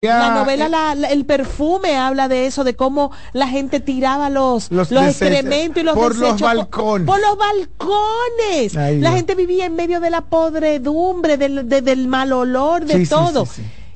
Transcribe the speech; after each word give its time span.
La 0.00 0.30
novela, 0.32 0.94
el 1.10 1.26
perfume 1.26 1.96
habla 1.96 2.28
de 2.28 2.46
eso, 2.46 2.62
de 2.62 2.76
cómo 2.76 3.10
la 3.32 3.48
gente 3.48 3.80
tiraba 3.80 4.30
los, 4.30 4.70
los, 4.70 4.92
excrementos 4.92 5.82
y 5.82 5.84
los 5.84 5.96
por 5.96 6.14
los 6.14 6.40
balcones. 6.40 7.04
Por, 7.04 7.20
los 7.20 7.36
balcones. 7.36 8.74
la 8.74 9.10
gente 9.10 9.34
vivía 9.34 9.66
en 9.66 9.74
medio 9.74 9.98
de 9.98 10.10
la 10.10 10.20
podredumbre, 10.20 11.36
del, 11.36 11.68
del 11.68 12.06
mal 12.06 12.32
olor, 12.32 12.84
de 12.84 13.08
todo. 13.08 13.48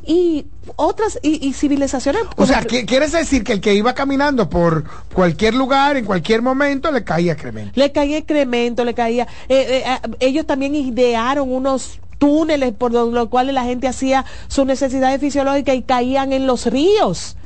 Y 0.06 0.46
otras 0.76 1.18
y, 1.22 1.52
civilizaciones. 1.52 2.22
O 2.36 2.46
sea, 2.46 2.62
¿quieres 2.62 3.12
decir 3.12 3.44
que 3.44 3.54
el 3.54 3.60
que 3.60 3.74
iba 3.74 3.94
caminando 3.94 4.48
por 4.48 4.84
cualquier 5.12 5.54
lugar, 5.54 5.96
en 5.96 6.04
cualquier 6.04 6.42
momento, 6.42 6.90
le 6.90 7.04
caía 7.04 7.32
excremento? 7.32 7.72
Le 7.74 7.92
caía 7.92 8.18
excremento, 8.18 8.84
le 8.84 8.94
caía. 8.94 9.26
Eh, 9.48 9.84
eh, 9.84 9.98
ellos 10.20 10.46
también 10.46 10.74
idearon 10.74 11.52
unos 11.52 12.00
túneles 12.18 12.72
por 12.72 12.92
los 12.92 13.28
cuales 13.28 13.54
la 13.54 13.64
gente 13.64 13.88
hacía 13.88 14.24
sus 14.48 14.64
necesidades 14.64 15.20
fisiológicas 15.20 15.74
y 15.74 15.82
caían 15.82 16.32
en 16.32 16.46
los 16.46 16.66
ríos. 16.66 17.36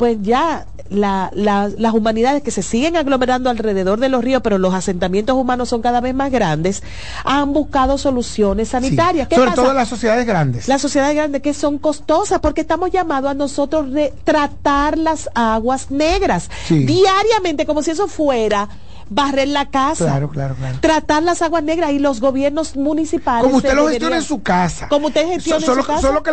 Pues 0.00 0.16
ya 0.22 0.64
las 0.88 1.92
humanidades 1.92 2.42
que 2.42 2.50
se 2.50 2.62
siguen 2.62 2.96
aglomerando 2.96 3.50
alrededor 3.50 4.00
de 4.00 4.08
los 4.08 4.24
ríos, 4.24 4.40
pero 4.42 4.56
los 4.56 4.72
asentamientos 4.72 5.36
humanos 5.36 5.68
son 5.68 5.82
cada 5.82 6.00
vez 6.00 6.14
más 6.14 6.32
grandes, 6.32 6.82
han 7.22 7.52
buscado 7.52 7.98
soluciones 7.98 8.70
sanitarias. 8.70 9.28
Sobre 9.30 9.50
todo 9.50 9.74
las 9.74 9.90
sociedades 9.90 10.26
grandes. 10.26 10.68
Las 10.68 10.80
sociedades 10.80 11.14
grandes 11.14 11.42
que 11.42 11.52
son 11.52 11.76
costosas 11.76 12.38
porque 12.40 12.62
estamos 12.62 12.90
llamados 12.90 13.30
a 13.30 13.34
nosotros 13.34 13.92
de 13.92 14.14
tratar 14.24 14.96
las 14.96 15.28
aguas 15.34 15.90
negras 15.90 16.48
diariamente 16.70 17.66
como 17.66 17.82
si 17.82 17.90
eso 17.90 18.08
fuera 18.08 18.70
barrer 19.10 19.48
la 19.48 19.70
casa, 19.70 20.06
claro, 20.06 20.30
claro, 20.30 20.54
claro. 20.54 20.78
tratar 20.80 21.22
las 21.22 21.42
aguas 21.42 21.62
negras 21.64 21.90
y 21.90 21.98
los 21.98 22.20
gobiernos 22.20 22.76
municipales. 22.76 23.44
Como 23.44 23.56
usted 23.56 23.74
lo 23.74 23.88
gestiona 23.88 24.16
en 24.16 24.22
su 24.22 24.42
casa. 24.42 24.88
Como 24.88 25.08
usted 25.08 25.26
gestiona 25.26 25.60
solo, 25.60 25.80
en 25.80 25.82
su 25.82 25.86
casa. 25.86 26.00
Solo 26.00 26.22
que 26.22 26.30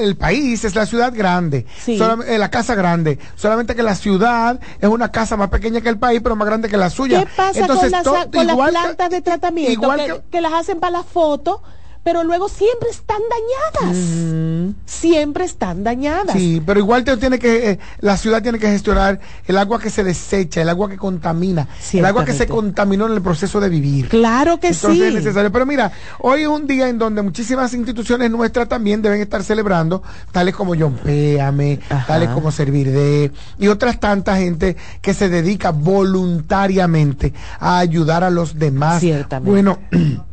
el 0.00 0.16
país 0.16 0.64
es 0.64 0.74
la 0.74 0.86
ciudad 0.86 1.12
grande, 1.14 1.66
eh, 1.86 2.38
la 2.38 2.50
casa 2.50 2.74
grande. 2.74 3.18
Solamente 3.34 3.74
que 3.74 3.82
la 3.82 3.96
ciudad 3.96 4.60
es 4.80 4.88
una 4.88 5.10
casa 5.10 5.36
más 5.36 5.50
pequeña 5.50 5.80
que 5.80 5.88
el 5.88 5.98
país, 5.98 6.20
pero 6.22 6.36
más 6.36 6.46
grande 6.46 6.68
que 6.68 6.76
la 6.76 6.88
suya. 6.88 7.20
¿Qué 7.20 7.30
pasa 7.36 7.66
con, 7.66 8.46
las, 8.46 8.56
plantas 8.56 9.10
de 9.10 9.20
tratamiento 9.20 9.72
igual 9.72 10.00
que, 10.06 10.22
que 10.30 10.40
las 10.40 10.52
hacen 10.52 10.78
para 10.78 10.98
la 10.98 11.02
foto? 11.02 11.62
Pero 12.02 12.24
luego 12.24 12.48
siempre 12.48 12.88
están 12.90 13.20
dañadas. 13.30 14.74
Siempre 14.86 15.44
están 15.44 15.84
dañadas. 15.84 16.32
Sí, 16.32 16.62
pero 16.64 16.80
igual 16.80 17.04
te 17.04 17.16
tiene 17.16 17.38
que, 17.38 17.70
eh, 17.70 17.78
la 18.00 18.16
ciudad 18.16 18.42
tiene 18.42 18.58
que 18.58 18.68
gestionar 18.68 19.20
el 19.46 19.58
agua 19.58 19.78
que 19.78 19.90
se 19.90 20.02
desecha, 20.02 20.62
el 20.62 20.68
agua 20.68 20.88
que 20.88 20.96
contamina, 20.96 21.68
el 21.92 22.04
agua 22.04 22.24
que 22.24 22.32
se 22.32 22.46
contaminó 22.46 23.06
en 23.06 23.12
el 23.12 23.22
proceso 23.22 23.60
de 23.60 23.68
vivir. 23.68 24.08
Claro 24.08 24.58
que 24.58 24.72
sí. 24.72 25.02
Es 25.02 25.14
necesario. 25.14 25.52
Pero 25.52 25.66
mira, 25.66 25.92
hoy 26.20 26.42
es 26.42 26.48
un 26.48 26.66
día 26.66 26.88
en 26.88 26.98
donde 26.98 27.22
muchísimas 27.22 27.74
instituciones 27.74 28.30
nuestras 28.30 28.68
también 28.68 29.02
deben 29.02 29.20
estar 29.20 29.42
celebrando, 29.42 30.02
tales 30.32 30.54
como 30.54 30.74
John 30.78 30.98
Péame, 31.02 31.80
tales 32.06 32.30
como 32.30 32.50
Servir 32.50 32.90
de, 32.90 33.30
y 33.58 33.68
otras 33.68 34.00
tantas 34.00 34.38
gente 34.38 34.76
que 35.02 35.14
se 35.14 35.28
dedica 35.28 35.70
voluntariamente 35.70 37.34
a 37.58 37.78
ayudar 37.78 38.24
a 38.24 38.30
los 38.30 38.58
demás. 38.58 39.00
Ciertamente. 39.00 39.50
Bueno. 39.50 39.78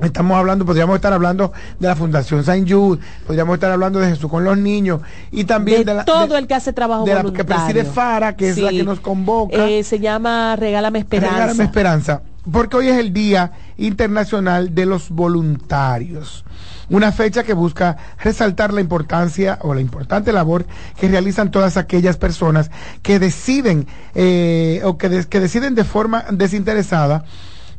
Estamos 0.00 0.36
hablando, 0.36 0.66
podríamos 0.66 0.96
estar 0.96 1.12
hablando 1.12 1.52
de 1.78 1.86
la 1.86 1.94
Fundación 1.94 2.42
Saint 2.42 2.68
Jude, 2.68 3.00
podríamos 3.26 3.54
estar 3.54 3.70
hablando 3.70 4.00
de 4.00 4.08
Jesús 4.08 4.28
con 4.28 4.42
los 4.42 4.58
niños 4.58 5.00
y 5.30 5.44
también 5.44 5.84
de, 5.84 6.02
todo 6.04 6.36
el 6.36 6.48
que 6.48 6.54
hace 6.54 6.72
trabajo 6.72 7.04
de 7.04 7.14
la 7.14 7.22
que 7.32 7.44
preside 7.44 7.84
Fara, 7.84 8.34
que 8.34 8.50
es 8.50 8.58
la 8.58 8.70
que 8.70 8.82
nos 8.82 8.98
convoca. 8.98 9.68
Eh, 9.68 9.84
se 9.84 10.00
llama 10.00 10.56
Regálame 10.56 10.98
Esperanza. 10.98 11.34
Regálame 11.34 11.64
Esperanza, 11.64 12.22
porque 12.50 12.76
hoy 12.76 12.88
es 12.88 12.98
el 12.98 13.12
Día 13.12 13.52
Internacional 13.76 14.74
de 14.74 14.86
los 14.86 15.10
Voluntarios. 15.10 16.44
Una 16.90 17.12
fecha 17.12 17.44
que 17.44 17.54
busca 17.54 17.96
resaltar 18.18 18.74
la 18.74 18.80
importancia 18.80 19.58
o 19.62 19.74
la 19.74 19.80
importante 19.80 20.32
labor 20.32 20.66
que 20.98 21.08
realizan 21.08 21.50
todas 21.52 21.76
aquellas 21.76 22.16
personas 22.16 22.70
que 23.00 23.18
deciden 23.18 23.86
eh, 24.14 24.82
o 24.84 24.98
que, 24.98 25.24
que 25.24 25.40
deciden 25.40 25.74
de 25.74 25.84
forma 25.84 26.24
desinteresada 26.30 27.24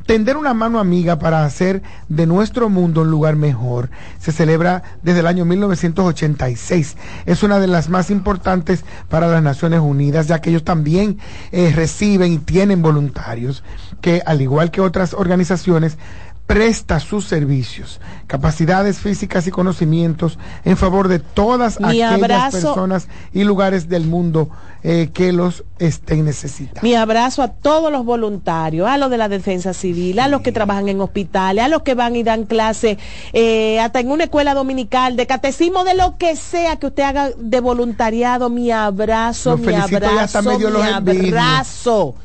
Tender 0.05 0.37
una 0.37 0.53
mano 0.53 0.79
amiga 0.79 1.17
para 1.17 1.45
hacer 1.45 1.81
de 2.09 2.27
nuestro 2.27 2.69
mundo 2.69 3.01
un 3.01 3.09
lugar 3.09 3.35
mejor 3.35 3.89
se 4.19 4.31
celebra 4.31 4.83
desde 5.01 5.21
el 5.21 5.27
año 5.27 5.45
1986. 5.45 6.95
Es 7.25 7.41
una 7.41 7.59
de 7.59 7.65
las 7.65 7.89
más 7.89 8.11
importantes 8.11 8.85
para 9.09 9.27
las 9.27 9.41
Naciones 9.41 9.79
Unidas, 9.79 10.27
ya 10.27 10.41
que 10.41 10.51
ellos 10.51 10.63
también 10.63 11.17
eh, 11.51 11.73
reciben 11.75 12.33
y 12.33 12.37
tienen 12.37 12.83
voluntarios 12.83 13.63
que, 13.99 14.21
al 14.27 14.43
igual 14.43 14.69
que 14.69 14.79
otras 14.79 15.15
organizaciones, 15.15 15.97
presta 16.45 16.99
sus 16.99 17.25
servicios, 17.25 17.99
capacidades 18.27 18.99
físicas 18.99 19.47
y 19.47 19.51
conocimientos 19.51 20.37
en 20.63 20.77
favor 20.77 21.07
de 21.07 21.19
todas 21.19 21.77
aquellas 21.83 22.51
personas 22.51 23.07
y 23.33 23.43
lugares 23.43 23.89
del 23.89 24.05
mundo 24.05 24.49
eh, 24.83 25.09
que 25.11 25.33
los 25.33 25.63
estén 25.79 26.25
necesitando. 26.25 26.81
Mi 26.83 26.93
abrazo 26.93 27.41
a 27.41 27.47
todos 27.47 27.91
los 27.91 28.05
voluntarios, 28.05 28.87
a 28.87 28.97
los 28.97 29.09
de 29.09 29.17
la 29.17 29.27
defensa 29.27 29.73
civil, 29.73 30.19
a 30.19 30.27
los 30.27 30.41
que 30.41 30.51
trabajan 30.51 30.87
en 30.87 31.01
hospitales, 31.01 31.63
a 31.63 31.67
los 31.67 31.81
que 31.81 31.95
van 31.95 32.15
y 32.15 32.21
dan 32.21 32.45
clase, 32.45 32.99
eh, 33.33 33.79
hasta 33.79 33.99
en 33.99 34.11
una 34.11 34.25
escuela 34.25 34.53
dominical, 34.53 35.15
de 35.15 35.25
catecismo, 35.25 35.83
de 35.83 35.95
lo 35.95 36.17
que 36.17 36.35
sea 36.35 36.77
que 36.77 36.87
usted 36.87 37.03
haga 37.03 37.31
de 37.35 37.59
voluntariado. 37.59 38.51
Mi 38.51 38.69
abrazo, 38.69 39.57
mi 39.57 39.73
abrazo, 39.73 40.43
mi 40.43 40.65
abrazo 40.65 42.15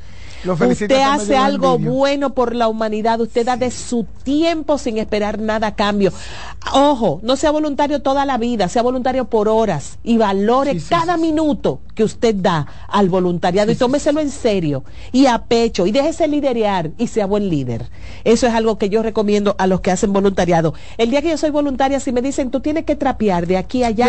usted 0.46 1.02
hace 1.02 1.36
algo 1.36 1.78
bueno 1.78 2.34
por 2.34 2.54
la 2.54 2.68
humanidad, 2.68 3.20
usted 3.20 3.46
da 3.46 3.56
de 3.56 3.70
su 3.70 4.06
tiempo 4.22 4.78
sin 4.78 4.98
esperar 4.98 5.38
nada 5.38 5.68
a 5.68 5.74
cambio. 5.74 6.12
Ojo, 6.72 7.20
no 7.22 7.36
sea 7.36 7.50
voluntario 7.50 8.02
toda 8.02 8.24
la 8.24 8.38
vida, 8.38 8.68
sea 8.68 8.82
voluntario 8.82 9.26
por 9.26 9.48
horas 9.48 9.98
y 10.02 10.18
valore 10.18 10.80
cada 10.88 11.16
minuto 11.16 11.80
que 11.94 12.04
usted 12.04 12.34
da 12.34 12.66
al 12.88 13.08
voluntariado 13.08 13.72
y 13.72 13.76
tómeselo 13.76 14.20
en 14.20 14.30
serio 14.30 14.84
y 15.12 15.26
a 15.26 15.38
pecho 15.38 15.86
y 15.86 15.92
déjese 15.92 16.28
liderear 16.28 16.90
y 16.98 17.06
sea 17.06 17.26
buen 17.26 17.48
líder. 17.48 17.88
Eso 18.24 18.46
es 18.46 18.54
algo 18.54 18.78
que 18.78 18.88
yo 18.88 19.02
recomiendo 19.02 19.56
a 19.58 19.66
los 19.66 19.80
que 19.80 19.90
hacen 19.90 20.12
voluntariado. 20.12 20.74
El 20.98 21.10
día 21.10 21.22
que 21.22 21.30
yo 21.30 21.36
soy 21.36 21.50
voluntaria, 21.50 22.00
si 22.00 22.12
me 22.12 22.22
dicen, 22.22 22.50
tú 22.50 22.60
tienes 22.60 22.84
que 22.84 22.96
trapear 22.96 23.46
de 23.46 23.56
aquí 23.56 23.82
a 23.82 23.88
allá, 23.88 24.08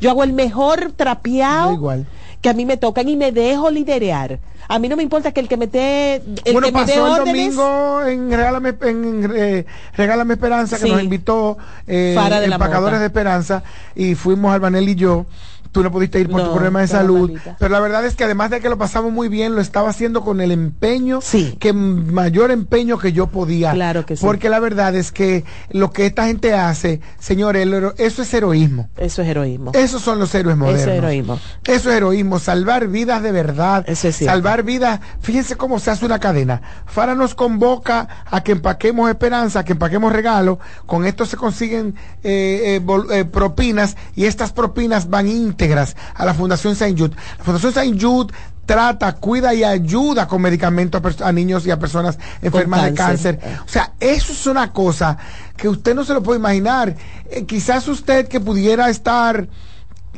yo, 0.00 0.10
hago 0.10 0.24
el 0.24 0.32
mejor 0.32 0.92
trapeado. 0.96 1.72
igual 1.72 2.06
que 2.40 2.48
a 2.48 2.54
mí 2.54 2.64
me 2.64 2.76
tocan 2.76 3.08
y 3.08 3.16
me 3.16 3.32
dejo 3.32 3.70
liderear. 3.70 4.38
A 4.70 4.78
mí 4.78 4.88
no 4.88 4.96
me 4.96 5.02
importa 5.02 5.32
que 5.32 5.40
el 5.40 5.48
que 5.48 5.56
me 5.56 5.66
dé 5.66 6.22
el 6.44 6.52
bueno, 6.52 6.70
pasó 6.70 7.16
el 7.16 7.24
domingo 7.24 8.04
en 8.04 8.30
Regálame, 8.30 8.74
en, 8.82 9.32
eh, 9.34 9.66
Regálame 9.96 10.34
Esperanza, 10.34 10.78
que 10.78 10.90
nos 10.90 11.02
invitó 11.02 11.56
eh, 11.86 12.14
Empacadores 12.44 13.00
de 13.00 13.06
Esperanza, 13.06 13.62
y 13.94 14.14
fuimos 14.14 14.52
Albanel 14.52 14.86
y 14.90 14.94
yo 14.94 15.24
tú 15.72 15.82
no 15.82 15.90
pudiste 15.90 16.20
ir 16.20 16.28
por 16.28 16.42
tu 16.42 16.52
problema 16.52 16.80
de 16.80 16.88
salud. 16.88 17.32
Pero 17.58 17.70
la 17.70 17.80
verdad 17.80 18.04
es 18.04 18.14
que 18.14 18.24
además 18.24 18.50
de 18.50 18.60
que 18.60 18.68
lo 18.68 18.78
pasamos 18.78 19.12
muy 19.12 19.28
bien, 19.28 19.54
lo 19.54 19.60
estaba 19.60 19.90
haciendo 19.90 20.22
con 20.22 20.40
el 20.40 20.50
empeño, 20.50 21.20
que 21.58 21.72
mayor 21.72 22.50
empeño 22.50 22.98
que 22.98 23.12
yo 23.12 23.28
podía. 23.28 23.72
Claro 23.72 24.06
que 24.06 24.16
sí. 24.16 24.24
Porque 24.24 24.48
la 24.48 24.60
verdad 24.60 24.94
es 24.94 25.12
que 25.12 25.44
lo 25.70 25.90
que 25.90 26.06
esta 26.06 26.26
gente 26.26 26.54
hace, 26.54 27.00
señores, 27.18 27.66
eso 27.98 28.22
es 28.22 28.34
heroísmo. 28.34 28.88
Eso 28.96 29.22
es 29.22 29.28
heroísmo. 29.28 29.72
Esos 29.74 30.02
son 30.02 30.18
los 30.18 30.34
héroes 30.34 30.56
modernos. 30.56 30.82
Eso 30.82 30.90
es 30.90 30.98
heroísmo. 30.98 31.40
Eso 31.66 31.90
es 31.90 31.96
heroísmo, 31.96 32.38
salvar 32.38 32.88
vidas 32.88 33.22
de 33.22 33.32
verdad. 33.32 33.84
Eso 33.86 34.08
es 34.08 34.16
salvar 34.16 34.62
vidas. 34.62 35.00
Fíjense 35.20 35.56
cómo 35.56 35.78
se 35.78 35.90
hace 35.90 36.04
una 36.04 36.18
cadena. 36.18 36.62
Fara 36.86 37.14
nos 37.14 37.34
convoca 37.34 38.24
a 38.30 38.42
que 38.42 38.52
empaquemos 38.52 39.08
esperanza, 39.10 39.60
a 39.60 39.64
que 39.64 39.72
empaquemos 39.72 40.12
regalo. 40.12 40.58
Con 40.86 41.04
esto 41.04 41.26
se 41.26 41.36
consiguen 41.36 41.94
eh, 42.22 42.80
eh, 42.80 43.00
eh, 43.12 43.24
propinas 43.24 43.96
y 44.14 44.24
estas 44.24 44.52
propinas 44.52 45.08
van 45.08 45.28
íntegras 45.58 45.96
a 46.14 46.24
la 46.24 46.34
Fundación 46.34 46.76
Saint 46.76 46.98
Jude. 46.98 47.16
La 47.38 47.44
Fundación 47.44 47.72
Saint 47.72 48.00
Jude 48.00 48.32
trata, 48.64 49.14
cuida 49.16 49.52
y 49.54 49.64
ayuda 49.64 50.28
con 50.28 50.42
medicamentos 50.42 51.20
a, 51.20 51.32
niños 51.32 51.66
y 51.66 51.70
a 51.70 51.78
personas 51.78 52.18
enfermas 52.42 52.84
de 52.84 52.94
cáncer. 52.94 53.40
O 53.64 53.68
sea, 53.68 53.94
eso 53.98 54.32
es 54.32 54.46
una 54.46 54.72
cosa 54.72 55.18
que 55.56 55.68
usted 55.68 55.94
no 55.94 56.04
se 56.04 56.14
lo 56.14 56.22
puede 56.22 56.38
imaginar. 56.38 56.94
Eh, 57.30 57.44
quizás 57.44 57.88
usted 57.88 58.28
que 58.28 58.40
pudiera 58.40 58.88
estar... 58.88 59.48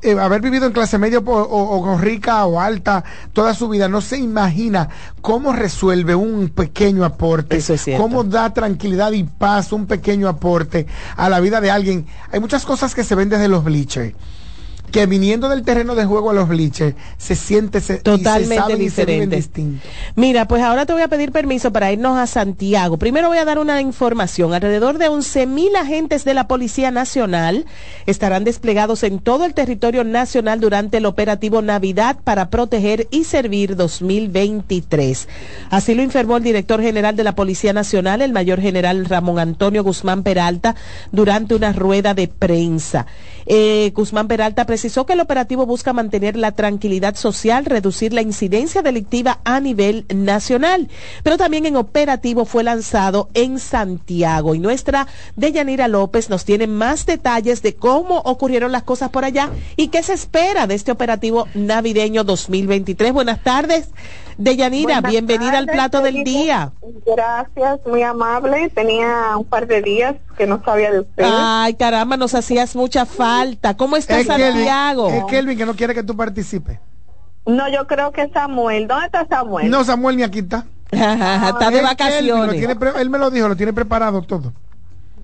Eh, 0.02 0.18
haber 0.18 0.40
vivido 0.40 0.64
en 0.64 0.72
clase 0.72 0.96
media 0.96 1.18
o, 1.22 1.98
rica 1.98 2.46
o 2.46 2.58
alta 2.58 3.04
toda 3.34 3.52
su 3.52 3.68
vida, 3.68 3.86
no 3.86 4.00
se 4.00 4.16
imagina 4.16 4.88
cómo 5.20 5.52
resuelve 5.52 6.14
un 6.14 6.48
pequeño 6.48 7.04
aporte, 7.04 7.62
cómo 7.98 8.24
da 8.24 8.54
tranquilidad 8.54 9.12
y 9.12 9.24
paz 9.24 9.72
un 9.72 9.84
pequeño 9.86 10.26
aporte 10.26 10.86
a 11.16 11.28
la 11.28 11.38
vida 11.40 11.60
de 11.60 11.70
alguien. 11.70 12.06
Hay 12.32 12.40
muchas 12.40 12.64
cosas 12.64 12.94
que 12.94 13.04
se 13.04 13.14
ven 13.14 13.28
desde 13.28 13.48
los 13.48 13.62
bleachers 13.62 14.14
que 14.90 15.06
viniendo 15.06 15.48
del 15.48 15.62
terreno 15.62 15.94
de 15.94 16.04
juego 16.04 16.30
a 16.30 16.32
los 16.32 16.48
bleachers 16.48 16.94
se 17.18 17.36
siente 17.36 17.80
totalmente 17.80 18.76
diferente. 18.76 19.44
Mira, 20.16 20.46
pues 20.46 20.62
ahora 20.62 20.86
te 20.86 20.92
voy 20.92 21.02
a 21.02 21.08
pedir 21.08 21.32
permiso 21.32 21.72
para 21.72 21.92
irnos 21.92 22.18
a 22.18 22.26
Santiago. 22.26 22.98
Primero 22.98 23.28
voy 23.28 23.38
a 23.38 23.44
dar 23.44 23.58
una 23.58 23.80
información. 23.80 24.52
Alrededor 24.54 24.98
de 24.98 25.08
11.000 25.08 25.76
agentes 25.76 26.24
de 26.24 26.34
la 26.34 26.48
Policía 26.48 26.90
Nacional 26.90 27.66
estarán 28.06 28.44
desplegados 28.44 29.02
en 29.02 29.18
todo 29.18 29.44
el 29.44 29.54
territorio 29.54 30.04
nacional 30.04 30.60
durante 30.60 30.98
el 30.98 31.06
operativo 31.06 31.62
Navidad 31.62 32.18
para 32.22 32.50
proteger 32.50 33.06
y 33.10 33.24
servir 33.24 33.76
2023. 33.76 35.28
Así 35.70 35.94
lo 35.94 36.02
informó 36.02 36.36
el 36.36 36.42
director 36.42 36.80
general 36.80 37.16
de 37.16 37.24
la 37.24 37.34
Policía 37.34 37.72
Nacional, 37.72 38.22
el 38.22 38.32
mayor 38.32 38.60
general 38.60 39.04
Ramón 39.06 39.38
Antonio 39.38 39.84
Guzmán 39.84 40.22
Peralta, 40.22 40.74
durante 41.12 41.54
una 41.54 41.72
rueda 41.72 42.14
de 42.14 42.28
prensa. 42.28 43.06
Eh, 43.46 43.92
Guzmán 43.94 44.28
Peralta 44.28 44.66
presentó 44.66 44.79
precisó 44.80 45.04
que 45.04 45.12
el 45.12 45.20
operativo 45.20 45.66
busca 45.66 45.92
mantener 45.92 46.36
la 46.36 46.52
tranquilidad 46.52 47.14
social, 47.14 47.66
reducir 47.66 48.14
la 48.14 48.22
incidencia 48.22 48.80
delictiva 48.80 49.40
a 49.44 49.60
nivel 49.60 50.06
nacional. 50.08 50.88
Pero 51.22 51.36
también 51.36 51.66
en 51.66 51.76
operativo 51.76 52.46
fue 52.46 52.64
lanzado 52.64 53.28
en 53.34 53.58
Santiago. 53.58 54.54
Y 54.54 54.58
nuestra 54.58 55.06
Deyanira 55.36 55.86
López 55.86 56.30
nos 56.30 56.46
tiene 56.46 56.66
más 56.66 57.04
detalles 57.04 57.60
de 57.60 57.74
cómo 57.74 58.20
ocurrieron 58.20 58.72
las 58.72 58.84
cosas 58.84 59.10
por 59.10 59.26
allá 59.26 59.50
y 59.76 59.88
qué 59.88 60.02
se 60.02 60.14
espera 60.14 60.66
de 60.66 60.76
este 60.76 60.92
operativo 60.92 61.46
navideño 61.52 62.24
2023. 62.24 63.12
Buenas 63.12 63.42
tardes. 63.42 63.90
Deyanira, 64.40 65.02
bienvenida 65.02 65.58
al 65.58 65.66
plato 65.66 66.00
del 66.00 66.24
día. 66.24 66.72
Gracias, 67.06 67.80
muy 67.86 68.02
amable. 68.02 68.70
Tenía 68.70 69.36
un 69.36 69.44
par 69.44 69.66
de 69.66 69.82
días 69.82 70.16
que 70.38 70.46
no 70.46 70.62
sabía 70.64 70.90
de 70.90 71.00
usted. 71.00 71.24
Ay, 71.26 71.74
caramba, 71.74 72.16
nos 72.16 72.34
hacías 72.34 72.74
mucha 72.74 73.04
falta. 73.04 73.76
¿Cómo 73.76 73.96
está 73.96 74.24
Santiago? 74.24 75.10
es 75.10 75.24
Kelvin 75.24 75.58
que 75.58 75.66
no 75.66 75.76
quiere 75.76 75.94
que 75.94 76.02
tú 76.02 76.16
participes. 76.16 76.78
No, 77.44 77.68
yo 77.68 77.86
creo 77.86 78.12
que 78.12 78.28
Samuel. 78.30 78.88
¿Dónde 78.88 79.06
está 79.06 79.26
Samuel? 79.26 79.70
No, 79.70 79.84
Samuel 79.84 80.16
ni 80.16 80.22
aquí 80.22 80.38
está. 80.38 80.64
está 80.90 81.70
de 81.70 81.82
vacaciones. 81.82 82.62
él 82.96 83.10
me 83.10 83.18
lo 83.18 83.30
dijo, 83.30 83.46
lo 83.46 83.56
tiene 83.56 83.72
preparado 83.74 84.22
todo. 84.22 84.52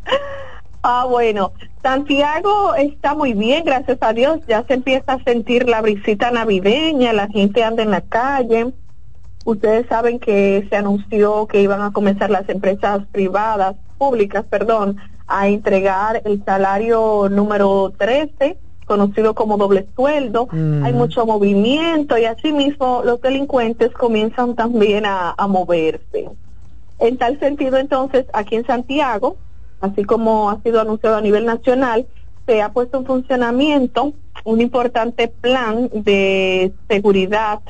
Ah, 0.88 1.04
bueno, 1.04 1.50
Santiago 1.82 2.76
está 2.76 3.16
muy 3.16 3.32
bien, 3.32 3.64
gracias 3.64 3.98
a 4.02 4.12
Dios. 4.12 4.38
Ya 4.46 4.62
se 4.68 4.74
empieza 4.74 5.14
a 5.14 5.24
sentir 5.24 5.68
la 5.68 5.82
visita 5.82 6.30
navideña, 6.30 7.12
la 7.12 7.26
gente 7.26 7.64
anda 7.64 7.82
en 7.82 7.90
la 7.90 8.02
calle. 8.02 8.72
Ustedes 9.46 9.86
saben 9.86 10.18
que 10.18 10.66
se 10.68 10.74
anunció 10.74 11.46
que 11.46 11.62
iban 11.62 11.80
a 11.80 11.92
comenzar 11.92 12.30
las 12.30 12.48
empresas 12.48 13.06
privadas, 13.12 13.76
públicas, 13.96 14.44
perdón, 14.50 14.96
a 15.28 15.46
entregar 15.46 16.20
el 16.24 16.44
salario 16.44 17.28
número 17.30 17.92
13, 17.96 18.58
conocido 18.86 19.36
como 19.36 19.56
doble 19.56 19.86
sueldo. 19.94 20.48
Mm. 20.50 20.84
Hay 20.84 20.92
mucho 20.92 21.24
movimiento 21.26 22.18
y 22.18 22.24
asimismo 22.24 23.02
los 23.04 23.20
delincuentes 23.20 23.92
comienzan 23.92 24.56
también 24.56 25.06
a, 25.06 25.32
a 25.38 25.46
moverse. 25.46 26.28
En 26.98 27.16
tal 27.16 27.38
sentido, 27.38 27.78
entonces, 27.78 28.26
aquí 28.32 28.56
en 28.56 28.66
Santiago, 28.66 29.36
así 29.80 30.02
como 30.02 30.50
ha 30.50 30.60
sido 30.62 30.80
anunciado 30.80 31.14
a 31.14 31.20
nivel 31.20 31.46
nacional, 31.46 32.04
se 32.46 32.62
ha 32.62 32.70
puesto 32.70 32.98
en 32.98 33.06
funcionamiento 33.06 34.12
un 34.42 34.60
importante 34.60 35.28
plan 35.28 35.88
de 35.92 36.72
seguridad 36.88 37.60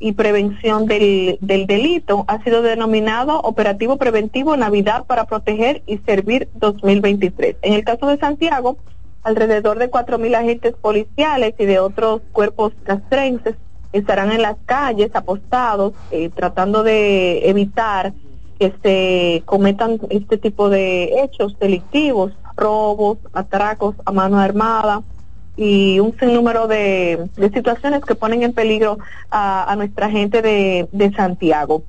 y 0.00 0.12
prevención 0.12 0.86
del, 0.86 1.38
del 1.40 1.66
delito 1.66 2.24
ha 2.28 2.42
sido 2.42 2.62
denominado 2.62 3.40
Operativo 3.40 3.96
Preventivo 3.96 4.56
Navidad 4.56 5.04
para 5.06 5.24
Proteger 5.24 5.82
y 5.86 5.98
Servir 5.98 6.48
2023. 6.54 7.56
En 7.62 7.72
el 7.72 7.84
caso 7.84 8.06
de 8.06 8.18
Santiago, 8.18 8.76
alrededor 9.22 9.78
de 9.78 9.90
4.000 9.90 10.34
agentes 10.36 10.74
policiales 10.74 11.54
y 11.58 11.66
de 11.66 11.80
otros 11.80 12.22
cuerpos 12.32 12.72
castrenses 12.84 13.56
estarán 13.92 14.32
en 14.32 14.42
las 14.42 14.56
calles 14.66 15.10
apostados 15.14 15.94
eh, 16.10 16.30
tratando 16.34 16.82
de 16.82 17.48
evitar 17.48 18.12
que 18.58 18.72
se 18.82 19.42
cometan 19.46 20.00
este 20.10 20.36
tipo 20.36 20.68
de 20.68 21.22
hechos 21.22 21.58
delictivos, 21.58 22.32
robos, 22.56 23.18
atracos 23.32 23.94
a 24.04 24.12
mano 24.12 24.38
armada, 24.38 25.02
y 25.58 25.98
un 25.98 26.16
sinnúmero 26.16 26.68
de, 26.68 27.28
de 27.36 27.50
situaciones 27.50 28.04
que 28.04 28.14
ponen 28.14 28.44
en 28.44 28.52
peligro 28.52 28.98
a, 29.28 29.74
nuestra 29.76 30.08
gente 30.08 30.40
de, 30.40 30.88
de 30.92 31.12
Santiago. 31.12 31.82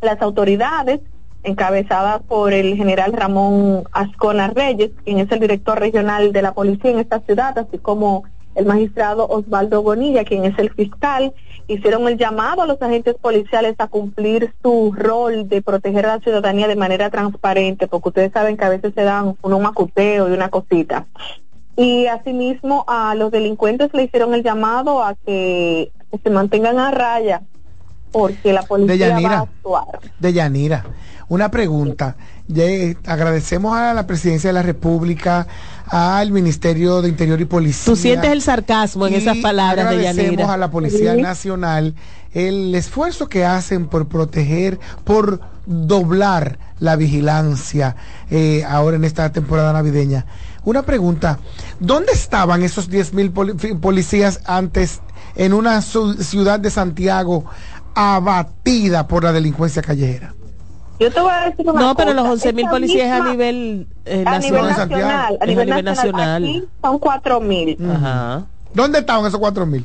Las 0.00 0.22
autoridades 0.22 1.00
encabezadas 1.44 2.22
por 2.22 2.54
el 2.54 2.74
general 2.74 3.12
Ramón 3.12 3.84
Ascona 3.92 4.48
Reyes, 4.48 4.92
quien 5.04 5.18
es 5.18 5.30
el 5.30 5.40
director 5.40 5.78
regional 5.78 6.32
de 6.32 6.40
la 6.40 6.54
policía 6.54 6.90
en 6.90 7.00
esta 7.00 7.20
ciudad, 7.20 7.58
así 7.58 7.76
como 7.76 8.24
el 8.54 8.64
magistrado 8.64 9.28
Osvaldo 9.28 9.82
Bonilla, 9.82 10.24
quien 10.24 10.46
es 10.46 10.58
el 10.58 10.72
fiscal, 10.72 11.34
hicieron 11.68 12.08
el 12.08 12.16
llamado 12.16 12.62
a 12.62 12.66
los 12.66 12.80
agentes 12.80 13.14
policiales 13.20 13.74
a 13.78 13.88
cumplir 13.88 14.54
su 14.62 14.94
rol 14.96 15.50
de 15.50 15.60
proteger 15.60 16.06
a 16.06 16.16
la 16.16 16.20
ciudadanía 16.20 16.66
de 16.66 16.76
manera 16.76 17.10
transparente, 17.10 17.88
porque 17.88 18.08
ustedes 18.08 18.32
saben 18.32 18.56
que 18.56 18.64
a 18.64 18.70
veces 18.70 18.94
se 18.94 19.02
dan 19.02 19.36
un 19.42 19.62
macuteo 19.62 20.30
y 20.30 20.32
una 20.32 20.48
cosita. 20.48 21.06
Y 21.76 22.06
asimismo 22.06 22.84
a 22.86 23.14
los 23.14 23.30
delincuentes 23.30 23.92
le 23.94 24.04
hicieron 24.04 24.34
el 24.34 24.42
llamado 24.42 25.02
a 25.02 25.14
que, 25.14 25.90
se 26.22 26.30
mantengan 26.30 26.78
a 26.78 26.90
raya 26.90 27.40
porque 28.10 28.52
la 28.52 28.62
policía 28.62 29.18
va 29.18 29.30
a 29.30 29.40
actuar. 29.40 30.00
De 30.18 30.32
Yanira, 30.34 30.84
una 31.28 31.50
pregunta. 31.50 32.16
agradecemos 33.06 33.74
a 33.74 33.94
la 33.94 34.06
Presidencia 34.06 34.50
de 34.50 34.54
la 34.54 34.62
República, 34.62 35.46
al 35.86 36.30
Ministerio 36.30 37.00
de 37.00 37.08
Interior 37.08 37.40
y 37.40 37.46
Policía. 37.46 37.86
Tú 37.86 37.96
sientes 37.96 38.30
el 38.30 38.42
sarcasmo 38.42 39.06
en 39.06 39.14
esas 39.14 39.38
palabras 39.38 39.88
de 39.88 40.02
Yanira. 40.02 40.10
Agradecemos 40.10 40.50
a 40.50 40.56
la 40.58 40.70
Policía 40.70 41.16
Nacional 41.16 41.94
el 42.34 42.74
esfuerzo 42.74 43.28
que 43.28 43.44
hacen 43.44 43.86
por 43.86 44.08
proteger, 44.08 44.78
por 45.04 45.40
doblar 45.66 46.58
la 46.80 46.96
vigilancia 46.96 47.96
eh, 48.30 48.64
ahora 48.68 48.96
en 48.96 49.04
esta 49.04 49.30
temporada 49.32 49.72
navideña. 49.72 50.26
Una 50.64 50.82
pregunta, 50.82 51.38
¿dónde 51.80 52.12
estaban 52.12 52.62
esos 52.62 52.88
10 52.88 53.14
mil 53.14 53.32
policías 53.32 54.40
antes 54.44 55.00
en 55.34 55.54
una 55.54 55.82
ciudad 55.82 56.60
de 56.60 56.70
Santiago 56.70 57.44
abatida 57.94 59.08
por 59.08 59.24
la 59.24 59.32
delincuencia 59.32 59.82
callejera? 59.82 60.34
Yo 61.00 61.10
te 61.10 61.20
voy 61.20 61.32
a 61.32 61.50
decir 61.50 61.68
una 61.68 61.80
No, 61.80 61.96
pero 61.96 62.14
los 62.14 62.24
11 62.24 62.52
mil 62.52 62.68
policías 62.68 63.20
a 63.20 63.24
nivel, 63.28 63.88
eh, 64.04 64.22
a 64.24 64.38
nivel 64.38 64.66
nacional. 64.66 65.38
A 65.40 65.46
nivel, 65.46 65.84
nacional. 65.84 66.44
Aquí 66.44 66.64
son 66.80 66.98
4 66.98 67.40
mil. 67.40 67.76
¿Dónde 68.72 69.00
estaban 69.00 69.26
esos 69.26 69.40
4 69.40 69.66
mil? 69.66 69.84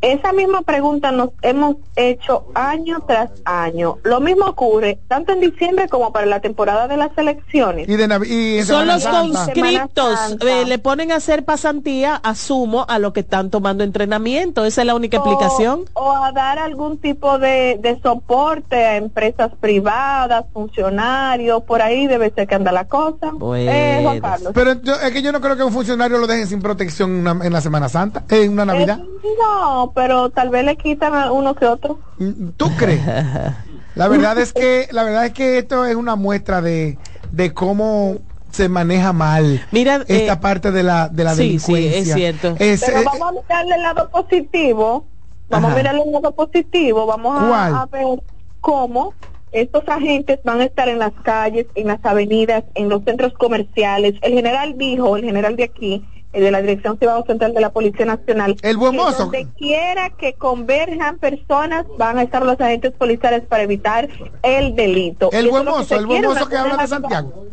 Esa 0.00 0.32
misma 0.32 0.62
pregunta 0.62 1.12
nos 1.12 1.30
hemos 1.40 1.76
hecho 1.96 2.46
año 2.54 3.02
tras 3.06 3.30
año. 3.44 3.96
Lo 4.02 4.20
mismo 4.20 4.44
ocurre 4.44 4.98
tanto 5.08 5.32
en 5.32 5.40
diciembre 5.40 5.88
como 5.88 6.12
para 6.12 6.26
la 6.26 6.40
temporada 6.40 6.88
de 6.88 6.96
las 6.96 7.16
elecciones. 7.16 7.88
Y 7.88 8.62
Son 8.64 8.86
los 8.86 9.06
conscriptos, 9.06 10.36
eh, 10.46 10.64
le 10.66 10.78
ponen 10.78 11.12
a 11.12 11.16
hacer 11.16 11.44
pasantía, 11.44 12.16
asumo, 12.16 12.84
a 12.88 12.98
lo 12.98 13.12
que 13.12 13.20
están 13.20 13.50
tomando 13.50 13.82
entrenamiento. 13.82 14.64
Esa 14.64 14.82
es 14.82 14.86
la 14.86 14.94
única 14.94 15.16
explicación. 15.16 15.84
O 15.94 16.12
a 16.12 16.32
dar 16.32 16.58
algún 16.58 16.98
tipo 16.98 17.38
de, 17.38 17.98
soporte 18.02 18.76
a 18.76 18.96
empresas 18.96 19.52
privadas, 19.58 20.44
funcionarios, 20.52 21.62
por 21.62 21.80
ahí 21.80 22.06
debe 22.06 22.30
ser 22.30 22.46
que 22.46 22.54
anda 22.54 22.72
la 22.72 22.86
cosa. 22.86 23.32
Eh, 23.56 24.20
Pero 24.52 24.72
es 24.72 25.12
que 25.12 25.22
yo 25.22 25.32
no 25.32 25.40
creo 25.40 25.56
que 25.56 25.62
un 25.62 25.72
funcionario 25.72 26.18
lo 26.18 26.26
dejen 26.26 26.46
sin 26.46 26.60
protección 26.60 27.26
en 27.42 27.52
la 27.52 27.60
Semana 27.60 27.88
Santa, 27.88 28.24
en 28.28 28.52
una 28.52 28.64
Navidad. 28.66 28.98
Eh, 29.00 29.28
no, 29.40 29.92
pero 29.94 30.30
tal 30.30 30.50
vez 30.50 30.64
le 30.64 30.76
quitan 30.76 31.14
a 31.14 31.32
uno 31.32 31.54
que 31.54 31.66
otro. 31.66 32.00
Mm, 32.18 32.50
¿Tú 32.56 32.70
crees? 32.76 33.00
La 33.94 34.08
verdad 34.08 34.36
es 34.38 34.52
que 34.52 34.88
la 34.90 35.04
verdad 35.04 35.26
es 35.26 35.32
que 35.32 35.58
esto 35.58 35.84
es 35.84 35.94
una 35.94 36.16
muestra 36.16 36.60
de, 36.60 36.98
de 37.30 37.54
cómo 37.54 38.16
se 38.50 38.68
maneja 38.68 39.12
mal 39.12 39.64
Mira, 39.70 40.04
esta 40.08 40.32
eh, 40.32 40.36
parte 40.36 40.72
de 40.72 40.82
la 40.82 41.08
de 41.08 41.22
la 41.22 41.36
delincuencia. 41.36 42.02
Sí, 42.02 42.10
es 42.10 42.12
cierto. 42.12 42.56
pero 42.58 43.00
eh, 43.00 43.04
vamos 43.04 43.28
a 43.28 43.32
mirarle 43.32 43.74
el 43.76 43.82
lado 43.82 44.10
positivo. 44.10 45.06
Vamos 45.48 45.72
a 45.72 45.76
mirarle 45.76 46.02
el 46.02 46.10
lado 46.12 46.34
positivo. 46.34 47.06
Vamos 47.06 47.40
a, 47.40 47.82
a 47.82 47.86
ver 47.86 48.20
cómo 48.60 49.14
estos 49.54 49.84
agentes 49.88 50.40
van 50.42 50.60
a 50.60 50.64
estar 50.64 50.88
en 50.88 50.98
las 50.98 51.12
calles, 51.22 51.66
en 51.76 51.86
las 51.86 52.04
avenidas, 52.04 52.64
en 52.74 52.88
los 52.88 53.04
centros 53.04 53.32
comerciales. 53.34 54.14
El 54.22 54.34
general 54.34 54.76
dijo, 54.76 55.16
el 55.16 55.24
general 55.24 55.54
de 55.54 55.64
aquí, 55.64 56.04
de 56.40 56.50
la 56.50 56.60
Dirección 56.60 56.98
Civil 56.98 57.22
Central 57.26 57.54
de 57.54 57.60
la 57.60 57.70
Policía 57.70 58.06
Nacional. 58.06 58.56
El 58.62 58.76
buen 58.76 58.96
mozo. 58.96 59.24
Donde 59.24 59.46
quiera 59.56 60.10
que 60.10 60.34
converjan 60.34 61.18
personas, 61.18 61.86
van 61.98 62.18
a 62.18 62.22
estar 62.22 62.44
los 62.44 62.60
agentes 62.60 62.92
policiales 62.92 63.42
para 63.42 63.62
evitar 63.62 64.08
el 64.42 64.74
delito. 64.74 65.30
El 65.32 65.48
buen 65.50 65.64
mozo, 65.64 65.96
el 65.96 66.06
buen 66.06 66.22
mozo 66.22 66.48
que 66.48 66.56
habla 66.56 66.76
de 66.76 66.86
Santiago. 66.86 67.46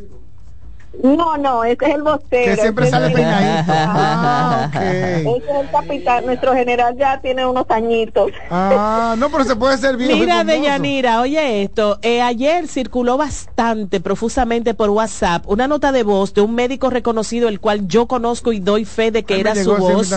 No, 1.01 1.37
no, 1.37 1.63
ese 1.63 1.85
es 1.85 1.95
el 1.95 2.03
vocero. 2.03 2.21
Que 2.29 2.55
siempre 2.57 2.89
sale 2.89 3.13
peinadito. 3.13 3.71
Ah, 3.73 4.69
Ese 4.73 5.21
es 5.21 5.43
el 5.61 5.71
capitán. 5.71 6.25
Nuestro 6.25 6.53
general 6.53 6.95
ya 6.97 7.19
tiene 7.21 7.45
unos 7.45 7.65
añitos. 7.69 8.31
Ah, 8.49 9.15
no, 9.17 9.29
pero 9.29 9.43
se 9.45 9.55
puede 9.55 9.77
servir. 9.77 10.13
Mira, 10.13 10.43
Deyanira, 10.43 11.21
oye 11.21 11.63
esto. 11.63 11.97
Eh, 12.01 12.21
ayer 12.21 12.67
circuló 12.67 13.17
bastante 13.17 14.01
profusamente 14.01 14.73
por 14.73 14.89
WhatsApp 14.89 15.43
una 15.47 15.67
nota 15.67 15.91
de 15.91 16.03
voz 16.03 16.33
de 16.33 16.41
un 16.41 16.53
médico 16.55 16.89
reconocido, 16.89 17.47
el 17.47 17.59
cual 17.59 17.87
yo 17.87 18.07
conozco 18.07 18.51
y 18.51 18.59
doy 18.59 18.85
fe 18.85 19.11
de 19.11 19.23
que 19.23 19.39
era 19.39 19.55
su 19.55 19.75
voz. 19.75 20.11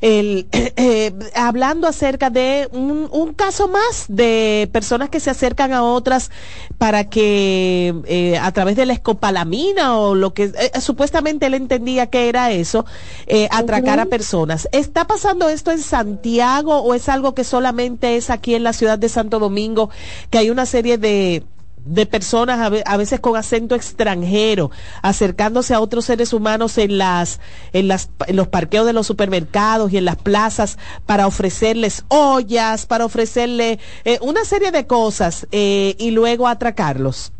El, 0.00 0.46
eh, 0.52 1.12
hablando 1.34 1.86
acerca 1.86 2.28
de 2.28 2.68
un, 2.72 3.08
un, 3.10 3.32
caso 3.34 3.68
más 3.68 4.06
de 4.08 4.68
personas 4.72 5.08
que 5.08 5.20
se 5.20 5.30
acercan 5.30 5.72
a 5.72 5.84
otras 5.84 6.30
para 6.76 7.08
que 7.08 7.94
eh, 8.06 8.36
a 8.36 8.50
través 8.52 8.76
de 8.76 8.84
la 8.84 8.92
escopalamina 8.92 9.96
o 9.96 10.01
lo 10.14 10.34
que 10.34 10.44
eh, 10.44 10.80
supuestamente 10.80 11.46
él 11.46 11.54
entendía 11.54 12.06
que 12.06 12.28
era 12.28 12.50
eso, 12.52 12.84
eh, 13.26 13.48
atracar 13.50 14.00
a 14.00 14.06
personas. 14.06 14.68
¿Está 14.72 15.06
pasando 15.06 15.48
esto 15.48 15.70
en 15.70 15.80
Santiago 15.80 16.78
o 16.78 16.94
es 16.94 17.08
algo 17.08 17.34
que 17.34 17.44
solamente 17.44 18.16
es 18.16 18.30
aquí 18.30 18.54
en 18.54 18.64
la 18.64 18.72
ciudad 18.72 18.98
de 18.98 19.08
Santo 19.08 19.38
Domingo, 19.38 19.90
que 20.30 20.38
hay 20.38 20.50
una 20.50 20.66
serie 20.66 20.98
de 20.98 21.44
de 21.84 22.06
personas 22.06 22.60
a, 22.84 22.96
veces 22.96 23.20
con 23.20 23.36
acento 23.36 23.74
extranjero 23.74 24.70
acercándose 25.02 25.74
a 25.74 25.80
otros 25.80 26.04
seres 26.04 26.32
humanos 26.32 26.78
en 26.78 26.98
las 26.98 27.40
en 27.72 27.88
las 27.88 28.10
en 28.26 28.36
los 28.36 28.48
parqueos 28.48 28.86
de 28.86 28.92
los 28.92 29.06
supermercados 29.06 29.92
y 29.92 29.96
en 29.96 30.04
las 30.04 30.16
plazas 30.16 30.78
para 31.06 31.26
ofrecerles 31.26 32.04
ollas 32.08 32.86
para 32.86 33.04
ofrecerle 33.04 33.78
eh, 34.04 34.18
una 34.22 34.44
serie 34.44 34.70
de 34.70 34.86
cosas 34.86 35.46
eh, 35.50 35.96
y 35.98 36.12
luego 36.12 36.46
atracarlos 36.46 37.32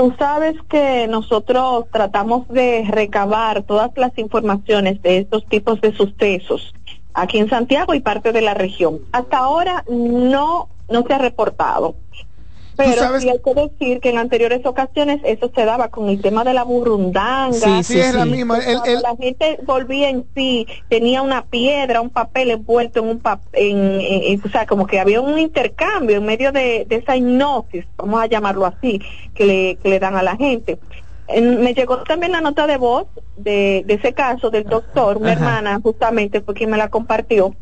Tú 0.00 0.14
sabes 0.18 0.54
que 0.70 1.06
nosotros 1.08 1.84
tratamos 1.92 2.48
de 2.48 2.86
recabar 2.88 3.64
todas 3.64 3.90
las 3.96 4.16
informaciones 4.16 5.02
de 5.02 5.18
estos 5.18 5.46
tipos 5.46 5.78
de 5.82 5.94
sucesos 5.94 6.74
aquí 7.12 7.36
en 7.36 7.50
Santiago 7.50 7.92
y 7.92 8.00
parte 8.00 8.32
de 8.32 8.40
la 8.40 8.54
región. 8.54 9.00
Hasta 9.12 9.36
ahora 9.36 9.84
no, 9.90 10.70
no 10.88 11.02
se 11.06 11.12
ha 11.12 11.18
reportado. 11.18 11.96
Pero 12.84 13.20
sí 13.20 13.28
hay 13.28 13.40
que 13.40 13.54
decir 13.54 14.00
que 14.00 14.10
en 14.10 14.18
anteriores 14.18 14.64
ocasiones 14.64 15.20
eso 15.24 15.50
se 15.54 15.64
daba 15.64 15.88
con 15.88 16.08
el 16.08 16.20
tema 16.20 16.44
de 16.44 16.54
la 16.54 16.64
burundanga. 16.64 17.52
Sí, 17.52 17.82
sí, 17.84 18.00
es 18.00 18.14
la 18.14 18.24
misma. 18.24 18.58
La 18.58 19.16
gente 19.18 19.58
volvía 19.64 20.08
en 20.08 20.24
sí, 20.34 20.66
tenía 20.88 21.22
una 21.22 21.44
piedra, 21.44 22.00
un 22.00 22.10
papel 22.10 22.50
envuelto 22.50 23.00
en 23.00 23.08
un 23.08 23.18
papel, 23.20 23.50
en, 23.54 24.40
o 24.44 24.48
sea, 24.48 24.66
como 24.66 24.86
que 24.86 24.98
había 24.98 25.20
un 25.20 25.38
intercambio 25.38 26.16
en 26.16 26.24
medio 26.24 26.52
de, 26.52 26.86
esa 26.88 27.16
hipnosis, 27.16 27.84
vamos 27.96 28.22
a 28.22 28.26
llamarlo 28.26 28.66
así, 28.66 29.00
que 29.34 29.44
le, 29.44 29.76
que 29.76 29.88
le 29.88 29.98
dan 29.98 30.16
a 30.16 30.22
la 30.22 30.36
gente. 30.36 30.78
me 31.28 31.74
llegó 31.74 31.98
también 31.98 32.32
la 32.32 32.40
nota 32.40 32.66
de 32.66 32.76
voz 32.76 33.06
de, 33.36 33.84
de 33.86 33.94
ese 33.94 34.12
caso 34.12 34.50
del 34.50 34.64
doctor, 34.64 35.18
una 35.18 35.32
hermana 35.32 35.80
justamente 35.82 36.40
fue 36.40 36.54
quien 36.54 36.70
me 36.70 36.76
la 36.76 36.88
compartió 36.88 37.54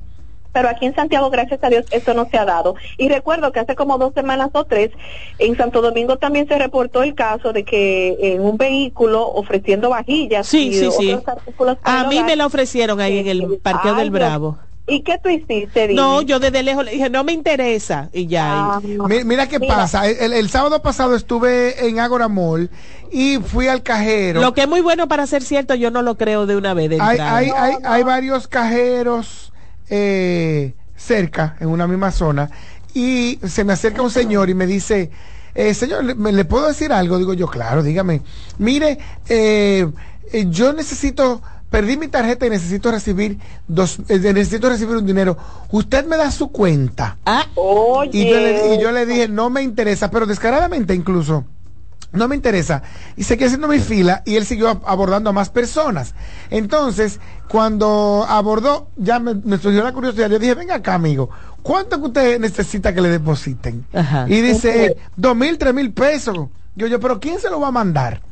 pero 0.52 0.68
aquí 0.68 0.86
en 0.86 0.94
Santiago, 0.94 1.30
gracias 1.30 1.62
a 1.62 1.68
Dios, 1.68 1.86
eso 1.90 2.14
no 2.14 2.28
se 2.30 2.38
ha 2.38 2.44
dado. 2.44 2.74
Y 2.96 3.08
recuerdo 3.08 3.52
que 3.52 3.60
hace 3.60 3.74
como 3.74 3.98
dos 3.98 4.14
semanas 4.14 4.50
o 4.52 4.64
tres, 4.64 4.90
en 5.38 5.56
Santo 5.56 5.82
Domingo 5.82 6.16
también 6.16 6.48
se 6.48 6.58
reportó 6.58 7.02
el 7.02 7.14
caso 7.14 7.52
de 7.52 7.64
que 7.64 8.16
en 8.20 8.40
un 8.42 8.56
vehículo 8.56 9.26
ofreciendo 9.26 9.90
vajillas 9.90 10.46
sí, 10.46 10.68
y 10.68 10.90
sí, 10.90 11.12
otros 11.12 11.28
artículos 11.28 11.78
A 11.82 12.04
mí 12.04 12.22
me 12.22 12.36
la 12.36 12.46
ofrecieron 12.46 13.00
ahí 13.00 13.18
en 13.18 13.26
el 13.28 13.58
Parqueo 13.62 13.94
del 13.94 14.10
Bravo. 14.10 14.58
¿Y 14.90 15.02
qué 15.02 15.18
tú 15.22 15.28
hiciste? 15.28 15.92
No, 15.92 16.22
yo 16.22 16.40
desde 16.40 16.62
lejos 16.62 16.82
le 16.82 16.92
dije, 16.92 17.10
no 17.10 17.22
me 17.22 17.32
interesa. 17.32 18.08
Y 18.10 18.26
ya. 18.26 18.76
Ah, 18.76 18.80
mira, 18.82 19.46
qué 19.46 19.60
pasa. 19.60 20.08
El, 20.08 20.48
sábado 20.48 20.80
pasado 20.80 21.14
estuve 21.14 21.86
en 21.86 22.00
Agora 22.00 22.28
Mall 22.28 22.70
y 23.12 23.36
fui 23.36 23.68
al 23.68 23.82
cajero. 23.82 24.40
Lo 24.40 24.54
que 24.54 24.62
es 24.62 24.68
muy 24.68 24.80
bueno 24.80 25.06
para 25.06 25.26
ser 25.26 25.42
cierto, 25.42 25.74
yo 25.74 25.90
no 25.90 26.00
lo 26.00 26.16
creo 26.16 26.46
de 26.46 26.56
una 26.56 26.72
vez. 26.72 26.90
hay, 26.98 27.18
hay, 27.18 27.50
hay, 27.54 27.74
hay 27.84 28.02
varios 28.02 28.48
cajeros 28.48 29.52
eh, 29.90 30.74
cerca, 30.96 31.56
en 31.60 31.68
una 31.68 31.86
misma 31.86 32.10
zona, 32.10 32.50
y 32.94 33.38
se 33.46 33.64
me 33.64 33.72
acerca 33.72 34.02
un 34.02 34.10
señor 34.10 34.50
y 34.50 34.54
me 34.54 34.66
dice, 34.66 35.10
eh, 35.54 35.74
señor, 35.74 36.04
¿le, 36.04 36.44
puedo 36.44 36.68
decir 36.68 36.92
algo? 36.92 37.18
Digo 37.18 37.34
yo, 37.34 37.46
claro, 37.48 37.82
dígame. 37.82 38.22
Mire, 38.58 38.98
eh, 39.28 39.88
eh, 40.32 40.46
yo 40.48 40.72
necesito, 40.72 41.42
perdí 41.70 41.96
mi 41.96 42.08
tarjeta 42.08 42.46
y 42.46 42.50
necesito 42.50 42.90
recibir 42.90 43.38
dos, 43.66 43.98
necesito 44.08 44.68
recibir 44.68 44.96
un 44.96 45.06
dinero. 45.06 45.36
¿Usted 45.70 46.06
me 46.06 46.16
da 46.16 46.30
su 46.30 46.48
cuenta? 46.48 47.18
Ah, 47.26 47.46
y 48.12 48.80
yo 48.80 48.92
le 48.92 49.06
dije, 49.06 49.28
no 49.28 49.50
me 49.50 49.62
interesa, 49.62 50.10
pero 50.10 50.26
descaradamente 50.26 50.94
incluso 50.94 51.44
no 52.12 52.28
me 52.28 52.36
interesa. 52.36 52.82
Y 53.16 53.24
seguí 53.24 53.44
haciendo 53.44 53.68
mi 53.68 53.78
fila 53.78 54.22
y 54.24 54.36
él 54.36 54.46
siguió 54.46 54.80
abordando 54.86 55.30
a 55.30 55.32
más 55.32 55.50
personas. 55.50 56.14
Entonces, 56.50 57.20
cuando 57.48 58.24
abordó, 58.28 58.88
ya 58.96 59.18
me, 59.18 59.34
surgió 59.58 59.82
la 59.82 59.92
curiosidad. 59.92 60.30
Yo 60.30 60.38
dije, 60.38 60.54
venga 60.54 60.76
acá, 60.76 60.94
amigo, 60.94 61.30
¿cuánto 61.62 61.98
que 62.00 62.06
usted 62.06 62.40
necesita 62.40 62.94
que 62.94 63.00
le 63.00 63.10
depositen? 63.10 63.84
Y 64.26 64.40
dice, 64.40 64.96
dos 65.16 65.36
mil, 65.36 65.58
tres 65.58 65.74
mil 65.74 65.92
pesos. 65.92 66.48
Yo, 66.74 66.86
yo, 66.86 67.00
pero 67.00 67.18
¿quién 67.18 67.40
se 67.40 67.50
lo 67.50 67.60
va 67.60 67.68
a 67.68 67.72
mandar? 67.72 68.22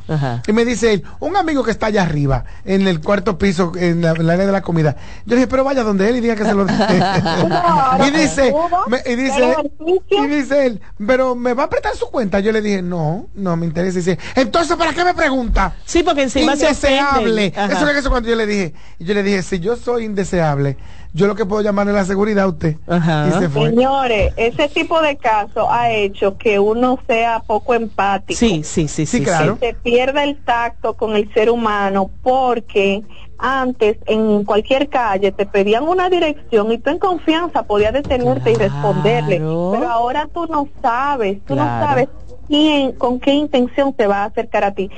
Y 0.46 0.52
me 0.52 0.64
dice 0.64 0.94
él, 0.94 1.04
un 1.20 1.36
amigo 1.36 1.64
que 1.64 1.70
está 1.70 1.86
allá 1.86 2.02
arriba, 2.02 2.44
en 2.64 2.86
el 2.86 3.00
cuarto 3.00 3.38
piso, 3.38 3.72
en 3.76 4.02
la, 4.02 4.10
área 4.10 4.46
de 4.46 4.52
la 4.52 4.62
comida. 4.62 4.96
Yo 5.24 5.36
dije, 5.36 5.48
pero 5.48 5.64
vaya 5.64 5.82
donde 5.82 6.08
él 6.08 6.16
y 6.16 6.20
diga 6.20 6.36
que 6.36 6.44
se 6.44 6.54
lo... 6.54 6.66
y 8.06 8.10
dice, 8.10 8.54
y 9.04 9.14
dice, 9.14 9.56
y 10.10 10.26
dice 10.26 10.66
él, 10.66 10.80
pero 11.06 11.34
¿me 11.34 11.54
va 11.54 11.64
a 11.64 11.66
apretar 11.66 11.96
su 11.96 12.06
cuenta? 12.06 12.40
Yo 12.40 12.52
le 12.52 12.62
dije, 12.62 12.82
no, 12.82 13.26
no 13.34 13.56
me 13.56 13.66
interesa. 13.66 13.98
Y 13.98 14.02
dice, 14.02 14.18
entonces, 14.34 14.76
¿para 14.76 14.92
qué 14.92 15.04
me 15.04 15.14
pregunta? 15.14 15.74
Sí, 15.84 16.02
porque 16.02 16.22
encima 16.22 16.54
indeseable. 16.54 17.52
Se 17.54 17.72
Eso 17.72 17.88
es 17.88 17.96
eso 17.96 18.10
cuando 18.10 18.28
yo 18.28 18.36
le 18.36 18.46
dije, 18.46 18.74
yo 18.98 19.14
le 19.14 19.22
dije, 19.22 19.42
si 19.42 19.58
yo 19.60 19.76
soy 19.76 20.04
indeseable, 20.04 20.76
yo 21.16 21.26
lo 21.26 21.34
que 21.34 21.46
puedo 21.46 21.62
llamarle 21.62 21.94
la 21.94 22.04
seguridad 22.04 22.44
a 22.44 22.48
usted. 22.48 22.76
Señores, 23.52 24.34
ese 24.36 24.68
tipo 24.68 25.00
de 25.00 25.16
caso 25.16 25.72
ha 25.72 25.90
hecho 25.90 26.36
que 26.36 26.58
uno 26.58 26.98
sea 27.06 27.40
poco 27.40 27.72
empático. 27.72 28.38
Sí, 28.38 28.62
sí, 28.62 28.86
sí, 28.86 29.06
sí, 29.06 29.22
claro. 29.22 29.56
se 29.58 29.72
pierda 29.96 30.24
el 30.24 30.36
tacto 30.44 30.94
con 30.94 31.16
el 31.16 31.32
ser 31.32 31.48
humano 31.48 32.10
porque 32.22 33.02
antes 33.38 33.96
en 34.04 34.44
cualquier 34.44 34.90
calle 34.90 35.32
te 35.32 35.46
pedían 35.46 35.88
una 35.88 36.10
dirección 36.10 36.70
y 36.70 36.76
tú 36.76 36.90
en 36.90 36.98
confianza 36.98 37.62
podías 37.62 37.94
detenerte 37.94 38.52
y 38.52 38.56
responderle, 38.56 39.38
pero 39.38 39.88
ahora 39.88 40.28
tú 40.34 40.46
no 40.48 40.68
sabes, 40.82 41.42
tú 41.46 41.54
no 41.54 41.64
sabes 41.64 42.08
quién, 42.46 42.92
con 42.92 43.18
qué 43.20 43.32
intención 43.32 43.94
te 43.94 44.06
va 44.06 44.18
a 44.18 44.24
acercar 44.26 44.64
a 44.64 44.74
ti. 44.74 44.90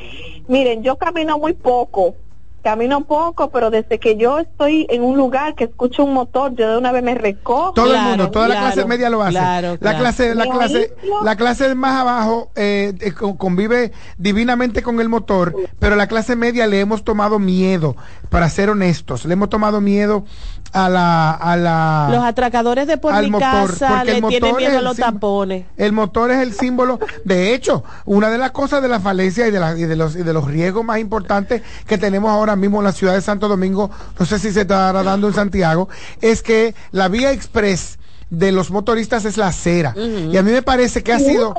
Miren, 0.48 0.82
yo 0.82 0.96
camino 0.96 1.38
muy 1.38 1.52
poco 1.52 2.16
camino 2.62 3.04
poco, 3.04 3.50
pero 3.50 3.70
desde 3.70 3.98
que 3.98 4.16
yo 4.16 4.38
estoy 4.38 4.86
en 4.90 5.02
un 5.02 5.16
lugar 5.16 5.54
que 5.54 5.64
escucho 5.64 6.04
un 6.04 6.14
motor, 6.14 6.54
yo 6.54 6.70
de 6.70 6.78
una 6.78 6.92
vez 6.92 7.02
me 7.02 7.14
recojo. 7.14 7.72
Todo 7.72 7.94
el 7.94 8.00
mundo, 8.00 8.30
toda 8.30 8.48
la 8.48 8.60
clase 8.60 8.84
media 8.84 9.10
lo 9.10 9.22
hace. 9.22 9.32
la 9.80 9.98
clase, 9.98 10.34
la 10.34 10.46
clase, 10.46 10.94
la 11.22 11.36
clase 11.36 11.74
más 11.74 12.00
abajo 12.00 12.50
eh, 12.56 12.94
eh 13.00 13.12
convive 13.12 13.92
divinamente 14.16 14.82
con 14.82 15.00
el 15.00 15.08
motor, 15.08 15.54
pero 15.78 15.96
la 15.96 16.06
clase 16.06 16.36
media 16.36 16.66
le 16.66 16.80
hemos 16.80 17.04
tomado 17.04 17.38
miedo, 17.38 17.96
para 18.28 18.48
ser 18.48 18.70
honestos, 18.70 19.24
le 19.24 19.32
hemos 19.32 19.48
tomado 19.48 19.80
miedo 19.80 20.24
a 20.72 20.88
la, 20.88 21.30
a 21.32 21.56
la 21.56 22.08
los 22.10 22.24
atracadores 22.24 22.86
de 22.86 22.98
por 22.98 23.14
mi 23.22 23.30
casa 23.38 24.04
le 24.04 24.20
tienen 24.22 24.56
miedo 24.56 24.78
a 24.78 24.82
los 24.82 24.96
tapones. 24.96 25.64
El 25.76 25.92
motor 25.92 26.30
es 26.30 26.38
el 26.38 26.52
símbolo. 26.52 26.98
De 27.24 27.54
hecho, 27.54 27.84
una 28.04 28.30
de 28.30 28.38
las 28.38 28.50
cosas 28.50 28.82
de 28.82 28.88
la 28.88 29.00
falencia 29.00 29.46
y 29.46 29.50
de, 29.50 29.60
la, 29.60 29.78
y 29.78 29.84
de 29.84 29.96
los 29.96 30.16
y 30.16 30.22
de 30.22 30.32
los 30.32 30.46
riesgos 30.46 30.84
más 30.84 30.98
importantes 30.98 31.62
que 31.86 31.98
tenemos 31.98 32.30
ahora 32.30 32.47
mismo 32.56 32.78
en 32.78 32.84
la 32.84 32.92
ciudad 32.92 33.14
de 33.14 33.20
Santo 33.20 33.48
Domingo, 33.48 33.90
no 34.18 34.26
sé 34.26 34.38
si 34.38 34.52
se 34.52 34.62
estará 34.62 35.02
dando 35.02 35.28
en 35.28 35.34
Santiago, 35.34 35.88
es 36.20 36.42
que 36.42 36.74
la 36.90 37.08
vía 37.08 37.32
express 37.32 37.98
de 38.30 38.52
los 38.52 38.70
motoristas 38.70 39.24
es 39.24 39.36
la 39.36 39.48
acera. 39.48 39.94
Y 39.96 40.36
a 40.36 40.42
mí 40.42 40.50
me 40.50 40.62
parece 40.62 41.02
que 41.02 41.12
ha 41.12 41.18
sido... 41.18 41.54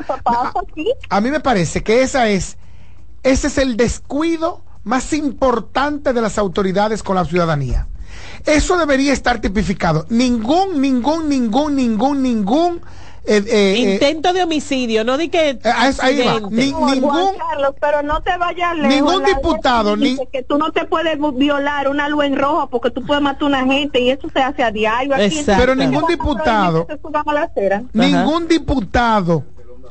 A, 1.09 1.21
mí 1.21 1.31
me 1.31 1.39
parece 1.39 1.83
que 1.83 2.01
esa 2.01 2.29
es, 2.29 2.57
ese 3.23 3.47
es 3.47 3.57
el 3.57 3.75
descuido 3.75 4.63
más 4.83 5.13
importante 5.13 6.13
de 6.13 6.21
las 6.21 6.37
autoridades 6.37 7.03
con 7.03 7.15
la 7.15 7.25
ciudadanía. 7.25 7.87
Eso 8.45 8.77
debería 8.77 9.13
estar 9.13 9.41
tipificado. 9.41 10.05
Ningún, 10.09 10.81
ningún, 10.81 11.27
ningún, 11.29 11.75
ningún, 11.75 12.21
ningún 12.23 12.81
eh, 13.29 13.43
eh, 13.47 13.77
Intento 13.77 14.33
de 14.33 14.43
homicidio, 14.43 15.03
no 15.03 15.17
di 15.17 15.29
que. 15.29 15.59
ahí 15.63 16.25
va. 16.25 16.39
ningún. 16.49 17.35
pero 17.79 18.01
no 18.01 18.21
te 18.21 18.35
vayas 18.37 18.75
lejos. 18.75 18.95
Ningún 18.95 19.23
diputado. 19.23 19.95
Ni, 19.95 20.17
que 20.31 20.41
tú 20.41 20.57
no 20.57 20.71
te 20.71 20.85
puedes 20.85 21.17
violar 21.35 21.87
una 21.89 22.09
luz 22.09 22.25
en 22.25 22.35
rojo 22.35 22.67
porque 22.69 22.89
tú 22.89 23.05
puedes 23.05 23.21
matar 23.21 23.43
a 23.43 23.45
una 23.45 23.65
gente 23.65 23.99
y 23.99 24.09
eso 24.09 24.29
se 24.33 24.39
hace 24.39 24.63
a 24.63 24.71
diario. 24.71 25.13
Aquí 25.13 25.43
pero 25.45 25.75
ningún 25.75 26.05
diputado. 26.07 26.87
Ningún 27.93 28.47
diputado 28.47 29.43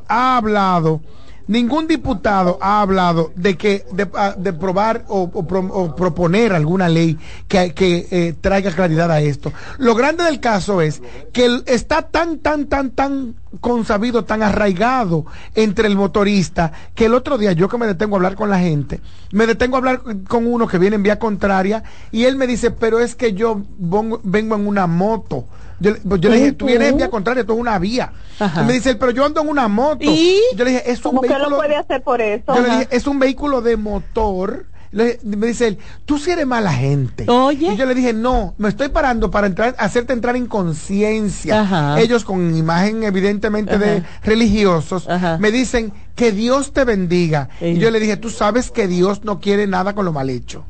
ha 0.09 0.37
hablado 0.37 1.01
ningún 1.49 1.89
diputado 1.89 2.59
ha 2.61 2.81
hablado 2.81 3.33
de 3.35 3.57
que 3.57 3.85
de, 3.93 4.09
ah, 4.15 4.37
probar 4.59 5.05
o, 5.09 5.95
proponer 5.97 6.53
alguna 6.53 6.89
ley 6.89 7.19
que, 7.49 7.75
que 7.75 8.07
eh, 8.11 8.35
traiga 8.41 8.71
claridad 8.71 9.11
a 9.11 9.21
esto. 9.21 9.53
Lo 9.79 9.95
grande 9.95 10.25
del 10.25 10.41
caso 10.41 10.81
es 10.81 11.03
que 11.33 11.63
está 11.67 12.03
tan, 12.03 12.39
tan, 12.39 12.67
tan, 12.67 12.91
tan 12.91 13.35
consabido, 13.61 14.25
tan 14.25 14.43
arraigado 14.43 15.27
entre 15.55 15.89
el 15.89 15.97
motorista, 15.97 16.73
que 16.95 17.07
el 17.07 17.15
otro 17.15 17.39
día 17.39 17.53
yo 17.53 17.69
que 17.69 17.79
me 17.79 17.87
detengo 17.87 18.17
a 18.17 18.19
hablar 18.19 18.35
con 18.35 18.51
la 18.51 18.59
gente, 18.59 19.01
me 19.33 19.47
detengo 19.47 19.77
a 19.77 19.79
hablar 19.79 20.03
con 20.29 20.47
uno 20.47 20.67
que 20.67 20.79
viene 20.79 20.97
en 20.97 21.03
vía 21.03 21.19
contraria 21.19 21.83
y 22.13 22.25
él 22.25 22.37
me 22.37 22.47
dice, 22.47 22.71
pero 22.71 23.01
es 23.01 23.15
que 23.15 23.33
yo 23.33 23.63
vengo 24.23 24.55
en 24.55 24.67
una 24.67 24.87
moto. 24.87 25.47
Yo, 25.81 25.93
le 25.93 26.37
dije, 26.37 26.53
tú 26.53 26.67
vienes 26.67 26.91
en 26.91 26.97
vía 26.97 27.09
contraria, 27.09 27.43
esto 27.43 27.53
es 27.53 27.61
una 27.61 27.79
vía. 27.79 28.13
me 28.67 28.73
dice, 28.73 28.97
pero 28.97 29.13
yo 29.13 29.25
ando 29.25 29.41
en 29.41 29.49
una 29.49 29.69
moto. 29.69 30.03
¿Y? 30.03 30.41
Yo 30.57 30.65
le 30.65 30.73
dije, 30.73 30.91
es 30.91 31.05
un 31.05 31.21
vehículo. 31.21 31.51
lo 31.51 31.57
puede 31.57 31.77
hacer 31.77 32.03
por 32.03 32.21
eso? 32.21 32.55
Yo 32.55 32.61
le 32.61 32.71
dije, 32.71 32.89
es 32.91 33.07
un 33.07 33.19
vehículo 33.19 33.63
de 33.63 33.77
motor 33.77 34.67
me 34.93 35.47
dice 35.47 35.69
él, 35.69 35.79
tú 36.05 36.19
sí 36.19 36.31
eres 36.31 36.47
mala 36.47 36.73
gente. 36.73 37.25
Oye. 37.29 37.73
Y 37.73 37.77
yo 37.77 37.87
le 37.87 37.95
dije, 37.95 38.13
no, 38.13 38.55
me 38.59 38.69
estoy 38.69 38.89
parando 38.89 39.31
para 39.31 39.47
entrar, 39.47 39.75
hacerte 39.79 40.13
entrar 40.13 40.37
en 40.37 40.47
conciencia. 40.47 41.97
Ellos 41.99 42.25
con 42.25 42.57
imagen 42.57 43.03
evidentemente 43.03 43.79
de 43.79 44.03
religiosos 44.23 45.07
me 45.39 45.51
dicen 45.51 45.93
que 46.15 46.33
Dios 46.33 46.73
te 46.73 46.85
bendiga. 46.85 47.49
Y 47.61 47.79
yo 47.79 47.91
le 47.91 48.01
dije, 48.01 48.17
tú 48.17 48.29
sabes 48.29 48.71
que 48.71 48.89
Dios 48.89 49.25
no 49.25 49.39
quiere 49.39 49.67
nada 49.67 49.95
con 49.95 50.05
lo 50.05 50.13
mal 50.13 50.29
hecho. 50.31 50.65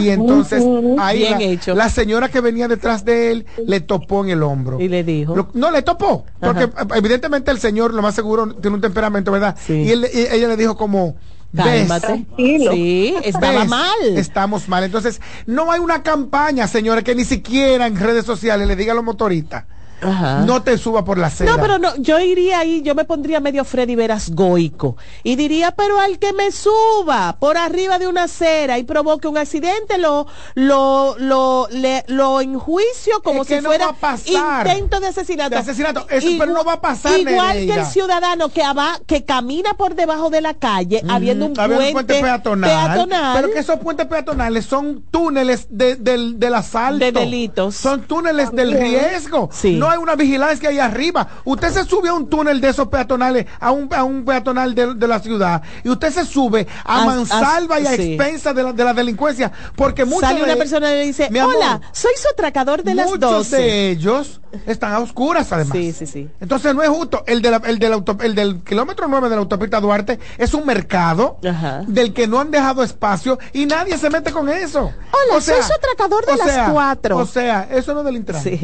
Y 0.00 0.10
entonces 0.10 0.62
ahí 0.98 1.26
la, 1.66 1.74
la, 1.74 1.88
señora 1.88 2.28
que 2.28 2.40
venía 2.40 2.68
detrás 2.68 3.04
de 3.04 3.32
él 3.32 3.46
le 3.66 3.80
topó 3.80 4.24
en 4.24 4.30
el 4.30 4.42
hombro. 4.42 4.80
Y 4.80 4.88
le 4.88 5.04
dijo. 5.04 5.48
no, 5.54 5.70
le 5.70 5.82
topó. 5.82 6.24
Porque 6.38 6.68
evidentemente 6.94 7.50
el 7.50 7.58
señor, 7.58 7.94
lo 7.94 8.02
más 8.02 8.14
seguro, 8.14 8.54
tiene 8.54 8.76
un 8.76 8.80
temperamento, 8.80 9.32
¿verdad? 9.32 9.56
Y, 9.68 9.90
él, 9.90 10.06
y 10.12 10.20
ella 10.20 10.48
le 10.48 10.56
dijo 10.56 10.76
como 10.76 11.16
Cálmate. 11.56 12.26
Sí, 12.36 13.14
estaba 13.24 13.64
mal. 13.64 13.96
Estamos 14.16 14.68
mal. 14.68 14.84
Entonces, 14.84 15.20
no 15.46 15.70
hay 15.72 15.80
una 15.80 16.02
campaña, 16.02 16.68
señores, 16.68 17.04
que 17.04 17.14
ni 17.14 17.24
siquiera 17.24 17.86
en 17.86 17.96
redes 17.96 18.24
sociales 18.24 18.66
le 18.68 18.76
diga 18.76 18.92
a 18.92 18.94
los 18.94 19.04
motoristas 19.04 19.64
no 20.00 20.62
te 20.62 20.78
suba 20.78 21.04
por 21.04 21.18
la 21.18 21.26
acera. 21.28 21.52
No, 21.52 21.60
pero 21.60 21.78
no, 21.78 21.96
yo 21.96 22.20
iría 22.20 22.60
ahí, 22.60 22.82
yo 22.82 22.94
me 22.94 23.04
pondría 23.04 23.40
medio 23.40 23.64
Freddy 23.64 23.96
Veras 23.96 24.30
goico 24.30 24.96
y 25.22 25.36
diría, 25.36 25.72
pero 25.72 26.00
al 26.00 26.18
que 26.18 26.32
me 26.32 26.52
suba 26.52 27.36
por 27.38 27.56
arriba 27.56 27.98
de 27.98 28.06
una 28.06 28.24
acera 28.24 28.78
y 28.78 28.84
provoque 28.84 29.28
un 29.28 29.38
accidente, 29.38 29.98
lo 29.98 30.26
lo 30.54 31.16
lo 31.18 31.68
le, 31.70 32.04
lo 32.08 32.40
enjuicio 32.40 33.22
como 33.22 33.44
si 33.44 33.60
fuera 33.60 33.94
intento 34.26 35.00
de 35.00 35.08
asesinato. 35.08 35.50
De 35.50 35.56
asesinato, 35.56 36.06
eso 36.08 36.28
pero 36.38 36.52
no 36.52 36.64
va 36.64 36.74
a 36.74 36.80
pasar. 36.80 37.18
Igual 37.18 37.56
que 37.56 37.74
el 37.74 37.86
ciudadano 37.86 38.48
que 38.50 38.62
que 39.06 39.24
camina 39.24 39.74
por 39.74 39.94
debajo 39.94 40.30
de 40.30 40.40
la 40.40 40.54
calle 40.54 41.02
habiendo 41.08 41.46
un 41.46 41.54
puente, 41.54 42.20
peatonal, 42.20 43.34
Pero 43.34 43.50
que 43.52 43.60
esos 43.60 43.78
puentes 43.80 44.06
peatonales 44.06 44.66
son 44.66 45.02
túneles 45.10 45.66
de, 45.70 45.96
del, 45.96 46.38
del 46.38 46.54
asalto. 46.54 47.04
De 47.04 47.12
delitos. 47.12 47.74
Son 47.74 48.02
túneles 48.02 48.52
del 48.52 48.72
riesgo. 48.72 49.48
Sí 49.52 49.78
hay 49.88 49.98
una 49.98 50.16
vigilancia 50.16 50.68
ahí 50.68 50.78
arriba. 50.78 51.26
Usted 51.44 51.70
se 51.70 51.84
sube 51.84 52.08
a 52.08 52.14
un 52.14 52.28
túnel 52.28 52.60
de 52.60 52.68
esos 52.68 52.88
peatonales, 52.88 53.46
a 53.60 53.70
un, 53.70 53.88
a 53.94 54.04
un 54.04 54.24
peatonal 54.24 54.74
de, 54.74 55.08
la 55.08 55.20
ciudad, 55.20 55.62
y 55.82 55.88
usted 55.88 56.12
se 56.12 56.24
sube 56.24 56.66
a, 56.84 57.04
mansalva 57.04 57.80
y 57.80 57.86
a 57.86 57.94
expensa 57.94 58.52
de 58.52 58.62
la, 58.62 58.72
de 58.72 58.84
la 58.84 58.92
delincuencia, 58.92 59.50
porque 59.74 60.04
muchos 60.04 60.28
Sale 60.28 60.42
una 60.42 60.56
persona 60.56 60.90
y 60.90 60.98
le 60.98 61.04
dice, 61.04 61.28
hola, 61.42 61.80
soy 61.92 62.12
su 62.16 62.28
atracador 62.28 62.82
de 62.82 62.94
las 62.94 63.06
12. 63.06 63.18
Muchos 63.18 63.50
de 63.50 63.90
ellos 63.90 64.40
están 64.66 64.92
a 64.92 64.98
oscuras 64.98 65.50
además. 65.52 65.76
Sí, 65.76 65.92
sí, 65.92 66.06
sí. 66.06 66.28
Entonces 66.40 66.74
no 66.74 66.82
es 66.82 66.88
justo. 66.88 67.24
El, 67.26 67.42
de 67.42 67.60
el, 67.66 67.78
del, 67.78 68.04
el 68.20 68.34
del 68.34 68.62
kilómetro 68.62 69.06
9 69.08 69.28
de 69.28 69.34
la 69.34 69.40
autopista 69.42 69.80
Duarte 69.80 70.18
es 70.36 70.54
un 70.54 70.66
mercado 70.66 71.38
del 71.86 72.12
que 72.12 72.26
no 72.26 72.40
han 72.40 72.50
dejado 72.50 72.82
espacio 72.82 73.38
y 73.52 73.66
nadie 73.66 73.96
se 73.98 74.10
mete 74.10 74.32
con 74.32 74.48
eso. 74.48 74.80
Hola, 74.80 75.40
soy 75.40 75.62
su 75.62 75.72
atracador 75.72 76.26
de 76.26 76.36
las 76.36 76.70
4. 76.70 77.16
O 77.16 77.26
sea, 77.26 77.68
eso 77.70 77.94
no 77.94 78.00
es 78.00 78.06
del 78.06 78.16
intran. 78.16 78.42
Sí. 78.42 78.58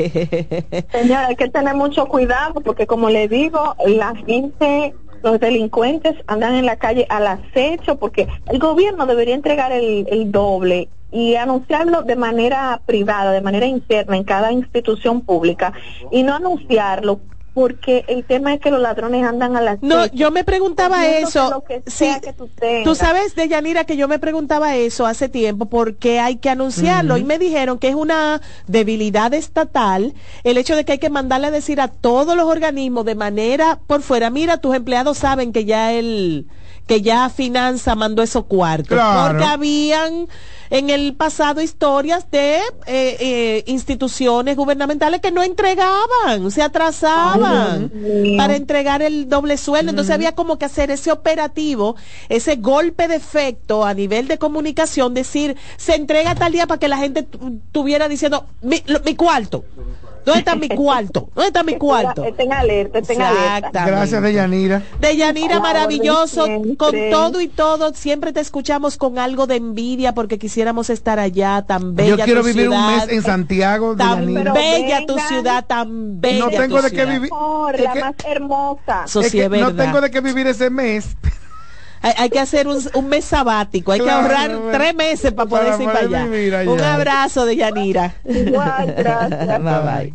Hay 1.14 1.37
que 1.37 1.49
tener 1.49 1.75
mucho 1.75 2.06
cuidado 2.06 2.61
porque 2.61 2.87
como 2.87 3.11
le 3.11 3.28
digo, 3.28 3.76
la 3.87 4.14
gente, 4.14 4.94
los 5.23 5.40
delincuentes 5.40 6.16
andan 6.26 6.54
en 6.54 6.66
la 6.66 6.76
calle 6.76 7.06
al 7.09 7.26
acecho 7.26 7.97
porque 7.97 8.28
el 8.50 8.59
gobierno 8.59 9.06
debería 9.06 9.35
entregar 9.35 9.73
el, 9.73 10.06
el 10.09 10.30
doble 10.30 10.88
y 11.11 11.37
anunciarlo 11.37 12.02
de 12.02 12.16
manera 12.16 12.83
privada, 12.85 13.30
de 13.30 13.40
manera 13.40 13.66
interna 13.66 14.16
en 14.16 14.25
cada 14.25 14.50
institución 14.50 15.21
pública 15.21 15.73
y 16.11 16.25
no 16.25 16.35
anunciarlo 16.35 17.21
porque 17.54 18.04
el 18.08 18.25
tema 18.25 18.52
es 18.52 18.61
que 18.61 18.73
los 18.73 18.80
ladrones 18.80 19.25
andan 19.25 19.56
a 19.56 19.61
las 19.61 19.80
No, 19.80 20.06
yo 20.06 20.32
me 20.32 20.42
preguntaba 20.42 21.06
eso. 21.06 21.62
sí, 21.87 22.11
tú, 22.82 22.96
sabes 22.96 23.37
de 23.37 23.46
Yanira 23.46 23.84
que 23.84 23.96
yo 23.96 24.08
me 24.08 24.18
preguntaba 24.18 24.75
eso 24.75 25.06
hace 25.06 25.28
tiempo 25.28 25.66
porque 25.66 26.18
hay 26.18 26.37
que 26.37 26.50
anunciarlo 26.50 27.16
y 27.16 27.23
me 27.23 27.38
dijeron 27.38 27.78
que 27.78 27.88
es 27.88 27.94
una 27.94 28.42
debilidad 28.66 29.32
estatal 29.34 30.14
el 30.42 30.58
hecho 30.58 30.75
de 30.75 30.84
que 30.84 30.92
hay 30.92 30.99
que 30.99 31.11
mandarle 31.11 31.46
a 31.46 31.52
decir 31.52 31.80
a 31.80 31.87
todos 31.88 32.37
los 32.37 32.46
organismos 32.46 33.04
de 33.04 33.14
manera 33.14 33.78
por 33.87 34.02
fuera, 34.02 34.30
mira, 34.30 34.58
tus 34.58 34.75
empleados 34.75 35.18
saben 35.18 35.52
que 35.52 35.64
ya 35.64 35.92
el 35.92 36.49
que 36.86 37.00
ya 37.00 37.28
Finanza 37.30 37.94
mandó 37.94 38.22
esos 38.22 38.44
cuartos 38.44 38.98
porque 38.98 39.44
habían 39.44 40.28
en 40.70 40.90
el 40.90 41.14
pasado 41.14 41.60
historias 41.60 42.30
de 42.30 42.56
eh, 42.56 42.62
eh, 42.86 43.64
instituciones 43.66 44.56
gubernamentales 44.56 45.20
que 45.20 45.30
no 45.30 45.42
entregaban, 45.42 46.50
se 46.50 46.62
atrasaban 46.62 47.92
para 48.36 48.56
entregar 48.56 49.02
el 49.02 49.28
doble 49.28 49.56
sueldo. 49.56 49.90
Entonces 49.90 50.14
había 50.14 50.34
como 50.34 50.58
que 50.58 50.64
hacer 50.64 50.90
ese 50.90 51.12
operativo, 51.12 51.96
ese 52.28 52.56
golpe 52.56 53.08
de 53.08 53.16
efecto 53.16 53.84
a 53.84 53.94
nivel 53.94 54.26
de 54.26 54.38
comunicación, 54.38 55.14
decir, 55.14 55.56
se 55.76 55.94
entrega 55.94 56.34
tal 56.34 56.52
día 56.52 56.66
para 56.66 56.80
que 56.80 56.88
la 56.88 56.98
gente 56.98 57.26
tuviera 57.72 58.08
diciendo, 58.08 58.46
mi, 58.60 58.82
mi 59.04 59.14
cuarto. 59.14 59.64
¿Dónde 60.25 60.38
está 60.40 60.57
mi 60.57 60.69
cuarto? 60.69 61.28
¿Dónde 61.35 61.49
está 61.49 61.62
mi 61.62 61.76
cuarto? 61.76 62.25
Estén 62.25 62.52
alerta, 62.52 62.99
estén 62.99 63.21
alerta. 63.21 63.87
Gracias, 63.87 64.23
Deyanira. 64.23 64.82
Deyanira, 65.00 65.60
maravilloso. 65.60 66.47
Con 66.78 66.95
todo 67.10 67.41
y 67.41 67.49
todo, 67.49 67.93
siempre 67.95 68.32
te 68.32 68.41
escuchamos 68.41 68.97
con 68.97 69.19
algo 69.19 69.47
de 69.47 69.56
envidia 69.56 70.15
porque 70.15 70.39
quisiéramos 70.39 70.91
estar 70.91 71.19
allá, 71.19 71.63
tan 71.67 71.95
bella 71.95 72.17
Yo 72.17 72.25
quiero 72.25 72.43
vivir 72.43 72.69
un 72.69 72.87
mes 72.87 73.08
en 73.08 73.23
Santiago, 73.23 73.97
Tan 73.97 74.26
bella 74.26 75.06
tu 75.06 75.19
ciudad, 75.19 75.65
tan 75.67 76.21
bella 76.21 76.45
No 76.45 76.50
tengo 76.50 76.82
de 76.82 76.91
qué 76.91 77.04
vivir. 77.04 77.30
La 77.78 77.95
más 77.95 78.15
hermosa. 78.25 79.04
no 79.50 79.75
tengo 79.75 80.00
de 80.00 80.10
qué 80.10 80.21
vivir 80.21 80.47
ese 80.47 80.71
mes. 80.71 81.17
Hay, 82.04 82.28
que 82.28 82.38
hacer 82.38 82.69
un, 82.69 83.08
mes 83.08 83.25
sabático, 83.25 83.93
hay 83.93 84.00
que 84.00 84.10
ahorrar 84.10 84.50
tres 84.73 84.95
meses 84.95 85.32
para 85.32 85.49
poder 85.49 85.80
ir 85.80 85.86
para 85.86 86.00
allá. 86.00 86.71
Un 86.71 86.80
abrazo 86.80 87.47
de 87.47 87.56
Yanira. 87.56 88.14
Igual, 88.26 88.95
gracias. 88.99 89.62
bye 89.62 89.80
bye. 89.80 90.14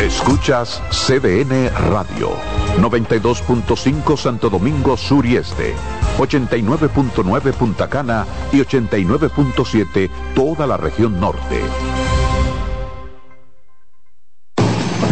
Escuchas 0.00 0.82
CDN 0.90 1.70
Radio, 1.90 2.30
92.5 2.80 4.16
Santo 4.16 4.50
Domingo 4.50 4.96
Sur 4.96 5.24
y 5.24 5.36
Este, 5.36 5.74
89.9 6.18 7.52
Punta 7.52 7.88
Cana 7.88 8.26
y 8.52 8.56
89.7 8.58 10.10
toda 10.34 10.66
la 10.66 10.76
región 10.76 11.20
norte. 11.20 11.60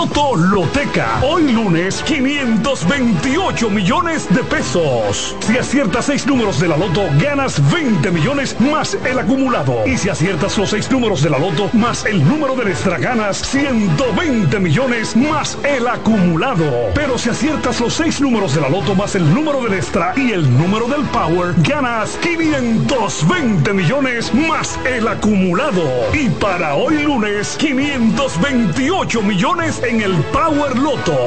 Loto 0.00 0.34
Loteca. 0.34 1.20
Hoy 1.22 1.52
lunes, 1.52 2.02
528 2.04 3.68
millones 3.68 4.26
de 4.34 4.42
pesos. 4.44 5.36
Si 5.40 5.58
aciertas 5.58 6.06
seis 6.06 6.26
números 6.26 6.58
de 6.58 6.68
la 6.68 6.78
Loto, 6.78 7.02
ganas 7.18 7.60
20 7.70 8.10
millones 8.10 8.58
más 8.60 8.96
el 9.04 9.18
acumulado. 9.18 9.86
Y 9.86 9.98
si 9.98 10.08
aciertas 10.08 10.56
los 10.56 10.70
seis 10.70 10.90
números 10.90 11.22
de 11.22 11.28
la 11.28 11.38
Loto 11.38 11.68
más 11.74 12.06
el 12.06 12.26
número 12.26 12.56
de 12.56 12.70
extra, 12.70 12.96
ganas 12.96 13.42
120 13.42 14.58
millones 14.58 15.14
más 15.14 15.58
el 15.64 15.86
acumulado. 15.86 16.64
Pero 16.94 17.18
si 17.18 17.28
aciertas 17.28 17.78
los 17.78 17.92
seis 17.92 18.22
números 18.22 18.54
de 18.54 18.62
la 18.62 18.70
Loto 18.70 18.94
más 18.94 19.14
el 19.16 19.34
número 19.34 19.62
del 19.62 19.74
extra 19.74 20.14
y 20.16 20.32
el 20.32 20.50
número 20.56 20.88
del 20.88 21.02
Power, 21.08 21.52
ganas 21.58 22.16
520 22.22 23.70
millones 23.74 24.32
más 24.32 24.78
el 24.86 25.06
acumulado. 25.06 25.82
Y 26.14 26.30
para 26.30 26.74
hoy 26.74 27.02
lunes, 27.02 27.54
528 27.58 29.20
millones 29.20 29.82
en 29.90 30.00
el 30.00 30.14
Power 30.32 30.78
Loto. 30.78 31.18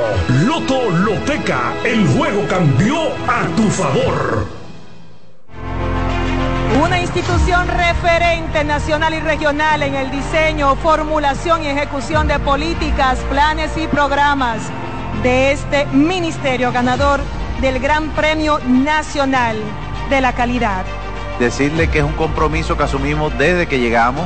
Loto 0.46 0.90
Loteca, 0.90 1.74
el 1.84 2.08
juego 2.08 2.48
cambió 2.48 2.96
a 3.28 3.46
tu 3.58 3.64
favor. 3.64 4.48
Una 6.82 7.02
institución 7.02 7.68
referente 7.68 8.64
nacional 8.64 9.14
y 9.16 9.20
regional 9.20 9.84
en 9.84 9.96
el 9.96 10.10
diseño, 10.12 10.78
formulación 10.78 11.64
y 11.64 11.68
ejecución 11.68 12.30
de 12.30 12.40
políticas, 12.40 13.20
planes 13.30 13.72
y 13.76 13.86
programas 13.88 14.60
de 15.24 15.52
este 15.52 15.86
ministerio 15.88 16.72
ganador 16.72 17.20
del 17.60 17.80
Gran 17.80 18.12
Premio 18.12 18.60
Nacional 18.66 19.58
de 20.10 20.22
la 20.22 20.32
Calidad. 20.32 20.86
Decirle 21.38 21.90
que 21.90 22.00
es 22.00 22.06
un 22.06 22.14
compromiso 22.14 22.78
que 22.78 22.84
asumimos 22.84 23.38
desde 23.38 23.68
que 23.68 23.80
llegamos 23.80 24.26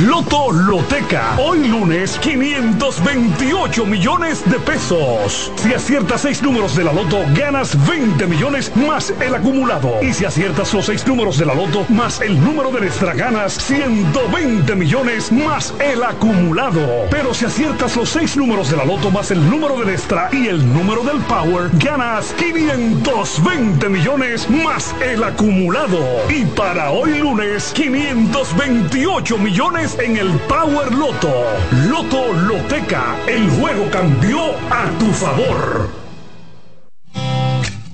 Loto 0.00 0.50
Loteca. 0.50 1.36
Hoy 1.38 1.68
lunes, 1.68 2.18
528 2.22 3.84
millones 3.84 4.42
de 4.50 4.58
pesos. 4.58 5.52
Si 5.56 5.74
aciertas 5.74 6.22
seis 6.22 6.42
números 6.42 6.74
de 6.74 6.84
la 6.84 6.94
Loto, 6.94 7.18
ganas 7.34 7.76
20 7.86 8.26
millones 8.26 8.74
más 8.74 9.12
el 9.20 9.34
acumulado. 9.34 10.02
Y 10.02 10.14
si 10.14 10.24
aciertas 10.24 10.72
los 10.72 10.86
seis 10.86 11.06
números 11.06 11.36
de 11.36 11.44
la 11.44 11.54
Loto 11.54 11.84
más 11.90 12.22
el 12.22 12.42
número 12.42 12.70
de 12.70 12.86
extra, 12.86 13.12
ganas 13.12 13.52
120 13.52 14.74
millones 14.76 15.30
más 15.30 15.74
el 15.78 16.02
acumulado. 16.02 16.80
Pero 17.10 17.34
si 17.34 17.44
aciertas 17.44 17.94
los 17.94 18.08
seis 18.08 18.34
números 18.34 18.70
de 18.70 18.78
la 18.78 18.86
Loto 18.86 19.10
más 19.10 19.30
el 19.30 19.50
número 19.50 19.78
del 19.78 19.90
extra 19.90 20.30
y 20.32 20.46
el 20.46 20.72
número 20.72 21.02
del 21.02 21.20
Power, 21.22 21.68
ganas 21.74 22.32
520 22.38 23.88
millones 23.90 24.48
más 24.48 24.94
el 25.02 25.22
acumulado. 25.22 25.98
Y 26.30 26.46
para 26.46 26.90
hoy 26.92 27.18
lunes, 27.18 27.72
528 27.74 29.36
millones 29.36 29.81
en 29.82 30.16
el 30.16 30.30
Power 30.46 30.94
Loto. 30.94 31.44
Loto 31.88 32.32
Loteca, 32.32 33.16
el 33.26 33.50
juego 33.50 33.90
cambió 33.90 34.52
a 34.70 34.88
tu 35.00 35.06
favor. 35.06 35.90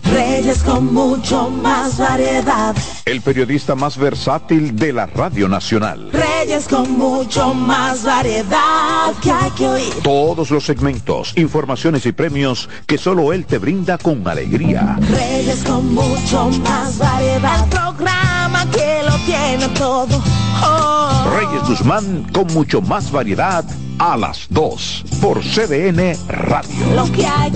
Reyes 0.05 0.62
con 0.64 0.92
mucho 0.92 1.48
más 1.48 1.96
variedad. 1.96 2.77
El 3.07 3.22
periodista 3.22 3.74
más 3.74 3.96
versátil 3.96 4.77
de 4.77 4.92
la 4.92 5.07
Radio 5.07 5.48
Nacional. 5.48 6.11
Reyes 6.12 6.68
con 6.68 6.98
mucho 6.98 7.55
más 7.55 8.03
variedad 8.03 9.14
que 9.22 9.31
hay 9.31 9.51
que 9.53 9.68
oír. 9.68 9.94
Todos 10.03 10.51
los 10.51 10.66
segmentos, 10.66 11.33
informaciones 11.37 12.05
y 12.05 12.12
premios 12.12 12.68
que 12.87 12.98
solo 12.98 13.33
él 13.33 13.46
te 13.46 13.57
brinda 13.57 13.96
con 13.96 14.29
alegría. 14.29 14.98
Reyes 15.09 15.64
con 15.64 15.94
mucho 15.94 16.51
más 16.51 16.98
variedad. 16.98 17.64
El 17.64 17.70
programa 17.70 18.70
que 18.70 19.03
lo 19.05 19.16
tiene 19.24 19.68
todo. 19.68 20.22
Oh. 20.62 21.31
Reyes 21.37 21.68
Guzmán 21.68 22.27
con 22.33 22.47
mucho 22.55 22.81
más 22.81 23.11
variedad 23.11 23.64
a 23.99 24.16
las 24.16 24.47
2 24.51 25.05
por 25.21 25.40
CDN 25.40 26.16
Radio. 26.29 26.94
Lo 26.94 27.11
que 27.12 27.27
hay 27.27 27.51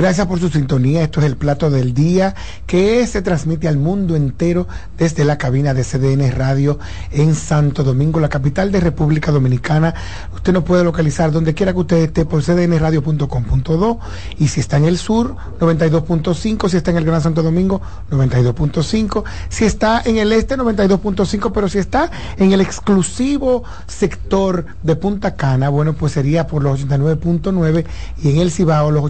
Gracias 0.00 0.26
por 0.26 0.40
su 0.40 0.48
sintonía. 0.48 1.02
Esto 1.02 1.20
es 1.20 1.26
el 1.26 1.36
plato 1.36 1.68
del 1.68 1.92
día 1.92 2.34
que 2.66 3.06
se 3.06 3.20
transmite 3.20 3.68
al 3.68 3.76
mundo 3.76 4.16
entero 4.16 4.66
desde 4.96 5.26
la 5.26 5.36
cabina 5.36 5.74
de 5.74 5.84
CDN 5.84 6.32
Radio 6.32 6.78
en 7.10 7.34
Santo 7.34 7.84
Domingo, 7.84 8.18
la 8.18 8.30
capital 8.30 8.72
de 8.72 8.80
República 8.80 9.30
Dominicana. 9.30 9.94
Usted 10.34 10.54
nos 10.54 10.64
puede 10.64 10.84
localizar 10.84 11.32
donde 11.32 11.52
quiera 11.52 11.74
que 11.74 11.80
usted 11.80 11.96
esté 11.98 12.24
por 12.24 12.42
cdnradio.com.do 12.42 14.00
y 14.38 14.48
si 14.48 14.60
está 14.60 14.78
en 14.78 14.86
el 14.86 14.96
sur, 14.96 15.36
92.5, 15.60 16.70
si 16.70 16.78
está 16.78 16.92
en 16.92 16.96
el 16.96 17.04
Gran 17.04 17.20
Santo 17.20 17.42
Domingo, 17.42 17.82
92.5, 18.10 19.24
si 19.50 19.66
está 19.66 20.00
en 20.06 20.16
el 20.16 20.32
este, 20.32 20.56
92.5, 20.56 21.52
pero 21.52 21.68
si 21.68 21.76
está 21.76 22.10
en 22.38 22.52
el 22.52 22.62
exclusivo 22.62 23.64
sector 23.86 24.64
de 24.82 24.96
Punta 24.96 25.36
Cana, 25.36 25.68
bueno, 25.68 25.92
pues 25.92 26.12
sería 26.12 26.46
por 26.46 26.62
los 26.62 26.88
89.9 26.88 27.84
y 28.22 28.30
en 28.30 28.38
el 28.38 28.50
Cibao 28.50 28.90
los 28.90 29.04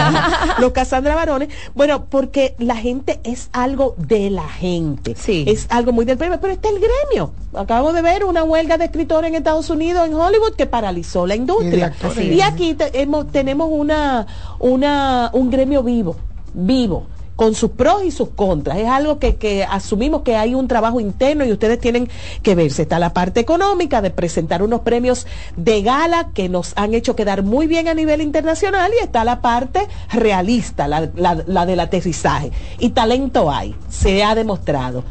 los 0.58 0.72
Casandra 0.72 1.14
varones, 1.14 1.50
bueno, 1.74 2.06
porque 2.06 2.54
la 2.58 2.76
gente 2.76 3.20
es 3.22 3.50
algo 3.52 3.94
de 3.98 4.30
la 4.30 4.48
gente. 4.48 5.14
Sí. 5.16 5.44
Es 5.46 5.66
algo 5.68 5.92
muy 5.92 6.06
del 6.06 6.16
premio, 6.16 6.40
pero 6.40 6.54
está 6.54 6.70
el 6.70 6.80
gremio. 6.80 7.32
Acabo 7.54 7.92
de 7.92 8.00
ver 8.00 8.24
una 8.24 8.44
huelga 8.44 8.78
de 8.78 8.86
escritores 8.86 9.28
en 9.28 9.34
Estados 9.34 9.68
Unidos, 9.68 10.06
en 10.06 10.14
Hollywood, 10.14 10.54
que 10.54 10.64
paralizó 10.64 11.26
la 11.26 11.34
industria. 11.42 11.86
actores. 11.86 12.16
Y 12.36 12.40
aquí 12.40 12.74
te- 12.74 13.00
hemos- 13.02 13.30
tenemos 13.30 13.68
una, 13.70 14.26
una, 14.58 15.30
un 15.32 15.50
gremio 15.50 15.82
vivo, 15.82 16.16
vivo 16.54 17.06
con 17.34 17.54
sus 17.54 17.70
pros 17.70 18.04
y 18.04 18.10
sus 18.10 18.28
contras. 18.30 18.76
Es 18.78 18.86
algo 18.86 19.18
que, 19.18 19.36
que 19.36 19.64
asumimos 19.64 20.20
que 20.22 20.36
hay 20.36 20.54
un 20.54 20.68
trabajo 20.68 21.00
interno 21.00 21.44
y 21.44 21.50
ustedes 21.50 21.80
tienen 21.80 22.08
que 22.42 22.54
verse. 22.54 22.82
Está 22.82 22.98
la 22.98 23.12
parte 23.14 23.40
económica 23.40 24.00
de 24.02 24.10
presentar 24.10 24.62
unos 24.62 24.82
premios 24.82 25.26
de 25.56 25.82
gala 25.82 26.28
que 26.34 26.48
nos 26.48 26.72
han 26.76 26.94
hecho 26.94 27.16
quedar 27.16 27.42
muy 27.42 27.66
bien 27.66 27.88
a 27.88 27.94
nivel 27.94 28.20
internacional 28.20 28.92
y 29.00 29.02
está 29.02 29.24
la 29.24 29.40
parte 29.40 29.80
realista, 30.12 30.86
la, 30.86 31.08
la- 31.16 31.42
la 31.46 31.66
del 31.66 31.80
aterrizaje. 31.80 32.52
Y 32.78 32.90
talento 32.90 33.50
hay, 33.50 33.74
se 33.88 34.22
ha 34.22 34.34
demostrado. 34.34 35.02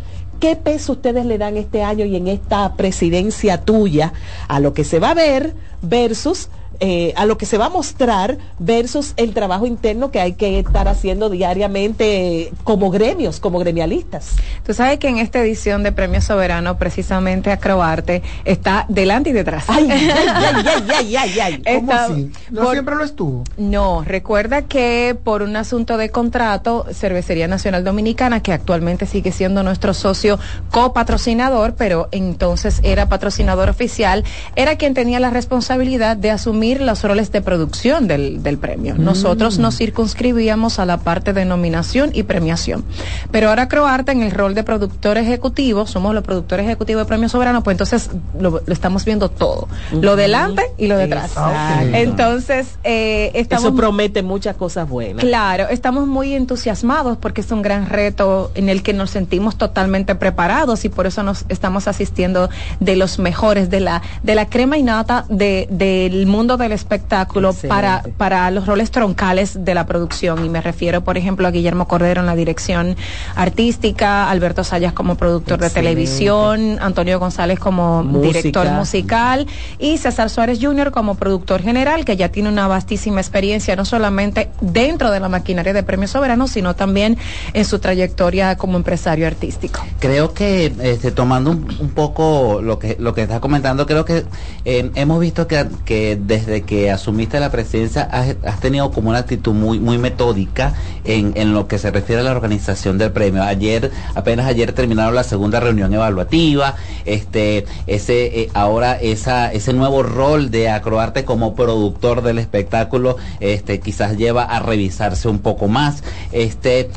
¿Qué 0.41 0.55
peso 0.55 0.93
ustedes 0.93 1.23
le 1.27 1.37
dan 1.37 1.55
este 1.55 1.83
año 1.83 2.03
y 2.03 2.15
en 2.15 2.27
esta 2.27 2.75
presidencia 2.75 3.61
tuya 3.61 4.11
a 4.47 4.59
lo 4.59 4.73
que 4.73 4.83
se 4.83 4.97
va 4.97 5.11
a 5.11 5.13
ver 5.13 5.53
versus 5.83 6.49
eh, 6.81 7.13
a 7.15 7.25
lo 7.25 7.37
que 7.37 7.45
se 7.45 7.57
va 7.57 7.67
a 7.67 7.69
mostrar 7.69 8.37
versus 8.59 9.13
el 9.15 9.33
trabajo 9.33 9.65
interno 9.65 10.11
que 10.11 10.19
hay 10.19 10.33
que 10.33 10.59
estar 10.59 10.87
haciendo 10.89 11.29
diariamente 11.29 12.41
eh, 12.41 12.53
como 12.63 12.89
gremios, 12.91 13.39
como 13.39 13.59
gremialistas? 13.59 14.35
Tú 14.65 14.73
sabes 14.73 14.99
que 14.99 15.07
en 15.07 15.17
esta 15.19 15.39
edición 15.39 15.83
de 15.83 15.91
Premio 15.91 16.19
Soberano, 16.21 16.77
precisamente 16.77 17.51
Acroarte 17.51 18.23
está 18.45 18.85
delante 18.89 19.29
y 19.29 19.33
detrás. 19.33 19.65
Ay, 19.67 19.87
ay, 19.91 20.09
ay, 20.09 20.65
ay, 20.65 21.15
ay, 21.15 21.15
ay, 21.39 21.39
ay. 21.39 21.61
¿Cómo 21.79 21.91
Está- 21.91 22.05
así? 22.05 22.31
No 22.49 22.61
por- 22.63 22.73
siempre 22.73 22.95
lo 22.95 23.03
estuvo. 23.03 23.43
No, 23.57 24.03
recuerda 24.03 24.63
que 24.63 25.15
por 25.23 25.43
un 25.43 25.55
asunto 25.55 25.97
de 25.97 26.09
contrato, 26.09 26.85
Cervecería 26.91 27.47
Nacional 27.47 27.83
Dominicana, 27.83 28.41
que 28.41 28.53
actualmente 28.53 29.05
sigue 29.05 29.31
siendo 29.31 29.61
nuestro 29.63 29.93
socio 29.93 30.39
copatrocinador, 30.71 31.75
pero 31.75 32.09
entonces 32.11 32.79
era 32.83 33.07
patrocinador 33.07 33.69
oficial, 33.69 34.23
era 34.55 34.75
quien 34.77 34.93
tenía 34.93 35.19
la 35.19 35.29
responsabilidad 35.29 36.17
de 36.17 36.31
asumir 36.31 36.70
los 36.79 37.03
roles 37.03 37.31
de 37.31 37.41
producción 37.41 38.07
del, 38.07 38.43
del 38.43 38.57
premio. 38.57 38.95
Nosotros 38.97 39.57
nos 39.59 39.75
circunscribíamos 39.77 40.79
a 40.79 40.85
la 40.85 40.97
parte 40.97 41.33
de 41.33 41.43
nominación 41.43 42.11
y 42.13 42.23
premiación. 42.23 42.85
Pero 43.31 43.49
ahora 43.49 43.67
Croarte 43.67 44.11
en 44.11 44.21
el 44.21 44.31
rol 44.31 44.53
de 44.55 44.63
productor 44.63 45.17
ejecutivo, 45.17 45.87
somos 45.87 46.13
los 46.13 46.23
productores 46.23 46.65
ejecutivos 46.65 47.01
de 47.03 47.07
Premio 47.07 47.27
Soberano, 47.29 47.63
pues 47.63 47.73
entonces 47.73 48.09
lo, 48.39 48.61
lo 48.65 48.73
estamos 48.73 49.03
viendo 49.05 49.29
todo, 49.29 49.67
lo 49.91 50.15
delante 50.15 50.61
y 50.77 50.87
lo 50.87 50.97
detrás. 50.97 51.31
Exacto. 51.31 51.95
Entonces, 51.97 52.67
eh, 52.83 53.31
estamos 53.33 53.65
Eso 53.65 53.75
promete 53.75 54.21
muchas 54.23 54.55
cosas 54.55 54.87
buenas. 54.87 55.23
Claro, 55.25 55.67
estamos 55.69 56.07
muy 56.07 56.33
entusiasmados 56.33 57.17
porque 57.17 57.41
es 57.41 57.51
un 57.51 57.61
gran 57.61 57.87
reto 57.89 58.51
en 58.55 58.69
el 58.69 58.83
que 58.83 58.93
nos 58.93 59.09
sentimos 59.09 59.57
totalmente 59.57 60.13
preparados 60.15 60.85
y 60.85 60.89
por 60.89 61.07
eso 61.07 61.23
nos 61.23 61.45
estamos 61.49 61.87
asistiendo 61.87 62.49
de 62.79 62.95
los 62.95 63.17
mejores, 63.17 63.69
de 63.69 63.79
la, 63.79 64.01
de 64.21 64.35
la 64.35 64.47
crema 64.47 64.77
y 64.77 64.83
nata 64.83 65.25
de- 65.29 65.67
del 65.71 66.25
mundo 66.27 66.57
del 66.61 66.71
espectáculo 66.71 67.49
Excelente. 67.49 67.67
para, 67.67 68.03
para 68.17 68.51
los 68.51 68.65
roles 68.65 68.91
troncales 68.91 69.65
de 69.65 69.73
la 69.73 69.85
producción. 69.85 70.45
Y 70.45 70.49
me 70.49 70.61
refiero, 70.61 71.03
por 71.03 71.17
ejemplo, 71.17 71.47
a 71.47 71.51
Guillermo 71.51 71.87
Cordero 71.87 72.21
en 72.21 72.27
la 72.27 72.35
dirección 72.35 72.95
artística, 73.35 74.29
Alberto 74.29 74.63
Sayas 74.63 74.93
como 74.93 75.15
productor 75.15 75.59
de 75.59 75.69
televisión, 75.69 76.77
Antonio 76.81 77.19
González 77.19 77.59
como 77.59 78.03
Música. 78.03 78.39
director 78.39 78.69
musical 78.71 79.47
y 79.79 79.97
César 79.97 80.29
Suárez 80.29 80.59
Jr. 80.61 80.91
como 80.91 81.15
productor 81.15 81.61
general, 81.61 82.05
que 82.05 82.15
ya 82.17 82.29
tiene 82.29 82.49
una 82.49 82.67
vastísima 82.67 83.19
experiencia, 83.19 83.75
no 83.75 83.85
solamente 83.85 84.49
dentro 84.61 85.11
de 85.11 85.19
la 85.19 85.29
maquinaria 85.29 85.73
de 85.73 85.83
Premio 85.83 86.07
Soberano, 86.07 86.47
sino 86.47 86.75
también 86.75 87.17
en 87.53 87.65
su 87.65 87.79
trayectoria 87.79 88.57
como 88.57 88.77
empresario 88.77 89.27
artístico. 89.27 89.81
Creo 89.99 90.33
que 90.33 90.71
este, 90.81 91.11
tomando 91.11 91.51
un, 91.51 91.67
un 91.79 91.89
poco 91.89 92.61
lo 92.61 92.79
que 92.79 92.97
lo 92.99 93.13
que 93.13 93.23
estás 93.23 93.39
comentando, 93.39 93.85
creo 93.85 94.05
que 94.05 94.23
eh, 94.65 94.91
hemos 94.95 95.19
visto 95.19 95.47
que, 95.47 95.65
que 95.85 96.17
desde 96.21 96.50
que 96.59 96.91
asumiste 96.91 97.39
la 97.39 97.49
presidencia 97.49 98.03
has, 98.11 98.35
has 98.45 98.59
tenido 98.59 98.91
como 98.91 99.09
una 99.09 99.19
actitud 99.19 99.53
muy 99.53 99.79
muy 99.79 99.97
metódica 99.97 100.73
en, 101.05 101.31
en 101.35 101.53
lo 101.53 101.67
que 101.67 101.77
se 101.77 101.89
refiere 101.91 102.21
a 102.21 102.25
la 102.25 102.31
organización 102.31 102.97
del 102.97 103.11
premio. 103.11 103.43
Ayer, 103.43 103.91
apenas 104.13 104.45
ayer 104.47 104.73
terminaron 104.73 105.15
la 105.15 105.23
segunda 105.23 105.61
reunión 105.61 105.93
evaluativa, 105.93 106.75
este, 107.05 107.65
ese 107.87 108.41
eh, 108.41 108.49
ahora 108.53 108.97
esa 108.99 109.53
ese 109.53 109.71
nuevo 109.71 110.03
rol 110.03 110.51
de 110.51 110.69
Acroarte 110.69 111.23
como 111.23 111.55
productor 111.55 112.21
del 112.21 112.37
espectáculo, 112.37 113.15
este, 113.39 113.79
quizás 113.79 114.17
lleva 114.17 114.43
a 114.43 114.59
revisarse 114.59 115.29
un 115.29 115.39
poco 115.39 115.69
más. 115.69 116.03
Este, 116.33 116.89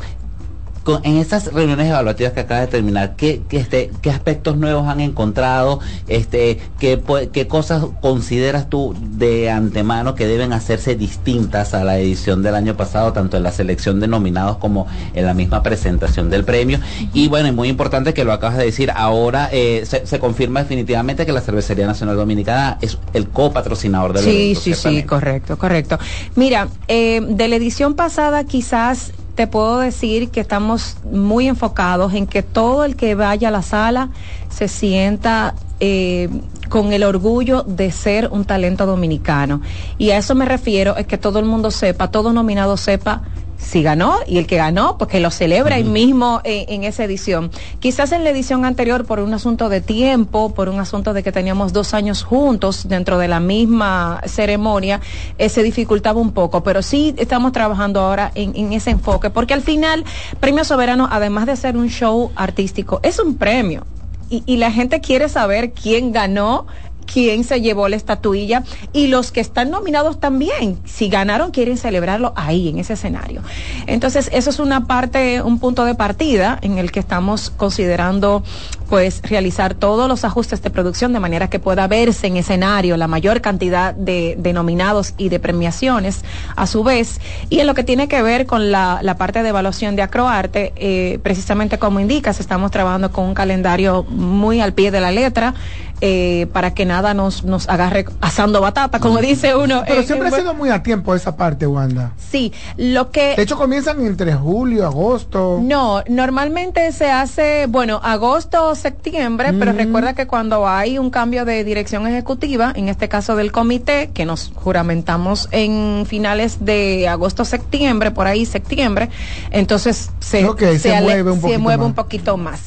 con- 0.85 1.01
en 1.03 1.17
esas 1.17 1.51
reuniones 1.51 1.89
evaluativas 1.89 2.31
que 2.33 2.41
acaba 2.41 2.61
de 2.61 2.67
terminar, 2.67 3.15
¿qué, 3.17 3.41
qué, 3.49 3.57
este, 3.57 3.89
qué 4.03 4.11
aspectos 4.11 4.55
nuevos 4.55 4.87
han 4.87 4.99
encontrado? 5.01 5.79
Este, 6.07 6.59
¿qué, 6.79 7.01
¿Qué 7.33 7.47
cosas 7.47 7.83
consideras 8.01 8.69
tú 8.69 8.95
de 9.01 9.49
antemano 9.49 10.13
que 10.13 10.27
deben 10.27 10.53
hacerse 10.53 10.95
distintas 10.95 11.73
a 11.73 11.83
la 11.83 11.97
edición 11.97 12.43
del 12.43 12.53
año 12.53 12.77
pasado, 12.77 13.11
tanto 13.13 13.35
en 13.35 13.41
la 13.41 13.51
selección 13.51 13.99
de 13.99 14.07
nominados 14.07 14.57
como 14.57 14.85
en 15.15 15.25
la 15.25 15.33
misma 15.33 15.63
presentación 15.63 16.29
del 16.29 16.45
premio? 16.45 16.79
Y 17.13 17.27
bueno, 17.29 17.47
y 17.47 17.51
muy 17.51 17.67
importante 17.67 18.13
que 18.13 18.23
lo 18.23 18.31
acabas 18.31 18.57
de 18.57 18.65
decir, 18.65 18.91
ahora 18.95 19.49
eh, 19.51 19.81
se, 19.87 20.05
se 20.05 20.19
confirma 20.19 20.61
definitivamente 20.61 21.25
que 21.25 21.31
la 21.31 21.41
Cervecería 21.41 21.87
Nacional 21.87 22.15
Dominicana 22.15 22.77
es 22.81 22.99
el 23.13 23.27
copatrocinador 23.29 24.13
del 24.13 24.23
Sí, 24.23 24.29
evento, 24.29 24.59
sí, 24.61 24.73
sí, 24.73 24.73
ciertamente. 24.75 25.07
correcto, 25.07 25.57
correcto. 25.57 25.97
Mira, 26.35 26.67
eh, 26.87 27.21
de 27.27 27.47
la 27.47 27.55
edición 27.55 27.95
pasada 27.95 28.43
quizás 28.43 29.13
te 29.35 29.47
puedo 29.47 29.79
decir 29.79 30.29
que 30.29 30.39
estamos 30.39 30.97
muy 31.11 31.47
enfocados 31.47 32.13
en 32.13 32.25
que 32.25 32.41
todo 32.41 32.85
el 32.85 32.95
que 32.95 33.15
vaya 33.15 33.49
a 33.49 33.51
la 33.51 33.61
sala 33.61 34.09
se 34.49 34.67
sienta 34.69 35.55
eh, 35.81 36.29
con 36.69 36.93
el 36.93 37.03
orgullo 37.03 37.63
de 37.63 37.91
ser 37.91 38.29
un 38.31 38.45
talento 38.45 38.85
dominicano. 38.85 39.61
Y 39.97 40.11
a 40.11 40.17
eso 40.17 40.35
me 40.35 40.45
refiero, 40.45 40.95
es 40.95 41.05
que 41.05 41.17
todo 41.17 41.39
el 41.39 41.45
mundo 41.45 41.69
sepa, 41.69 42.09
todo 42.11 42.31
nominado 42.31 42.77
sepa 42.77 43.23
si 43.57 43.83
ganó 43.83 44.19
y 44.27 44.37
el 44.37 44.47
que 44.47 44.57
ganó, 44.57 44.97
pues 44.97 45.09
que 45.09 45.19
lo 45.19 45.31
celebra 45.31 45.75
ahí 45.75 45.83
mismo 45.83 46.41
eh, 46.43 46.65
en 46.69 46.83
esa 46.83 47.03
edición. 47.03 47.51
Quizás 47.79 48.11
en 48.11 48.23
la 48.23 48.29
edición 48.29 48.65
anterior, 48.65 49.05
por 49.05 49.19
un 49.19 49.33
asunto 49.33 49.69
de 49.69 49.81
tiempo, 49.81 50.53
por 50.53 50.69
un 50.69 50.79
asunto 50.79 51.13
de 51.13 51.23
que 51.23 51.31
teníamos 51.31 51.73
dos 51.73 51.93
años 51.93 52.23
juntos 52.23 52.87
dentro 52.87 53.17
de 53.17 53.27
la 53.27 53.39
misma 53.39 54.21
ceremonia, 54.25 55.01
eh, 55.37 55.49
se 55.49 55.63
dificultaba 55.63 56.19
un 56.19 56.31
poco, 56.31 56.63
pero 56.63 56.81
sí 56.81 57.15
estamos 57.17 57.51
trabajando 57.51 57.99
ahora 58.01 58.31
en, 58.35 58.55
en 58.55 58.73
ese 58.73 58.91
enfoque, 58.91 59.29
porque 59.29 59.53
al 59.53 59.61
final, 59.61 60.03
Premio 60.39 60.63
Soberano, 60.63 61.07
además 61.11 61.45
de 61.45 61.55
ser 61.55 61.77
un 61.77 61.89
show 61.89 62.31
artístico, 62.35 62.99
es 63.03 63.19
un 63.19 63.35
premio. 63.35 63.85
Y, 64.29 64.43
y 64.47 64.57
la 64.57 64.71
gente 64.71 65.01
quiere 65.01 65.29
saber 65.29 65.71
quién 65.71 66.11
ganó 66.11 66.65
quién 67.05 67.43
se 67.43 67.61
llevó 67.61 67.87
la 67.87 67.95
estatuilla 67.95 68.63
y 68.93 69.07
los 69.07 69.31
que 69.31 69.41
están 69.41 69.69
nominados 69.69 70.19
también, 70.19 70.79
si 70.85 71.09
ganaron 71.09 71.51
quieren 71.51 71.77
celebrarlo 71.77 72.33
ahí, 72.35 72.69
en 72.69 72.79
ese 72.79 72.93
escenario. 72.93 73.41
Entonces, 73.87 74.29
eso 74.33 74.49
es 74.49 74.59
una 74.59 74.87
parte, 74.87 75.41
un 75.41 75.59
punto 75.59 75.85
de 75.85 75.95
partida 75.95 76.59
en 76.61 76.77
el 76.77 76.91
que 76.91 76.99
estamos 76.99 77.49
considerando 77.49 78.43
pues 78.89 79.21
realizar 79.23 79.73
todos 79.73 80.07
los 80.07 80.23
ajustes 80.25 80.61
de 80.61 80.69
producción 80.69 81.13
de 81.13 81.19
manera 81.19 81.49
que 81.49 81.59
pueda 81.59 81.87
verse 81.87 82.27
en 82.27 82.37
escenario 82.37 82.97
la 82.97 83.07
mayor 83.07 83.41
cantidad 83.41 83.93
de, 83.95 84.35
de 84.37 84.53
nominados 84.53 85.13
y 85.17 85.29
de 85.29 85.39
premiaciones 85.39 86.23
a 86.55 86.67
su 86.67 86.83
vez. 86.83 87.19
Y 87.49 87.59
en 87.59 87.67
lo 87.67 87.73
que 87.73 87.83
tiene 87.83 88.07
que 88.07 88.21
ver 88.21 88.45
con 88.45 88.71
la, 88.71 88.99
la 89.01 89.17
parte 89.17 89.41
de 89.43 89.49
evaluación 89.49 89.95
de 89.95 90.01
Acroarte, 90.03 90.73
eh, 90.75 91.19
precisamente 91.23 91.79
como 91.79 91.99
indicas, 91.99 92.39
estamos 92.39 92.71
trabajando 92.71 93.11
con 93.11 93.25
un 93.25 93.33
calendario 93.33 94.03
muy 94.09 94.61
al 94.61 94.73
pie 94.73 94.91
de 94.91 95.01
la 95.01 95.11
letra. 95.11 95.53
eh, 96.01 96.47
para 96.51 96.73
que 96.73 96.85
nada 96.85 97.13
nos, 97.13 97.45
nos 97.45 97.69
agarre 97.69 98.05
asando 98.19 98.59
batata, 98.59 98.99
como 98.99 99.19
dice 99.19 99.55
uno. 99.55 99.81
Pero 99.87 100.01
eh, 100.01 100.05
siempre 100.05 100.27
ha 100.27 100.29
buen- 100.29 100.41
sido 100.41 100.53
muy 100.53 100.69
a 100.69 100.83
tiempo 100.83 101.15
esa 101.15 101.37
parte, 101.37 101.65
Wanda. 101.65 102.11
Sí, 102.17 102.51
lo 102.75 103.11
que... 103.11 103.33
De 103.37 103.43
hecho, 103.43 103.55
comienzan 103.55 104.05
entre 104.05 104.33
julio, 104.33 104.85
agosto. 104.85 105.57
No, 105.63 106.03
normalmente 106.09 106.91
se 106.91 107.09
hace, 107.09 107.67
bueno, 107.69 108.01
agosto 108.03 108.74
septiembre, 108.75 109.53
pero 109.53 109.71
recuerda 109.73 110.13
que 110.13 110.27
cuando 110.27 110.67
hay 110.67 110.97
un 110.99 111.09
cambio 111.09 111.45
de 111.45 111.63
dirección 111.63 112.07
ejecutiva, 112.07 112.71
en 112.75 112.89
este 112.89 113.09
caso 113.09 113.35
del 113.35 113.51
comité, 113.51 114.09
que 114.13 114.25
nos 114.25 114.51
juramentamos 114.55 115.47
en 115.51 116.05
finales 116.07 116.63
de 116.65 117.07
agosto, 117.07 117.45
septiembre, 117.45 118.11
por 118.11 118.27
ahí 118.27 118.45
septiembre, 118.45 119.09
entonces 119.51 120.11
se, 120.19 120.45
Ok, 120.45 120.61
se 120.79 121.01
mueve 121.01 121.31
un 121.31 121.37
se 121.37 121.41
poquito 121.41 121.59
mueve 121.59 121.77
más. 121.79 121.87
un 121.87 121.93
poquito 121.93 122.37
más. 122.37 122.61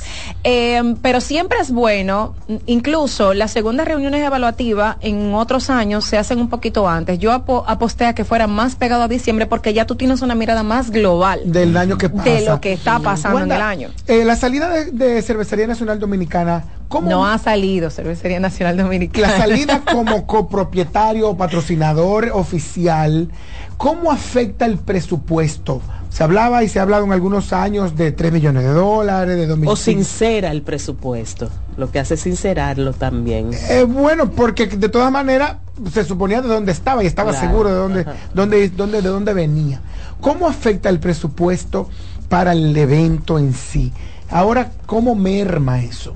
Eh, 0.44 0.94
pero 1.02 1.20
siempre 1.20 1.58
es 1.60 1.70
bueno, 1.70 2.34
incluso 2.66 3.34
las 3.34 3.50
segundas 3.52 3.86
reuniones 3.86 4.24
evaluativas 4.24 4.96
en 5.00 5.34
otros 5.34 5.70
años 5.70 6.04
se 6.04 6.16
hacen 6.18 6.38
un 6.40 6.48
poquito 6.48 6.88
antes. 6.88 7.18
Yo 7.18 7.32
apo- 7.32 7.64
aposté 7.66 8.06
a 8.06 8.14
que 8.14 8.24
fuera 8.24 8.46
más 8.46 8.76
pegado 8.76 9.02
a 9.02 9.08
diciembre 9.08 9.46
porque 9.46 9.72
ya 9.74 9.86
tú 9.86 9.96
tienes 9.96 10.22
una 10.22 10.34
mirada 10.34 10.62
más 10.62 10.90
global 10.90 11.40
Del 11.44 11.76
año 11.76 11.98
que 11.98 12.08
pasa. 12.08 12.30
de 12.30 12.40
lo 12.44 12.60
que 12.60 12.72
está 12.72 12.98
pasando 13.00 13.38
Wanda, 13.38 13.56
en 13.56 13.60
el 13.60 13.66
año. 13.66 13.88
eh, 14.06 14.24
la 14.24 14.36
salida 14.36 14.68
de, 14.70 14.90
de 14.92 15.22
Cervecería 15.22 15.66
Nacional 15.66 15.97
Dominicana, 15.98 16.64
¿cómo? 16.88 17.08
No 17.10 17.26
ha 17.26 17.38
salido 17.38 17.90
Cervecería 17.90 18.40
Nacional 18.40 18.76
Dominicana. 18.76 19.28
La 19.28 19.38
salida 19.38 19.82
como 19.92 20.26
copropietario 20.26 21.30
o 21.30 21.36
patrocinador 21.36 22.30
oficial, 22.32 23.28
¿cómo 23.76 24.10
afecta 24.12 24.66
el 24.66 24.78
presupuesto? 24.78 25.80
Se 26.10 26.24
hablaba 26.24 26.64
y 26.64 26.68
se 26.68 26.78
ha 26.78 26.82
hablado 26.82 27.04
en 27.04 27.12
algunos 27.12 27.52
años 27.52 27.94
de 27.96 28.12
3 28.12 28.32
millones 28.32 28.62
de 28.64 28.70
dólares, 28.70 29.36
de 29.36 29.46
2 29.46 29.58
O 29.66 29.76
sincera 29.76 30.50
el 30.50 30.62
presupuesto. 30.62 31.50
Lo 31.76 31.90
que 31.90 31.98
hace 32.00 32.14
es 32.14 32.20
sincerarlo 32.20 32.92
también. 32.94 33.50
Eh, 33.68 33.84
bueno, 33.84 34.30
porque 34.30 34.66
de 34.66 34.88
todas 34.88 35.12
maneras 35.12 35.56
se 35.92 36.04
suponía 36.04 36.40
de 36.40 36.48
dónde 36.48 36.72
estaba 36.72 37.04
y 37.04 37.06
estaba 37.06 37.30
Claro, 37.32 37.46
seguro 37.46 37.68
de 37.68 37.74
dónde, 37.76 38.00
ajá. 38.00 38.14
dónde, 38.34 38.68
dónde, 38.70 39.02
de 39.02 39.08
dónde 39.08 39.34
venía. 39.34 39.80
¿Cómo 40.20 40.48
afecta 40.48 40.88
el 40.88 40.98
presupuesto 40.98 41.88
para 42.28 42.52
el 42.52 42.74
evento 42.76 43.38
en 43.38 43.52
sí? 43.52 43.92
Ahora, 44.30 44.70
¿cómo 44.86 45.14
merma 45.14 45.82
eso? 45.82 46.14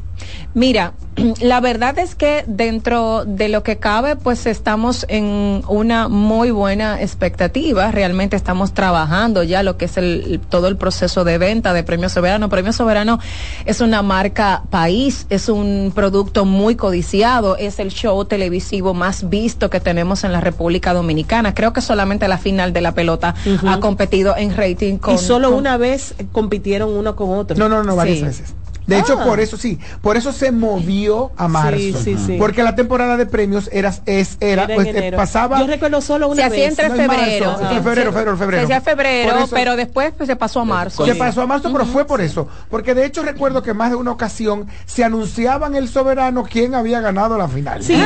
Mira, 0.55 0.93
la 1.41 1.61
verdad 1.61 1.99
es 1.99 2.15
que 2.15 2.45
dentro 2.47 3.25
de 3.25 3.49
lo 3.49 3.63
que 3.63 3.79
cabe, 3.79 4.17
pues 4.17 4.47
estamos 4.47 5.05
en 5.09 5.63
una 5.69 6.09
muy 6.09 6.51
buena 6.51 7.01
expectativa. 7.01 7.91
Realmente 7.91 8.37
estamos 8.37 8.75
trabajando 8.75 9.43
ya 9.43 9.63
lo 9.63 9.77
que 9.77 9.87
es 9.87 9.97
el, 9.97 10.41
todo 10.49 10.69
el 10.69 10.77
proceso 10.77 11.25
de 11.25 11.39
venta 11.39 11.73
de 11.73 11.83
Premio 11.85 12.09
Soberano. 12.09 12.49
Premio 12.49 12.73
Soberano 12.73 13.19
es 13.65 13.81
una 13.81 14.03
marca 14.03 14.63
país, 14.71 15.27
es 15.31 15.49
un 15.49 15.93
producto 15.95 16.45
muy 16.45 16.77
codiciado, 16.77 17.57
es 17.57 17.79
el 17.79 17.91
show 17.91 18.25
televisivo 18.25 18.95
más 18.95 19.29
visto 19.31 19.71
que 19.71 19.81
tenemos 19.81 20.25
en 20.25 20.33
la 20.33 20.41
República 20.41 20.93
Dominicana. 20.93 21.55
Creo 21.55 21.73
que 21.73 21.81
solamente 21.81 22.29
la 22.29 22.39
final 22.39 22.73
de 22.73 22.81
la 22.81 22.93
pelota 22.93 23.35
ha 23.67 23.81
competido 23.81 24.37
en 24.37 24.57
rating 24.57 24.97
con 24.99 25.15
y 25.15 25.19
solo 25.19 25.49
con- 25.51 25.59
una 25.59 25.77
vez 25.77 26.15
compitieron 26.33 26.91
uno 26.95 27.17
con 27.17 27.31
otro. 27.31 27.57
No, 27.57 27.69
no, 27.69 27.83
no, 27.83 27.97
varias 27.97 28.19
Sí. 28.19 28.25
veces. 28.25 28.55
De 28.87 28.99
hecho, 28.99 29.17
Ah. 29.21 29.25
por 29.25 29.41
eso 29.41 29.57
sí, 29.57 29.79
por 30.01 30.17
eso 30.17 30.33
se 30.33 30.51
movió 30.53 31.31
a 31.37 31.49
marzo. 31.49 31.77
Sí, 31.79 31.95
sí, 32.03 32.17
sí. 32.27 32.37
Porque 32.39 32.63
la 32.63 32.75
temporada 32.75 33.17
de 33.17 33.27
premios 33.27 33.69
era, 33.73 33.93
es, 34.07 34.37
era, 34.41 34.65
Era 34.65 34.75
en 34.75 34.75
pues, 34.75 34.87
eh, 34.89 34.91
enero. 34.99 35.17
pasaba. 35.17 35.59
Yo 35.61 35.67
recuerdo 35.67 36.01
solo 36.01 36.29
una 36.29 36.37
se 36.37 36.43
hacía 36.45 36.69
vez. 36.69 36.79
entre 36.79 36.89
No, 36.89 36.95
en 36.95 37.07
marzo, 37.07 37.21
febrero. 37.23 37.51
entre 37.53 37.67
Ah. 37.67 37.83
febrero, 37.83 38.13
febrero, 38.13 38.37
febrero. 38.37 38.67
Se 38.67 38.75
hacía 38.75 38.81
febrero, 38.81 39.37
eso- 39.39 39.49
pero 39.55 39.77
después 39.77 40.13
pues, 40.17 40.27
se 40.27 40.37
pasó 40.37 40.61
a 40.61 40.65
marzo. 40.65 41.07
Se 41.07 41.15
pasó 41.15 41.43
a 41.43 41.47
marzo, 41.47 41.71
pero 41.73 41.87
fue 41.87 42.05
por 42.07 42.21
eso. 42.21 42.49
Porque 42.71 42.95
de 42.95 43.07
hecho 43.07 43.23
recuerdo 43.23 43.63
que 43.63 43.73
más 43.75 43.91
de 43.91 43.97
una 43.97 44.11
ocasión 44.11 44.67
se 44.87 45.05
anunciaba 45.05 45.67
en 45.67 45.77
el 45.77 45.89
soberano 45.89 46.45
quién 46.49 46.75
había 46.75 47.01
ganado 47.01 47.39
la 47.39 47.49
final. 47.49 47.83
Sí, 47.83 47.95
en 47.95 48.01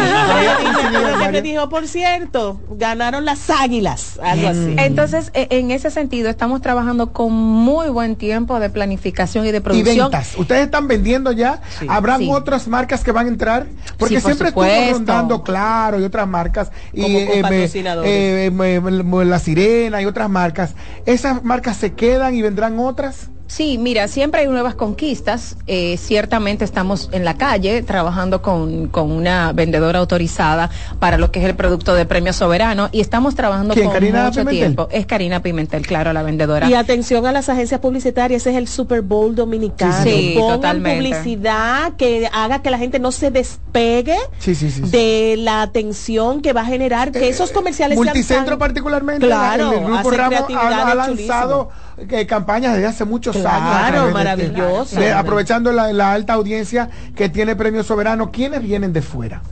varios- 1.21 1.43
dijo, 1.43 1.69
por 1.69 1.87
cierto, 1.89 2.61
ganaron 2.71 3.25
las 3.25 3.51
águilas, 3.51 4.19
algo 4.23 4.49
así. 4.49 4.75
Entonces, 4.79 5.31
e- 5.35 5.49
en 5.51 5.71
ese 5.71 5.91
sentido, 5.91 6.29
estamos 6.31 6.61
trabajando 6.61 7.13
con 7.13 7.33
muy 7.33 7.89
buen 7.89 8.17
tiempo 8.17 8.59
de 8.61 8.71
planificación 8.71 9.47
y 9.47 9.53
de 9.53 9.59
y 9.59 9.61
producción. 9.61 10.11
ventas. 10.11 10.35
Ustedes 10.37 10.71
están 10.77 10.89
vendiendo 10.89 11.33
ya. 11.33 11.61
Sí. 11.79 11.87
¿Habrán 11.89 12.21
Sí. 12.21 12.29
otras 12.31 12.69
marcas 12.69 13.03
que 13.03 13.13
van 13.13 13.27
a 13.27 13.29
entrar? 13.31 13.67
Porque 13.99 14.17
Sí, 14.17 14.21
por 14.23 14.31
siempre 14.33 14.49
estuvo 14.49 14.65
supuesto. 14.65 14.93
rondando 14.93 15.43
Claro 15.43 15.99
y 16.01 16.05
otras 16.05 16.29
marcas. 16.29 16.71
Y, 16.93 17.03
eh, 17.05 18.51
me- 18.53 19.25
La 19.25 19.39
Sirena 19.39 20.03
y 20.03 20.07
otras 20.07 20.29
marcas. 20.29 20.75
¿Esas 21.07 21.43
marcas 21.45 21.77
se 21.79 21.95
quedan 21.95 22.35
y 22.35 22.43
vendrán 22.43 22.79
otras? 22.79 23.31
Sí, 23.49 23.79
mira, 23.79 24.09
siempre 24.09 24.41
hay 24.41 24.49
nuevas 24.49 24.75
conquistas. 24.75 25.57
Eh, 25.69 25.97
ciertamente 25.99 26.65
estamos 26.65 27.09
en 27.13 27.25
la 27.25 27.35
calle 27.37 27.83
trabajando 27.83 28.43
con, 28.43 28.89
con 28.89 29.13
una 29.13 29.53
vendedora 29.53 30.01
autorizada 30.01 30.69
para 30.99 31.17
lo 31.17 31.31
que 31.31 31.39
es 31.39 31.45
el 31.47 31.55
producto 31.55 31.95
de 31.95 32.07
Premio 32.07 32.33
Soberano 32.33 32.89
y 32.91 33.01
estamos 33.01 33.35
trabajando 33.37 33.75
¿Quién, 33.75 33.87
con 33.87 33.95
Karina 33.95 34.25
mucho 34.25 34.41
Pimentel? 34.41 34.57
tiempo. 34.59 34.89
Es 34.91 35.07
Karina 35.07 35.43
Pimentel, 35.43 35.87
claro, 35.87 36.13
la 36.13 36.23
vendedora. 36.25 36.69
Y 36.69 36.75
atención 36.75 37.25
a 37.27 37.33
las 37.33 37.49
agencias 37.49 37.81
publicitarias, 37.81 38.43
ese 38.43 38.51
es 38.51 38.57
el 38.57 38.67
Super 38.69 39.03
Bowl 39.03 39.35
dominicano. 39.35 40.03
Sí, 40.03 40.35
Pongan 40.37 40.57
totalmente. 40.57 40.97
publicidad 41.09 41.93
que 41.97 42.29
haga 42.33 42.63
que 42.63 42.71
la 42.71 42.79
gente 42.79 42.99
no 42.99 43.13
se 43.13 43.31
despegue 43.31 44.17
Sí, 44.39 44.55
sí, 44.55 44.71
sí. 44.71 44.83
sí. 44.85 44.91
de 44.91 45.37
la 45.39 45.63
atención 45.63 46.43
que 46.43 46.53
va 46.53 46.63
a 46.63 46.67
generar 46.67 47.13
que 47.13 47.29
esos 47.29 47.53
comerciales 47.53 47.97
sean 47.97 48.07
Multicentro 48.07 48.51
tan- 48.51 48.59
particularmente, 48.59 49.27
Claro, 49.27 49.73
el, 49.73 49.79
el 49.79 49.85
grupo 49.85 50.11
Ramos 50.11 50.45
ha, 50.55 50.91
ha 50.91 50.95
lanzado 50.95 51.71
eh, 51.99 52.27
campañas 52.27 52.75
desde 52.75 52.87
hace 52.89 53.05
muchos 53.05 53.37
Claro, 53.37 54.01
años. 54.03 54.13
maravilloso. 54.13 54.99
aprovechando 55.17 55.73
la, 55.73 55.93
la 55.93 56.13
alta 56.13 56.35
audiencia 56.35 56.91
que 57.15 57.29
tiene 57.29 57.57
Premio 57.57 57.83
Soberano, 57.83 58.31
¿quiénes 58.31 58.63
vienen 58.63 58.93
de 58.93 59.03
fuera? 59.03 59.43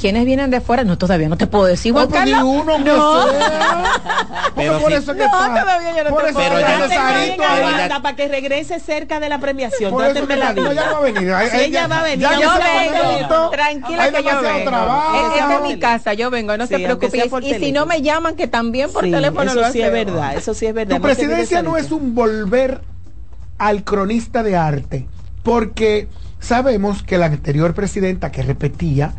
¿Quiénes 0.00 0.24
vienen 0.26 0.50
de 0.50 0.60
fuera? 0.60 0.84
No, 0.84 0.98
todavía 0.98 1.28
no 1.28 1.36
te 1.36 1.46
puedo 1.46 1.64
decir, 1.64 1.92
Juan 1.92 2.06
Oh, 2.06 2.08
pues, 2.08 2.20
Carlos. 2.20 2.42
di 2.42 2.46
uno, 2.48 2.72
aunque 2.74 2.90
no. 2.90 3.22
Porque 3.22 3.38
Pero 4.56 4.78
por 4.80 4.90
sí. 4.90 4.96
eso 4.98 5.12
que 5.12 5.18
No, 5.20 5.24
está- 5.26 5.60
todavía 5.62 5.96
yo 5.96 6.04
no 6.04 6.10
por 6.10 6.22
te 6.22 6.28
eso 6.30 6.38
puedo 6.38 6.50
que 6.50 6.56
decir. 6.56 7.40
Wanda 7.64 8.02
para 8.02 8.16
que 8.16 8.28
regrese 8.28 8.80
cerca 8.80 9.20
de 9.20 9.28
la 9.28 9.38
premiación. 9.38 9.90
Por 9.92 10.04
eso 10.04 10.26
que 10.26 10.36
la 10.36 10.52
no, 10.52 10.72
ya 10.72 10.86
no 10.86 10.92
va 10.92 10.98
a 10.98 11.00
venir. 11.02 11.22
Sí, 11.22 11.30
ahí 11.30 11.64
ella 11.66 11.86
va 11.86 12.00
a 12.00 12.02
venir. 12.02 12.18
ya 12.20 12.32
Yo 12.40 12.50
vengo, 12.52 13.50
tranquila 13.50 14.10
que 14.12 14.22
yo 14.22 14.42
vengo. 14.42 14.70
trabajo. 14.70 15.16
Es- 15.16 15.40
Esta 15.40 15.54
es 15.54 15.62
mi 15.62 15.78
casa, 15.78 16.14
yo 16.14 16.30
vengo, 16.30 16.56
no 16.56 16.66
Sí, 16.66 16.74
se 16.74 16.80
preocupe. 16.80 17.30
Y, 17.42 17.54
si 17.54 17.72
no 17.72 17.86
me 17.86 18.02
llaman, 18.02 18.36
que 18.36 18.46
también 18.48 18.92
por 18.92 19.04
Sí, 19.04 19.10
teléfono 19.10 19.50
eso 19.50 19.60
lo 19.60 19.70
sí 19.72 19.80
es 19.80 19.92
verdad, 19.92 20.36
eso 20.36 20.54
sí 20.54 20.66
es 20.66 20.74
verdad. 20.74 20.96
Tu 20.96 21.02
presidencia 21.02 21.62
no 21.62 21.76
es 21.76 21.90
un 21.92 22.14
volver 22.14 22.80
al 23.58 23.84
cronista 23.84 24.42
de 24.42 24.56
arte, 24.56 25.06
porque 25.42 26.08
sabemos 26.40 27.02
que 27.02 27.16
la 27.16 27.26
anterior 27.26 27.74
presidenta 27.74 28.30
que 28.32 28.42
repetía, 28.42 29.14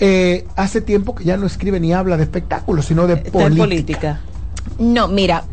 eh, 0.00 0.46
hace 0.56 0.80
tiempo 0.80 1.14
que 1.14 1.24
ya 1.24 1.36
no 1.36 1.46
escribe 1.46 1.80
ni 1.80 1.92
habla 1.92 2.16
de 2.16 2.24
espectáculos, 2.24 2.86
sino 2.86 3.06
de 3.06 3.16
política. 3.16 3.64
política. 3.64 4.20
No, 4.78 5.08
mira, 5.08 5.44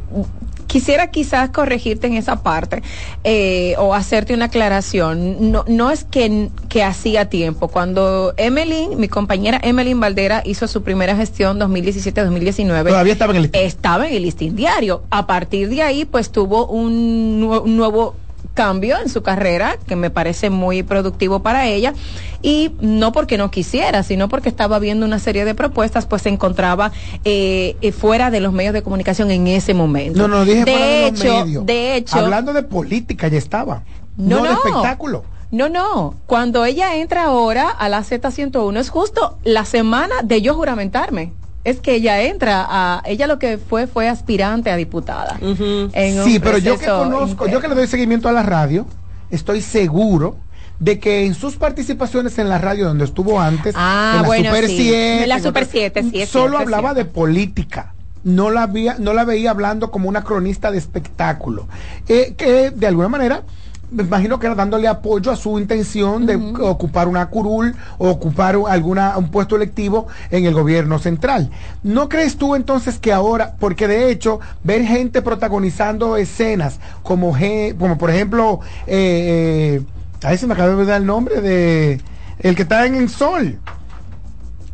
quisiera 0.71 1.12
quizás 1.12 1.49
corregirte 1.49 2.08
en 2.08 2.13
esa 2.13 2.43
parte 2.43 2.82
eh, 3.25 3.75
o 3.77 3.93
hacerte 3.93 4.34
una 4.34 4.45
aclaración. 4.45 5.51
No, 5.51 5.65
no 5.67 5.91
es 5.91 6.06
que, 6.06 6.49
que 6.69 6.82
hacía 6.84 7.25
tiempo. 7.30 7.67
Cuando 7.67 8.34
Emeline, 8.38 8.95
mi 8.95 9.10
compañera 9.10 9.60
Emeline 9.62 9.99
Valdera 9.99 10.41
hizo 10.45 10.67
su 10.67 10.82
primera 10.82 11.15
gestión 11.15 11.60
2017-2019, 11.60 12.88
Todavía 12.88 13.13
estaba 13.13 13.32
en 13.32 13.38
el 13.38 13.43
listín. 13.43 13.62
estaba 13.62 14.08
en 14.08 14.15
el 14.15 14.23
listín 14.23 14.56
diario. 14.56 15.04
A 15.12 15.27
partir 15.27 15.67
de 15.67 15.82
ahí, 15.82 16.06
pues 16.06 16.32
tuvo 16.32 16.67
un, 16.67 17.43
un 17.43 17.75
nuevo 17.77 18.15
cambio 18.54 18.98
en 19.02 19.10
su 19.10 19.22
carrera 19.24 19.78
que 19.88 19.96
me 19.96 20.10
parece 20.10 20.50
muy 20.50 20.84
productivo 20.84 21.42
para 21.42 21.68
ella 21.68 21.94
y 22.42 22.72
no 22.82 23.12
porque 23.12 23.38
no 23.38 23.50
quisiera 23.52 24.04
sino 24.04 24.28
porque 24.30 24.50
estaba 24.50 24.78
viendo 24.80 25.06
una 25.06 25.20
serie 25.20 25.46
de 25.46 25.56
propuestas 25.56 26.06
pues 26.06 26.22
se 26.24 26.30
encontraba 26.30 26.92
eh, 27.24 27.76
eh, 27.82 27.92
fuera 27.92 28.30
de 28.32 28.40
los 28.42 28.52
medios 28.54 28.74
de 28.74 28.84
comunicación 28.84 29.32
en 29.32 29.48
ese 29.48 29.74
momento 29.74 30.20
No, 30.20 30.28
no, 30.28 30.44
dije 30.46 30.66
de 30.66 30.72
fuera 30.72 30.86
de 30.86 31.08
hecho 31.08 31.28
los 31.28 31.46
medios. 31.46 31.66
de 31.66 31.96
hecho 31.96 32.18
Hablando 32.18 32.54
de 32.54 32.64
política 32.64 33.28
ya 33.28 33.38
estaba. 33.38 33.84
No, 34.18 34.38
No, 34.38 34.44
de 34.44 34.50
no. 34.50 34.56
espectáculo. 34.56 35.24
no, 35.52 35.70
no. 35.70 36.16
Cuando 36.26 36.66
ella 36.66 36.96
entra 36.96 37.26
ahora 37.26 37.70
a 37.70 37.88
la 37.90 38.02
Z101 38.04 38.78
es 38.80 38.90
justo 38.90 39.38
la 39.44 39.66
semana 39.66 40.16
de 40.24 40.42
yo 40.42 40.54
juramentarme. 40.56 41.34
Es 41.63 41.80
que 41.80 41.93
ella 41.95 42.21
entra 42.24 42.65
a, 42.67 43.04
ella 43.06 43.28
lo 43.28 43.38
que 43.38 43.58
fue 43.60 43.86
fue 43.88 44.10
aspirante 44.10 44.71
a 44.71 44.76
diputada. 44.78 45.38
Sí, 45.39 46.39
pero 46.39 46.58
yo 46.58 46.78
que 46.80 46.86
conozco, 46.88 47.45
interno. 47.45 47.47
yo 47.54 47.60
que 47.62 47.67
le 47.67 47.76
doy 47.76 47.88
seguimiento 47.88 48.28
a 48.30 48.32
la 48.32 48.43
radio, 48.43 48.86
estoy 49.30 49.62
seguro 49.62 50.38
de 50.80 51.00
que 51.00 51.26
en 51.26 51.36
sus 51.36 51.58
participaciones 51.58 52.39
en 52.39 52.50
la 52.50 52.58
radio 52.58 52.88
donde 52.88 53.06
estuvo 53.06 53.39
antes, 53.39 53.76
Ah, 53.78 54.13
en 54.15 54.21
la 54.24 54.28
bueno, 54.28 54.50
Super 54.50 54.67
sí. 54.67 54.78
7, 54.78 55.24
En 55.24 55.30
la 55.30 55.36
en 55.36 55.43
Super 55.43 55.63
otras- 55.63 55.71
7, 55.71 56.04
sí, 56.10 56.21
es 56.24 56.30
solo 56.30 56.43
cierto, 56.58 56.58
hablaba 56.63 56.93
cierto. 56.93 57.10
de 57.10 57.13
política. 57.13 57.93
No 58.24 58.50
la, 58.52 58.67
veía, 58.67 58.95
no 59.00 59.13
la 59.13 59.24
veía 59.24 59.52
hablando 59.52 59.89
como 59.91 60.08
una 60.10 60.24
cronista 60.24 60.71
de 60.71 60.78
espectáculo. 60.80 61.67
Eh, 62.08 62.34
que 62.38 62.71
de 62.71 62.88
alguna 62.88 63.08
manera 63.10 63.43
me 63.91 64.04
imagino 64.04 64.39
que 64.39 64.47
era 64.47 64.56
dándole 64.56 64.88
apoyo 64.88 65.32
a 65.32 65.36
su 65.36 65.60
intención 65.60 66.25
de 66.25 66.36
ocupar 66.62 67.08
una 67.08 67.27
curul 67.30 67.75
o 67.97 68.10
ocupar 68.10 68.58
alguna, 68.69 69.17
un 69.17 69.30
puesto 69.30 69.58
electivo 69.58 70.08
en 70.30 70.45
el 70.45 70.54
gobierno 70.54 70.97
central. 70.97 71.49
¿No 71.84 72.08
crees 72.08 72.38
tú 72.38 72.56
entonces 72.56 72.97
que 72.99 73.12
ahora, 73.12 73.56
porque 73.60 73.88
de 73.88 74.10
hecho, 74.10 74.39
ver 74.63 74.84
gente 74.84 75.21
protagonizando 75.21 76.15
escenas 76.17 76.80
como, 77.04 77.36
como 77.77 77.97
por 77.97 78.10
ejemplo, 78.10 78.62
eh, 78.88 79.82
eh, 79.82 79.86
ahí 80.23 80.38
se 80.38 80.47
me 80.47 80.54
acaba 80.54 80.69
de 80.69 80.75
olvidar 80.75 81.01
el 81.01 81.08
nombre 81.08 81.41
de 81.41 81.99
el 82.39 82.56
que 82.56 82.62
está 82.63 82.86
en 82.86 82.95
el 82.95 83.10
sol. 83.10 83.60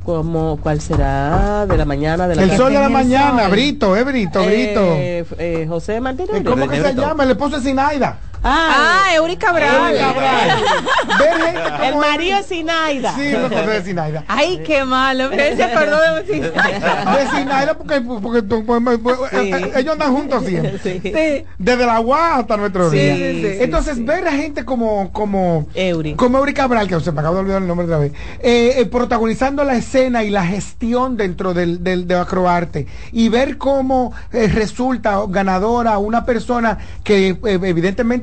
como 0.03 0.57
cuál 0.61 0.79
será 0.79 1.65
de 1.65 1.75
la 1.75 1.83
mañana 1.83 2.27
de 2.29 2.35
la 2.35 2.43
El 2.43 2.49
tarde? 2.49 2.63
sol 2.63 2.71
de 2.73 2.79
la 2.79 2.87
mañana, 2.89 3.43
sol. 3.43 3.51
Brito, 3.51 3.95
eh, 3.97 4.03
Brito, 4.05 4.45
Brito. 4.45 4.81
Eh, 4.95 5.25
eh, 5.37 5.65
José 5.67 5.99
Martínez. 5.99 6.43
¿Cómo 6.45 6.67
que 6.69 6.81
se 6.81 6.93
llama? 6.95 7.23
El 7.23 7.31
esposo 7.31 7.57
de 7.57 7.63
Sinaida. 7.63 8.17
Ah. 8.43 9.05
Ver 11.19 11.41
gente 11.41 11.61
como 11.69 11.83
El 11.83 11.95
marido 11.95 12.37
de 12.37 12.43
Sinaida. 12.43 13.13
Sí, 13.15 13.21
el 13.21 13.35
esposo 13.45 13.67
de 13.69 13.83
Sinaida. 13.83 14.23
Ay, 14.27 14.61
qué 14.65 14.83
malo. 14.85 15.31
Él 15.31 15.55
se 15.57 15.63
acordó 15.63 15.97
de 16.01 16.23
De 16.23 17.27
Sinaida 17.35 17.73
porque, 17.77 18.01
porque, 18.01 18.43
porque- 18.43 18.97
porque- 18.97 19.37
eh, 19.37 19.51
eh, 19.53 19.71
ellos 19.77 19.93
andan 19.93 20.13
juntos 20.15 20.43
siempre. 20.45 20.79
Sí. 20.79 21.01
Desde 21.57 21.85
la 21.85 21.99
UA 21.99 22.37
hasta 22.37 22.57
nuestro 22.57 22.89
Sí, 22.91 22.97
día. 22.97 23.15
sí, 23.15 23.41
sí. 23.41 23.57
Entonces, 23.63 24.03
ver 24.05 24.27
a 24.27 24.31
gente 24.31 24.65
como, 24.65 25.11
como 25.11 25.67
Eury. 25.73 26.15
como 26.15 26.37
Eury 26.37 26.53
Cabral, 26.53 26.87
que 26.87 26.99
se 26.99 27.11
me 27.11 27.19
acaba 27.19 27.35
de 27.35 27.41
olvidar 27.41 27.61
el 27.61 27.67
nombre 27.67 27.85
otra 27.85 27.97
vez, 27.99 28.11
eh, 28.39 28.75
eh, 28.77 28.85
protagonizando 28.85 29.63
la 29.63 29.75
escena 29.75 30.23
y 30.23 30.29
la 30.29 30.45
gestión 30.45 31.17
dentro 31.17 31.53
del, 31.53 31.83
del, 31.83 32.07
de 32.07 32.15
Acroarte 32.15 32.87
y 33.11 33.29
ver 33.29 33.57
cómo 33.57 34.13
eh, 34.31 34.47
resulta 34.47 35.19
ganadora 35.27 35.97
una 35.97 36.25
persona 36.25 36.77
que 37.03 37.29
eh, 37.43 37.57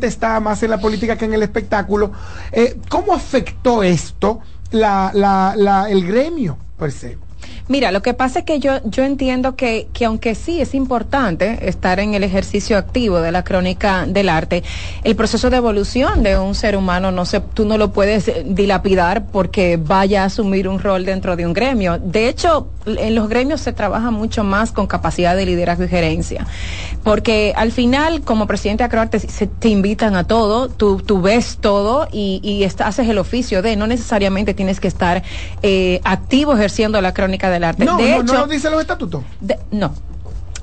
evidentemente 0.05 0.07
está 0.07 0.41
más 0.41 0.63
en 0.63 0.71
la 0.71 0.79
política 0.79 1.17
que 1.17 1.25
en 1.25 1.35
el 1.35 1.43
espectáculo, 1.43 2.13
eh, 2.53 2.79
¿cómo 2.89 3.15
afectó 3.15 3.83
esto 3.83 4.41
el 4.71 6.07
gremio 6.07 6.59
per 6.79 6.93
se? 6.93 7.19
Mira, 7.67 7.93
lo 7.93 8.03
que 8.03 8.13
pasa 8.13 8.41
es 8.41 8.45
que 8.45 8.61
yo, 8.61 8.73
yo 8.85 9.05
entiendo 9.05 9.57
que, 9.57 9.89
que 9.95 10.05
aunque 10.05 10.35
sí 10.35 10.61
es 10.61 10.75
importante 10.75 11.67
estar 11.67 11.99
en 11.99 12.13
el 12.13 12.23
ejercicio 12.23 12.77
activo 12.77 13.23
de 13.23 13.33
la 13.33 13.43
crónica 13.43 14.05
del 14.07 14.29
arte, 14.29 14.63
el 15.03 15.17
proceso 15.17 15.49
de 15.49 15.57
evolución 15.57 16.23
de 16.23 16.39
un 16.39 16.55
ser 16.55 16.77
humano 16.77 17.11
no 17.11 17.25
se, 17.25 17.41
tú 17.41 17.65
no 17.65 17.79
lo 17.79 17.91
puedes 17.91 18.31
dilapidar 18.45 19.25
porque 19.29 19.79
vaya 19.83 20.25
a 20.25 20.27
asumir 20.27 20.69
un 20.69 20.79
rol 20.79 21.07
dentro 21.07 21.37
de 21.37 21.47
un 21.47 21.55
gremio. 21.55 21.99
De 21.99 22.29
hecho, 22.29 22.69
en 22.85 23.15
los 23.15 23.31
gremios 23.31 23.63
se 23.63 23.73
trabaja 23.73 24.11
mucho 24.11 24.45
más 24.45 24.71
con 24.71 24.87
capacidad 24.87 25.35
de 25.35 25.47
liderazgo 25.47 25.85
y 25.85 25.89
gerencia. 25.89 26.47
Porque 27.03 27.55
al 27.57 27.73
final, 27.73 28.21
como 28.23 28.47
presidente 28.47 28.83
de 28.83 28.87
Acroarte, 28.87 29.19
se 29.21 29.47
te 29.47 29.69
invitan 29.71 30.17
a 30.17 30.25
todo, 30.25 30.69
tú, 30.69 30.99
tú 30.99 31.23
ves 31.23 31.57
todo 31.63 32.09
y, 32.13 32.41
y 32.43 32.65
est- 32.65 32.83
haces 32.83 33.09
el 33.09 33.17
oficio 33.17 33.63
de, 33.63 33.75
no 33.77 33.87
necesariamente 33.87 34.53
tienes 34.53 34.81
que 34.81 34.89
estar 34.89 35.23
eh, 35.63 36.03
activo 36.05 36.55
ejerciendo 36.55 37.01
la 37.01 37.15
crónica 37.15 37.54
del 37.55 37.65
arte. 37.65 37.85
No, 37.85 37.97
de 37.97 38.11
no, 38.11 38.15
hecho, 38.17 38.23
no 38.25 38.41
lo 38.41 38.47
dice 38.47 38.71
los 38.71 38.81
estatutos. 38.81 39.23
de- 39.41 39.59
no. 39.71 39.95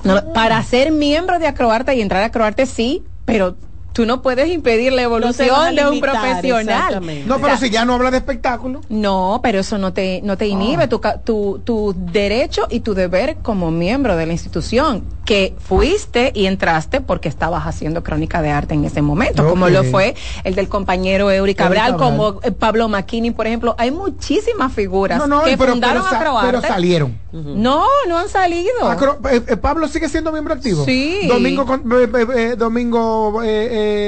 No, 0.04 0.34
Para 0.34 0.62
ser 0.64 0.92
miembro 0.92 1.38
de 1.40 1.48
Acroarte 1.48 1.94
y 1.96 2.02
entrar 2.02 2.24
a 2.24 2.26
Acroarte 2.28 2.66
sí, 2.66 3.04
pero 3.26 3.56
tú 3.94 4.06
no 4.06 4.22
puedes 4.22 4.48
impedir 4.50 4.94
la 4.94 5.02
No 5.02 5.08
evolución 5.08 5.76
de 5.76 5.86
un 5.88 6.00
profesional. 6.00 7.02
No, 7.26 7.36
O 7.36 7.40
pero 7.40 7.48
sea, 7.50 7.58
si 7.58 7.70
ya 7.70 7.86
no 7.86 7.94
habla 7.96 8.12
de 8.12 8.18
espectáculo. 8.18 8.82
no, 8.90 9.40
pero 9.44 9.60
eso 9.60 9.78
no 9.78 9.94
te, 9.94 10.22
no 10.24 10.38
te 10.38 10.48
inhibe 10.48 10.88
tu, 10.88 11.02
ca- 11.02 11.20
tu, 11.20 11.62
tu 11.64 11.94
derecho 11.98 12.68
y 12.70 12.82
tu 12.82 12.94
deber 12.94 13.38
como 13.42 13.72
miembro 13.72 14.16
de 14.16 14.26
la 14.26 14.32
institución, 14.34 15.04
que 15.26 15.56
fuiste 15.60 16.32
y 16.36 16.46
entraste 16.46 17.02
porque 17.02 17.30
estabas 17.30 17.66
haciendo 17.68 18.04
crónica 18.04 18.42
de 18.42 18.50
arte 18.52 18.74
en 18.74 18.86
ese 18.86 19.02
momento, 19.02 19.48
como 19.48 19.70
lo 19.70 19.84
fue 19.84 20.16
el 20.44 20.56
del 20.56 20.68
compañero 20.70 21.30
Eury 21.32 21.56
Cabral, 21.56 21.92
Cabral. 21.92 22.12
como 22.18 22.40
eh, 22.44 22.52
Pablo 22.52 22.88
McKinney, 22.88 23.32
por 23.32 23.48
ejemplo. 23.48 23.76
Hay 23.78 23.92
muchísimas 23.92 24.74
figuras 24.74 25.20
No, 25.20 25.28
no, 25.28 25.44
que 25.44 25.58
pero, 25.58 25.72
fundaron 25.74 26.04
pero, 26.04 26.10
sa- 26.10 26.18
Acroarte. 26.18 26.48
pero 26.48 26.62
salieron. 26.74 27.20
No, 27.34 27.86
no 28.08 28.18
han 28.18 28.30
salido. 28.30 28.72
Acro- 28.90 29.20
eh, 29.32 29.42
eh, 29.48 29.58
Pablo 29.58 29.88
sigue 29.88 30.10
siendo 30.10 30.32
miembro 30.32 30.54
activo. 30.54 30.84
Sí. 30.86 31.28
Domingo, 31.28 31.66
con- 31.66 31.84
eh, 31.94 32.28
eh, 32.36 32.56
Domingo 32.58 33.42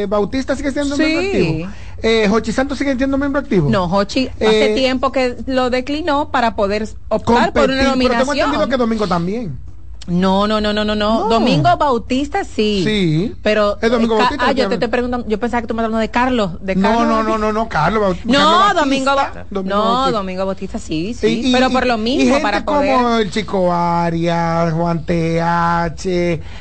Bautista 0.08 0.56
sigue 0.56 0.72
siendo 0.72 0.96
Sí. 0.96 1.04
miembro 1.04 1.28
activo. 1.28 1.70
Eh, 2.06 2.28
Jochi 2.30 2.52
Santos 2.52 2.78
sigue 2.78 2.96
siendo 2.98 3.18
miembro 3.18 3.40
activo. 3.40 3.70
No, 3.70 3.86
Hochi 3.86 4.28
hace 4.36 4.74
tiempo 4.76 5.12
que 5.14 5.38
lo 5.46 5.70
declinó 5.70 6.32
para 6.32 6.56
poder 6.56 6.90
optar 7.08 7.54
por 7.54 7.70
una 7.70 7.92
Competir, 7.92 8.10
pero 8.10 8.20
tengo 8.20 8.34
entendido 8.34 8.48
nominación. 8.48 8.70
que 8.70 8.78
Domingo 8.78 9.08
también. 9.08 9.58
No, 10.06 10.48
no, 10.48 10.60
no, 10.60 10.74
no, 10.74 10.84
no, 10.84 10.96
no. 10.96 11.20
No. 11.22 11.30
Domingo 11.30 11.78
Bautista 11.78 12.44
sí. 12.44 12.84
Sí. 12.84 13.36
Pero 13.42 13.78
Es 13.82 13.90
Domingo 13.90 14.16
eh, 14.16 14.20
Bautista 14.20 14.46
Ah, 14.48 14.52
yo 14.52 14.68
te 14.68 14.74
estoy 14.74 14.90
preguntando, 14.90 15.26
yo 15.30 15.40
pensaba 15.40 15.62
que 15.62 15.68
tú 15.68 15.74
me 15.74 15.82
hablando 15.82 16.00
de 16.00 16.10
Carlos, 16.12 16.62
de 16.62 16.76
No, 16.76 16.90
Carlos. 16.90 17.08
no, 17.08 17.24
no, 17.24 17.38
no, 17.38 17.54
no, 17.54 17.70
Carlos 17.70 18.18
No, 18.26 18.34
Carlos 18.34 18.58
Bautista, 18.58 18.82
Domingo, 18.84 19.16
Ba- 19.16 19.46
Domingo 19.50 19.76
no. 19.76 20.12
Domingo 20.12 20.46
Bautista 20.46 20.78
sí, 20.78 21.14
sí, 21.14 21.52
pero 21.54 21.70
por 21.70 21.86
lo 21.86 21.96
y 21.96 22.02
mismo 22.02 22.26
gente 22.34 22.42
para 22.42 22.66
como 22.66 22.80
poder. 22.80 23.22
el 23.22 23.32
Chico 23.32 23.72
Arias, 23.74 24.74
Juan 24.74 25.06
TH, 25.06 26.04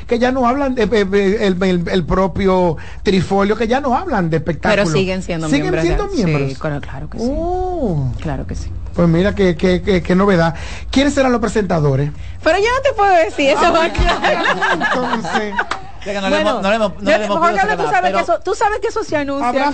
que 0.07 0.19
ya 0.19 0.31
no 0.31 0.47
hablan 0.47 0.75
de 0.75 0.83
eh, 0.83 1.07
eh, 1.13 1.55
el, 1.91 2.05
propio 2.05 2.77
Trifolio, 3.03 3.57
que 3.57 3.67
ya 3.67 3.81
no 3.81 3.93
hablan 3.95 4.29
de 4.29 4.37
espectáculo. 4.37 4.83
Pero 4.85 4.97
siguen 4.97 5.21
siendo 5.21 5.47
siguen 5.47 5.71
miembros. 5.71 5.83
siendo 5.85 6.07
de- 6.07 6.15
miembros. 6.15 6.49
Sí, 6.49 6.55
claro, 6.55 6.79
claro 6.81 7.09
que 7.09 7.19
sí. 7.19 7.25
Oh. 7.29 8.11
Claro 8.21 8.47
que 8.47 8.55
sí. 8.55 8.69
Pues 8.95 9.07
mira 9.07 9.33
qué, 9.33 9.55
qué, 9.57 9.81
qué, 9.81 10.03
qué 10.03 10.15
novedad. 10.15 10.53
¿Quiénes 10.91 11.13
serán 11.13 11.31
los 11.31 11.41
presentadores? 11.41 12.11
Pero 12.43 12.57
yo 12.59 12.65
no 12.65 12.81
te 12.83 12.93
puedo 12.93 13.11
decir 13.15 13.49
eso, 13.49 13.73
Ah, 13.75 13.89
Entonces, 14.73 15.53
que 16.03 16.13
no 16.13 16.21
Bueno, 16.21 16.35
le 16.35 16.41
hemos- 16.41 16.61
no 16.61 16.69
le 16.69 16.75
hemos- 16.75 17.01
no 17.01 17.11
hemos 17.11 17.27
tú 17.83 17.89
sabes, 17.89 18.13
que 18.13 18.19
eso, 18.19 18.39
tú 18.43 18.55
sabes 18.55 18.79
que 18.79 18.87
eso 18.87 19.03
se 19.03 19.17
anuncia 19.17 19.71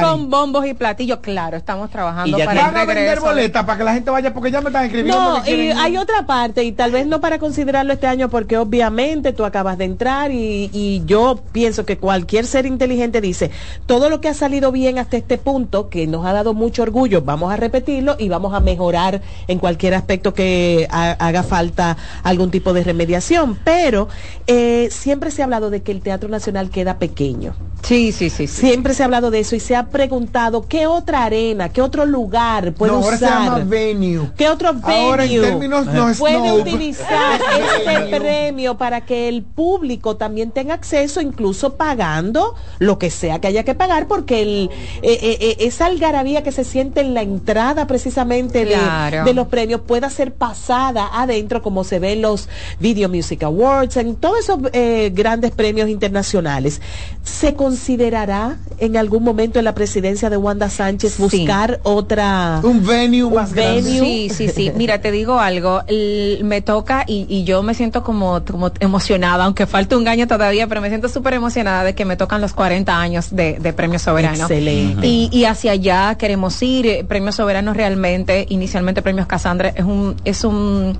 con, 0.00 0.30
bombos 0.30 0.66
y 0.66 0.74
platillos. 0.74 1.18
Claro, 1.20 1.56
estamos 1.56 1.90
trabajando 1.90 2.36
Y 2.36 2.40
ya 2.40 2.46
para 2.46 2.62
van 2.62 2.74
el 2.76 2.80
a 2.80 2.84
vender 2.84 3.20
boletas 3.20 3.64
para 3.64 3.78
que 3.78 3.84
la 3.84 3.94
gente 3.94 4.10
vaya, 4.10 4.32
porque 4.34 4.50
ya 4.50 4.60
me 4.60 4.68
están 4.68 4.84
escribiendo. 4.84 5.38
No, 5.40 5.46
y 5.46 5.70
hay 5.70 5.96
otra 5.96 6.26
parte, 6.26 6.64
y 6.64 6.72
tal 6.72 6.92
vez 6.92 7.06
no 7.06 7.20
para 7.20 7.38
considerarlo 7.38 7.92
este 7.92 8.06
año, 8.06 8.28
porque 8.28 8.56
obviamente 8.58 9.32
tú 9.32 9.44
acabas 9.44 9.78
de 9.78 9.84
entrar 9.84 10.30
y, 10.30 10.70
y 10.72 11.02
yo 11.06 11.40
pienso 11.52 11.84
que 11.86 11.98
cualquier 11.98 12.46
ser 12.46 12.66
inteligente 12.66 13.20
dice, 13.20 13.50
todo 13.86 14.10
lo 14.10 14.20
que 14.20 14.28
ha 14.28 14.34
salido 14.34 14.72
bien 14.72 14.98
hasta 14.98 15.16
este 15.16 15.38
punto, 15.38 15.88
que 15.88 16.06
nos 16.06 16.26
ha 16.26 16.32
dado 16.32 16.54
mucho 16.54 16.82
orgullo, 16.82 17.22
vamos 17.22 17.52
a 17.52 17.56
repetirlo 17.56 18.16
y 18.18 18.28
vamos 18.28 18.54
a 18.54 18.60
mejorar 18.60 19.22
en 19.48 19.58
cualquier 19.58 19.94
aspecto 19.94 20.34
que 20.34 20.86
ha- 20.90 21.12
haga 21.12 21.42
falta 21.42 21.96
algún 22.22 22.50
tipo 22.50 22.72
de 22.72 22.84
remediación. 22.84 23.58
Pero 23.64 24.08
eh, 24.46 24.88
siempre 24.90 25.30
se 25.30 25.42
ha 25.42 25.44
hablado 25.44 25.69
de 25.70 25.82
que 25.82 25.92
el 25.92 26.00
Teatro 26.00 26.28
Nacional 26.28 26.70
queda 26.70 26.98
pequeño. 26.98 27.54
Sí, 27.82 28.12
sí, 28.12 28.28
sí. 28.28 28.46
sí. 28.46 28.60
Siempre 28.60 28.92
se 28.94 29.02
ha 29.02 29.06
hablado 29.06 29.30
de 29.30 29.40
eso 29.40 29.56
y 29.56 29.60
se 29.60 29.74
ha 29.74 29.86
preguntado 29.88 30.68
qué 30.68 30.86
otra 30.86 31.24
arena, 31.24 31.70
qué 31.70 31.80
otro 31.80 32.04
lugar 32.04 32.74
puede 32.74 32.92
no, 32.92 32.98
ahora 32.98 33.16
se 33.16 33.24
usar. 33.24 33.44
llama 33.44 33.58
venue. 33.64 34.30
¿Qué 34.36 34.48
otro 34.48 34.68
Ahora 34.82 35.24
en 35.24 35.30
venue 35.30 35.48
términos 35.48 35.86
no 35.86 36.10
es 36.10 36.18
puede 36.18 36.38
no, 36.38 36.54
utilizar 36.56 37.40
este 37.40 38.18
premio 38.18 38.76
para 38.76 39.06
que 39.06 39.28
el 39.28 39.42
público 39.42 40.16
también 40.16 40.50
tenga 40.50 40.74
acceso, 40.74 41.20
incluso 41.20 41.74
pagando 41.74 42.54
lo 42.78 42.98
que 42.98 43.10
sea 43.10 43.40
que 43.40 43.48
haya 43.48 43.64
que 43.64 43.74
pagar, 43.74 44.06
porque 44.06 44.42
el, 44.42 44.70
eh, 45.02 45.18
eh, 45.22 45.38
eh, 45.40 45.56
esa 45.60 45.86
algarabía 45.86 46.42
que 46.42 46.52
se 46.52 46.64
siente 46.64 47.00
en 47.00 47.14
la 47.14 47.22
entrada 47.22 47.86
precisamente 47.86 48.64
de 48.64 49.34
los 49.34 49.46
premios 49.48 49.80
pueda 49.82 50.10
ser 50.10 50.34
pasada 50.34 51.08
adentro, 51.12 51.62
como 51.62 51.84
se 51.84 51.98
ve 51.98 52.12
en 52.12 52.22
los 52.22 52.48
Video 52.78 53.08
Music 53.08 53.42
Awards, 53.42 53.96
en 53.96 54.16
todos 54.16 54.38
esos 54.40 54.58
eh, 54.72 55.10
grandes 55.14 55.50
premios 55.60 55.88
internacionales. 55.88 56.80
¿Se 57.22 57.54
considerará 57.54 58.56
en 58.78 58.96
algún 58.96 59.22
momento 59.22 59.58
en 59.58 59.64
la 59.66 59.74
presidencia 59.74 60.30
de 60.30 60.36
Wanda 60.36 60.70
Sánchez 60.70 61.14
Sí. 61.14 61.22
buscar 61.22 61.80
otra... 61.82 62.60
Un 62.62 62.86
venue 62.86 63.24
Un 63.24 63.34
más 63.34 63.52
grande. 63.52 63.82
venue. 63.82 64.00
Sí, 64.00 64.30
sí, 64.34 64.48
sí. 64.48 64.72
Mira, 64.76 65.00
te 65.00 65.10
digo 65.12 65.38
algo. 65.38 65.82
me 66.42 66.62
toca 66.62 67.04
y, 67.06 67.26
y 67.28 67.44
yo 67.44 67.62
me 67.62 67.74
siento 67.74 68.02
como, 68.02 68.42
como 68.44 68.70
emocionada, 68.80 69.44
aunque 69.44 69.66
falta 69.66 69.96
un 69.98 70.08
año 70.08 70.26
todavía, 70.26 70.66
pero 70.66 70.80
me 70.80 70.88
siento 70.88 71.08
súper 71.08 71.34
emocionada 71.34 71.84
de 71.84 71.94
que 71.94 72.04
me 72.04 72.16
tocan 72.16 72.40
los 72.40 72.54
40 72.54 72.98
años 72.98 73.28
de, 73.30 73.58
de 73.60 73.72
Premio 73.72 73.98
Soberano. 73.98 74.42
Excelente. 74.44 75.06
Y, 75.06 75.28
y 75.32 75.44
hacia 75.44 75.72
allá 75.72 76.14
queremos 76.16 76.60
ir. 76.62 77.06
Premio 77.06 77.32
Soberano 77.32 77.74
realmente, 77.74 78.46
inicialmente 78.48 79.02
Premios 79.02 79.26
Casandra, 79.26 79.68
es 79.74 79.84
un, 79.84 80.16
es 80.24 80.44
un, 80.44 80.96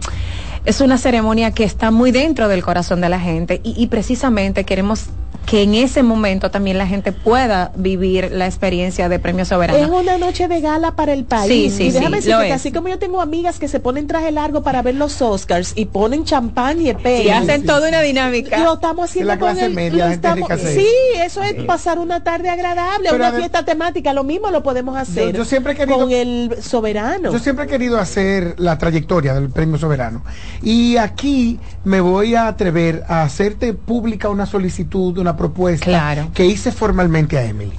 es 0.64 0.80
una 0.80 0.98
ceremonia 0.98 1.52
que 1.52 1.64
está 1.64 1.90
muy 1.90 2.10
dentro 2.10 2.48
del 2.48 2.62
corazón 2.62 3.00
de 3.00 3.08
la 3.08 3.20
gente 3.20 3.60
y, 3.62 3.74
y 3.82 3.86
precisamente 3.86 4.64
queremos 4.64 5.06
que 5.50 5.64
en 5.64 5.74
ese 5.74 6.04
momento 6.04 6.52
también 6.52 6.78
la 6.78 6.86
gente 6.86 7.10
pueda 7.10 7.72
vivir 7.74 8.30
la 8.30 8.46
experiencia 8.46 9.08
de 9.08 9.18
Premio 9.18 9.44
Soberano. 9.44 9.80
Es 9.80 9.88
una 9.90 10.16
noche 10.16 10.46
de 10.46 10.60
gala 10.60 10.92
para 10.94 11.12
el 11.12 11.24
país. 11.24 11.50
Sí, 11.50 11.70
sí, 11.76 11.82
y 11.88 11.90
déjame 11.90 12.22
sí, 12.22 12.28
decirte 12.28 12.46
que 12.46 12.52
así 12.52 12.70
como 12.70 12.86
yo 12.86 13.00
tengo 13.00 13.20
amigas 13.20 13.58
que 13.58 13.66
se 13.66 13.80
ponen 13.80 14.06
traje 14.06 14.30
largo 14.30 14.62
para 14.62 14.80
ver 14.82 14.94
los 14.94 15.20
Oscars 15.20 15.72
y 15.74 15.86
ponen 15.86 16.24
champán 16.24 16.80
y 16.80 16.90
epea. 16.90 17.22
y 17.22 17.30
hacen 17.30 17.66
toda 17.66 17.88
una 17.88 18.00
dinámica. 18.00 18.62
Lo 18.62 18.74
estamos 18.74 19.10
haciendo 19.10 19.32
la 19.32 19.40
con 19.40 19.48
clase 19.50 19.66
el, 19.66 19.74
media, 19.74 20.06
lo 20.06 20.12
estamos- 20.12 20.48
Sí, 20.60 20.86
eso 21.16 21.42
es 21.42 21.54
pasar 21.64 21.98
una 21.98 22.22
tarde 22.22 22.48
agradable, 22.48 23.08
Pero 23.10 23.16
una 23.16 23.32
fiesta 23.32 23.64
temática. 23.64 24.14
Lo 24.14 24.22
mismo 24.22 24.52
lo 24.52 24.62
podemos 24.62 24.96
hacer 24.96 25.34
yo 25.34 25.44
siempre 25.44 25.72
he 25.72 25.76
querido- 25.76 25.98
con 25.98 26.12
el 26.12 26.58
soberano. 26.62 27.32
Yo 27.32 27.40
siempre 27.40 27.64
he 27.64 27.68
querido 27.68 27.98
hacer 27.98 28.54
la 28.58 28.78
trayectoria 28.78 29.34
del 29.34 29.50
Premio 29.50 29.78
Soberano. 29.78 30.22
Y 30.62 30.96
aquí 30.96 31.58
me 31.82 32.00
voy 32.00 32.36
a 32.36 32.46
atrever 32.46 33.02
a 33.08 33.22
hacerte 33.24 33.72
pública 33.74 34.28
una 34.28 34.46
solicitud, 34.46 35.18
una 35.18 35.39
propuesta 35.44 35.86
Claro. 35.86 36.28
que 36.34 36.44
hice 36.44 36.70
formalmente 36.70 37.38
a 37.38 37.44
Emily. 37.44 37.72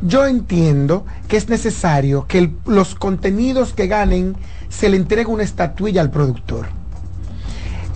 Yo 0.00 0.24
entiendo 0.26 1.04
que 1.28 1.36
es 1.36 1.48
necesario 1.48 2.24
que 2.28 2.38
el- 2.38 2.56
los 2.66 2.94
contenidos 2.94 3.72
que 3.74 3.88
ganen 3.88 4.36
se 4.68 4.88
le 4.88 4.96
entregue 4.96 5.26
una 5.26 5.42
estatuilla 5.42 6.00
al 6.02 6.10
productor. 6.12 6.68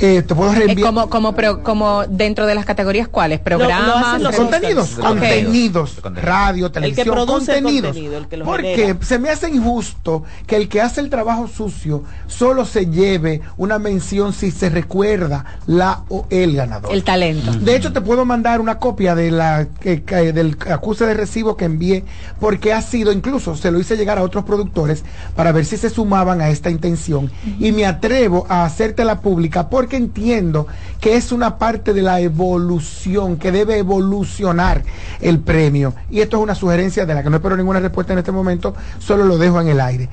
Eh, 0.01 0.23
te 0.23 0.35
puedo 0.35 0.53
Eh, 0.53 0.57
reenviar 0.57 0.87
como, 0.89 1.09
como, 1.09 1.35
pro- 1.35 1.63
como 1.63 2.05
dentro 2.09 2.47
de 2.47 2.55
las 2.55 2.65
categorías 2.65 3.07
cuáles, 3.09 3.39
programas, 3.41 4.21
los 4.21 4.35
eh, 4.35 4.37
contenidos, 4.37 4.91
contenidos, 4.91 6.03
radio, 6.15 6.67
El 6.67 6.73
que 6.73 6.81
televisión, 6.81 7.19
el 7.19 7.27
contenidos. 7.27 7.87
contenido, 7.93 8.19
el 8.19 8.27
que 8.29 8.37
lo 8.37 8.45
Porque 8.45 8.75
genera. 8.77 8.99
se 9.03 9.19
me 9.19 9.31
hace 9.31 9.49
injusto 9.51 10.25
que 10.47 10.57
el 10.57 10.69
que 10.69 10.81
hace 10.81 11.01
el 11.01 11.11
trabajo 11.11 11.49
sucio 11.49 12.03
solo 12.27 12.65
se 12.65 12.87
lleve 12.87 13.41
una 13.57 13.79
mención 13.79 14.33
si 14.33 14.51
se 14.51 14.69
recuerda 14.69 15.45
la 15.67 16.03
o 16.09 16.27
el 16.31 16.57
ganador. 16.57 16.93
El 16.93 17.05
talento. 17.05 17.53
De 17.53 17.77
hecho, 17.77 17.93
te 17.93 18.01
puedo 18.01 18.25
mandar 18.25 18.61
una 18.61 18.79
copia 18.79 19.15
de 19.15 19.31
la 19.31 19.67
que- 19.81 20.03
que- 20.03 20.33
del 20.33 20.57
acuse 20.71 21.07
de 21.07 21.15
recibo 21.15 21.57
que 21.57 21.67
envié, 21.67 22.05
porque 22.41 22.73
ha 22.73 22.83
sido, 22.83 23.13
incluso 23.13 23.57
se 23.57 23.71
lo 23.71 23.79
hice 23.79 23.97
llegar 23.97 24.19
a 24.19 24.23
otros 24.23 24.45
productores 24.45 25.05
para 25.37 25.53
ver 25.53 25.65
si 25.65 25.77
se 25.77 25.89
sumaban 25.91 26.41
a 26.41 26.49
esta 26.49 26.71
intención. 26.71 27.31
Y 27.61 27.73
me 27.73 27.87
atrevo 27.87 28.47
a 28.49 28.65
hacértela 28.65 29.21
pública 29.21 29.69
porque 29.69 29.94
entiendo 29.97 30.67
que 31.01 31.17
es 31.17 31.33
una 31.33 31.59
parte 31.59 31.93
de 31.93 32.03
la 32.03 32.21
evolución, 32.21 33.37
que 33.37 33.53
debe 33.53 33.79
evolucionar 33.79 34.83
el 35.21 35.41
premio. 35.41 35.95
Y 36.11 36.21
esto 36.21 36.37
es 36.37 36.43
una 36.43 36.55
sugerencia 36.55 37.07
de 37.07 37.15
la 37.15 37.23
que 37.23 37.31
no 37.31 37.37
espero 37.37 37.57
ninguna 37.57 37.81
respuesta 37.81 38.13
en 38.13 38.19
este 38.21 38.33
momento, 38.33 38.75
solo 38.99 39.25
lo 39.25 39.39
dejo 39.39 39.61
en 39.61 39.69
el 39.69 39.81
aire. 39.81 40.09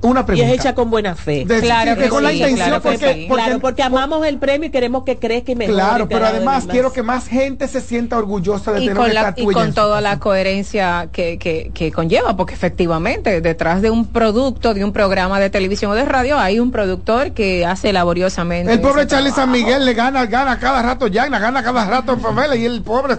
Una 0.00 0.20
Y 0.20 0.24
pregunta. 0.24 0.52
es 0.52 0.60
hecha 0.60 0.74
con 0.74 0.90
buena 0.90 1.14
fe. 1.16 1.44
De- 1.44 1.60
claro 1.60 1.94
sí, 1.94 2.00
que 2.00 2.08
con 2.08 2.22
la 2.22 2.32
intención, 2.32 2.56
claro 2.68 2.82
que 2.82 2.88
porque- 2.90 3.14
sí. 3.14 3.26
porque- 3.28 3.42
Claro, 3.44 3.60
porque 3.60 3.82
amamos 3.82 4.26
el 4.26 4.38
premio 4.38 4.68
y 4.68 4.70
queremos 4.70 5.02
que 5.04 5.18
crezca 5.18 5.52
y 5.52 5.56
mejore. 5.56 5.74
Claro, 5.74 6.08
pero 6.08 6.26
además 6.26 6.66
más. 6.66 6.72
quiero 6.72 6.92
que 6.92 7.02
más 7.02 7.26
gente 7.26 7.66
se 7.68 7.80
sienta 7.80 8.16
orgullosa 8.16 8.72
de 8.72 8.78
y 8.82 8.86
tener 8.88 8.96
con, 8.96 9.12
la, 9.12 9.34
y 9.36 9.44
con 9.46 9.72
toda 9.74 10.00
la 10.00 10.18
coherencia 10.18 11.08
que, 11.12 11.38
que, 11.38 11.72
que 11.74 11.90
conlleva, 11.90 12.36
porque 12.36 12.54
efectivamente 12.54 13.40
detrás 13.40 13.82
de 13.82 13.90
un 13.90 14.06
producto, 14.06 14.72
de 14.74 14.84
un 14.84 14.92
programa 14.92 15.40
de 15.40 15.50
televisión 15.50 15.90
o 15.90 15.94
de 15.94 16.04
radio, 16.04 16.38
hay 16.38 16.60
un 16.60 16.70
productor 16.70 17.32
que 17.32 17.66
hace 17.66 17.92
laboriosamente. 17.92 18.72
El 18.72 18.80
pobre 18.80 19.06
Charlie 19.06 19.30
San. 19.32 19.50
Miguel 19.50 19.84
le 19.84 19.94
gana, 19.94 20.26
gana 20.26 20.58
cada 20.58 20.82
rato 20.82 21.06
Yagna, 21.08 21.38
gana 21.38 21.62
cada 21.62 21.84
rato 21.86 22.12
en 22.12 22.20
favela 22.20 22.54
y 22.54 22.64
el 22.66 22.82
pobre 22.82 23.16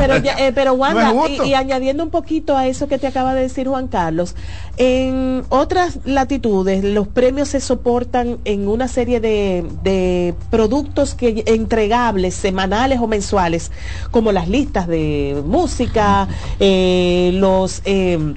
Pero, 0.00 0.16
ya- 0.18 0.34
eh, 0.38 0.52
pero 0.52 0.74
Wanda, 0.74 1.12
No 1.12 1.26
y, 1.28 1.40
y 1.50 1.54
añadiendo 1.54 2.02
un 2.02 2.10
poquito 2.10 2.56
a 2.56 2.66
eso 2.66 2.88
que 2.88 2.98
te 2.98 3.06
acaba 3.06 3.34
de 3.34 3.42
decir 3.42 3.68
Juan 3.68 3.86
Carlos, 3.88 4.34
en 4.76 5.44
otras 5.62 6.00
latitudes 6.04 6.82
los 6.82 7.06
premios 7.06 7.48
se 7.48 7.60
soportan 7.60 8.38
en 8.44 8.68
una 8.68 8.88
serie 8.88 9.20
de, 9.20 9.64
de 9.84 10.34
productos 10.50 11.14
que 11.14 11.44
entregables 11.46 12.34
semanales 12.34 12.98
o 13.00 13.06
mensuales, 13.06 13.70
como 14.10 14.32
las 14.32 14.48
listas 14.48 14.88
de 14.88 15.40
música, 15.46 16.28
eh, 16.58 17.30
los... 17.34 17.80
eh, 17.84 18.34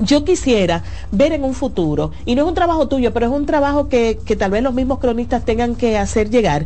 yo 0.00 0.24
quisiera 0.24 0.82
ver 1.12 1.32
en 1.32 1.44
un 1.44 1.54
futuro, 1.54 2.12
y 2.24 2.34
no 2.34 2.42
es 2.42 2.48
un 2.48 2.54
trabajo 2.54 2.88
tuyo, 2.88 3.12
pero 3.12 3.26
es 3.26 3.32
un 3.32 3.46
trabajo 3.46 3.88
que, 3.88 4.18
que 4.24 4.36
tal 4.36 4.50
vez 4.50 4.62
los 4.62 4.74
mismos 4.74 4.98
cronistas 4.98 5.44
tengan 5.44 5.74
que 5.76 5.98
hacer 5.98 6.30
llegar, 6.30 6.64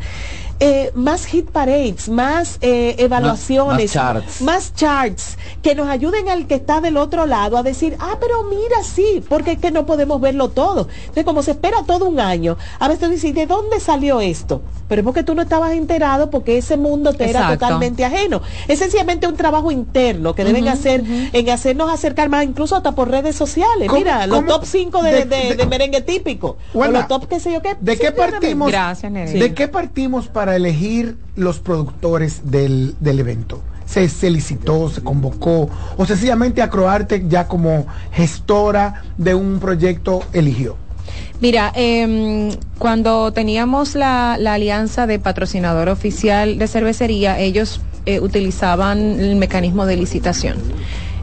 eh, 0.61 0.91
más 0.95 1.27
hit 1.27 1.51
parades, 1.51 2.09
más 2.09 2.59
eh, 2.61 2.97
evaluaciones, 2.99 3.85
más 3.87 3.93
charts. 3.93 4.41
más 4.43 4.75
charts, 4.75 5.39
que 5.63 5.75
nos 5.75 5.89
ayuden 5.89 6.29
al 6.29 6.47
que 6.47 6.55
está 6.55 6.81
del 6.81 6.97
otro 6.97 7.27
lado 7.27 7.57
a 7.57 7.63
decir, 7.63 7.97
ah, 8.01 8.17
pero 8.21 8.45
mira, 8.45 8.83
sí, 8.83 9.23
porque 9.29 9.53
es 9.53 9.59
que 9.59 9.71
no 9.71 9.87
podemos 9.87 10.21
verlo 10.21 10.49
todo. 10.51 10.89
Entonces, 11.01 11.25
como 11.25 11.43
se 11.43 11.53
espera 11.53 11.79
todo 11.87 12.07
un 12.07 12.21
año, 12.21 12.57
a 12.79 12.89
veces 12.89 13.11
dices, 13.11 13.35
¿de 13.35 13.47
dónde 13.47 13.81
salió 13.81 14.21
esto? 14.21 14.63
Pero 14.89 15.01
es 15.01 15.05
porque 15.05 15.25
tú 15.25 15.35
no 15.35 15.43
estabas 15.43 15.73
enterado, 15.73 16.31
porque 16.31 16.59
ese 16.59 16.77
mundo 16.77 17.13
te 17.13 17.29
era 17.29 17.41
totalmente 17.59 18.05
ajeno. 18.05 18.41
Es 18.69 18.79
sencillamente 18.79 19.27
un 19.27 19.37
trabajo 19.37 19.73
interno 19.73 20.35
que 20.35 20.45
deben 20.45 20.69
hacer 20.69 21.03
en 21.33 21.51
hacernos 21.51 21.91
acercar 21.91 22.29
más, 22.29 22.45
incluso 22.45 22.77
hasta 22.77 22.93
por 22.93 23.11
redes 23.11 23.35
sociales. 23.35 23.89
¿Cómo- 23.89 23.99
Mira, 23.99 24.27
los 24.29 24.47
top 24.47 24.65
5 24.65 25.03
de, 25.03 25.11
de- 25.13 25.25
de- 25.25 25.37
de- 25.49 25.55
de 25.57 25.67
merengue 25.67 26.03
típico. 26.03 26.57
o 26.73 26.79
Wanda, 26.79 27.01
los 27.01 27.09
top 27.09 27.27
qué 27.29 27.41
sé 27.41 27.53
yo 27.53 27.61
qué. 27.63 27.77
¿De 27.81 27.99
qué 27.99 28.13
partimos? 28.13 28.69
Gracias, 28.71 29.11
Nereida. 29.11 29.39
¿De 29.41 29.55
qué 29.55 29.67
partimos 29.67 30.29
para 30.29 30.45
elegir 30.55 31.16
los 31.34 31.59
productores 31.59 32.51
del, 32.51 32.94
del 33.01 33.18
evento? 33.18 33.62
¿Se, 33.86 34.09
se 34.09 34.30
licitó, 34.30 34.88
se 34.90 35.03
convocó 35.03 35.70
o 35.97 36.07
sencillamente 36.07 36.61
Acroarte 36.61 37.24
ya 37.28 37.49
como 37.49 37.86
gestora 38.12 39.03
de 39.16 39.34
un 39.34 39.59
proyecto 39.59 40.22
eligió? 40.32 40.76
Mira, 41.40 41.72
em, 41.74 42.51
cuando 42.78 43.32
teníamos 43.32 43.94
la, 43.94 44.36
la 44.38 44.55
alianza 44.55 45.07
de 45.07 45.18
patrocinador 45.18 45.88
oficial 45.88 46.59
de 46.59 46.66
cervecería, 46.66 47.38
ellos 47.38 47.80
eh, 48.07 48.20
utilizaban 48.20 48.99
el 49.20 49.36
mecanismo 49.36 49.84
de 49.84 49.97
licitación. 49.97 50.57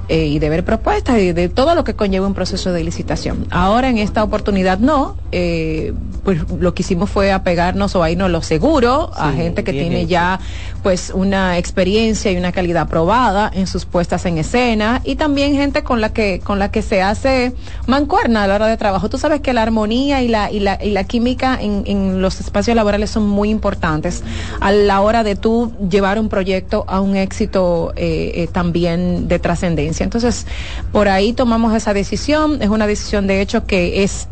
Eh, 0.10 0.26
y 0.26 0.40
de 0.40 0.50
ver 0.50 0.66
propuestas 0.66 1.20
y 1.20 1.32
de 1.32 1.48
todo 1.48 1.76
lo 1.76 1.84
que 1.84 1.94
conlleva 1.94 2.28
un 2.28 2.34
proceso 2.34 2.74
de 2.74 2.84
licitación. 2.84 3.48
Ahora 3.52 3.90
en 3.90 3.98
esta 3.98 4.24
oportunidad 4.24 4.80
no, 4.80 5.16
eh, 5.32 5.94
pues 6.24 6.40
lo 6.60 6.74
que 6.74 6.84
hicimos 6.84 7.10
fue 7.10 7.32
apegarnos 7.32 7.96
o 7.96 8.06
irnos 8.08 8.30
lo 8.30 8.42
seguro 8.42 9.12
a 9.16 9.32
gente 9.32 9.64
que 9.64 9.72
tiene 9.72 10.06
ya 10.06 10.40
pues 10.84 11.12
una 11.16 11.58
experiencia 11.58 12.32
y 12.32 12.38
una 12.38 12.52
calidad 12.52 12.88
probada 12.88 13.50
en 13.54 13.68
sus 13.68 13.86
puestas 13.86 14.26
en 14.26 14.38
escena 14.38 15.02
y 15.04 15.16
también 15.16 15.54
gente 15.54 15.84
con 15.84 16.02
la 16.02 16.14
que 16.14 16.42
con 16.42 16.60
la 16.60 16.70
que 16.70 16.82
se 16.82 17.02
hace 17.02 17.54
mancuerna 17.88 18.44
a 18.44 18.48
la 18.48 18.56
hora 18.56 18.68
de 18.68 18.78
trabajo. 18.78 19.10
Tú 19.10 19.18
sabes 19.18 19.42
que 19.42 19.54
la 19.54 19.64
armonía 19.64 20.22
y 20.22 20.28
la 20.28 20.52
y 20.52 20.60
la, 20.60 20.78
y 20.84 20.92
la 20.92 21.06
química 21.06 21.58
en, 21.60 21.84
en 21.86 22.22
los 22.22 22.40
espacios 22.40 22.76
laborales 22.76 23.10
son 23.10 23.28
muy 23.28 23.50
importantes 23.50 24.24
a 24.60 24.72
la 24.72 25.02
hora 25.02 25.24
de 25.24 25.36
tú 25.36 25.74
llevar 25.90 26.20
un 26.20 26.30
proyecto 26.30 26.84
a 26.88 27.00
un 27.00 27.16
éxito 27.16 27.94
eh, 27.96 28.32
eh, 28.36 28.48
también 28.52 29.28
de 29.28 29.40
trascendencia. 29.40 30.04
Entonces, 30.04 30.46
por 30.92 31.08
ahí 31.08 31.34
tomamos 31.34 31.74
esa 31.76 31.94
decisión. 31.94 32.62
Es 32.62 32.70
una 32.70 32.88
decisión 32.88 33.28
de 33.28 33.42
hecho 33.42 33.66
que 33.66 34.04
es 34.04 34.28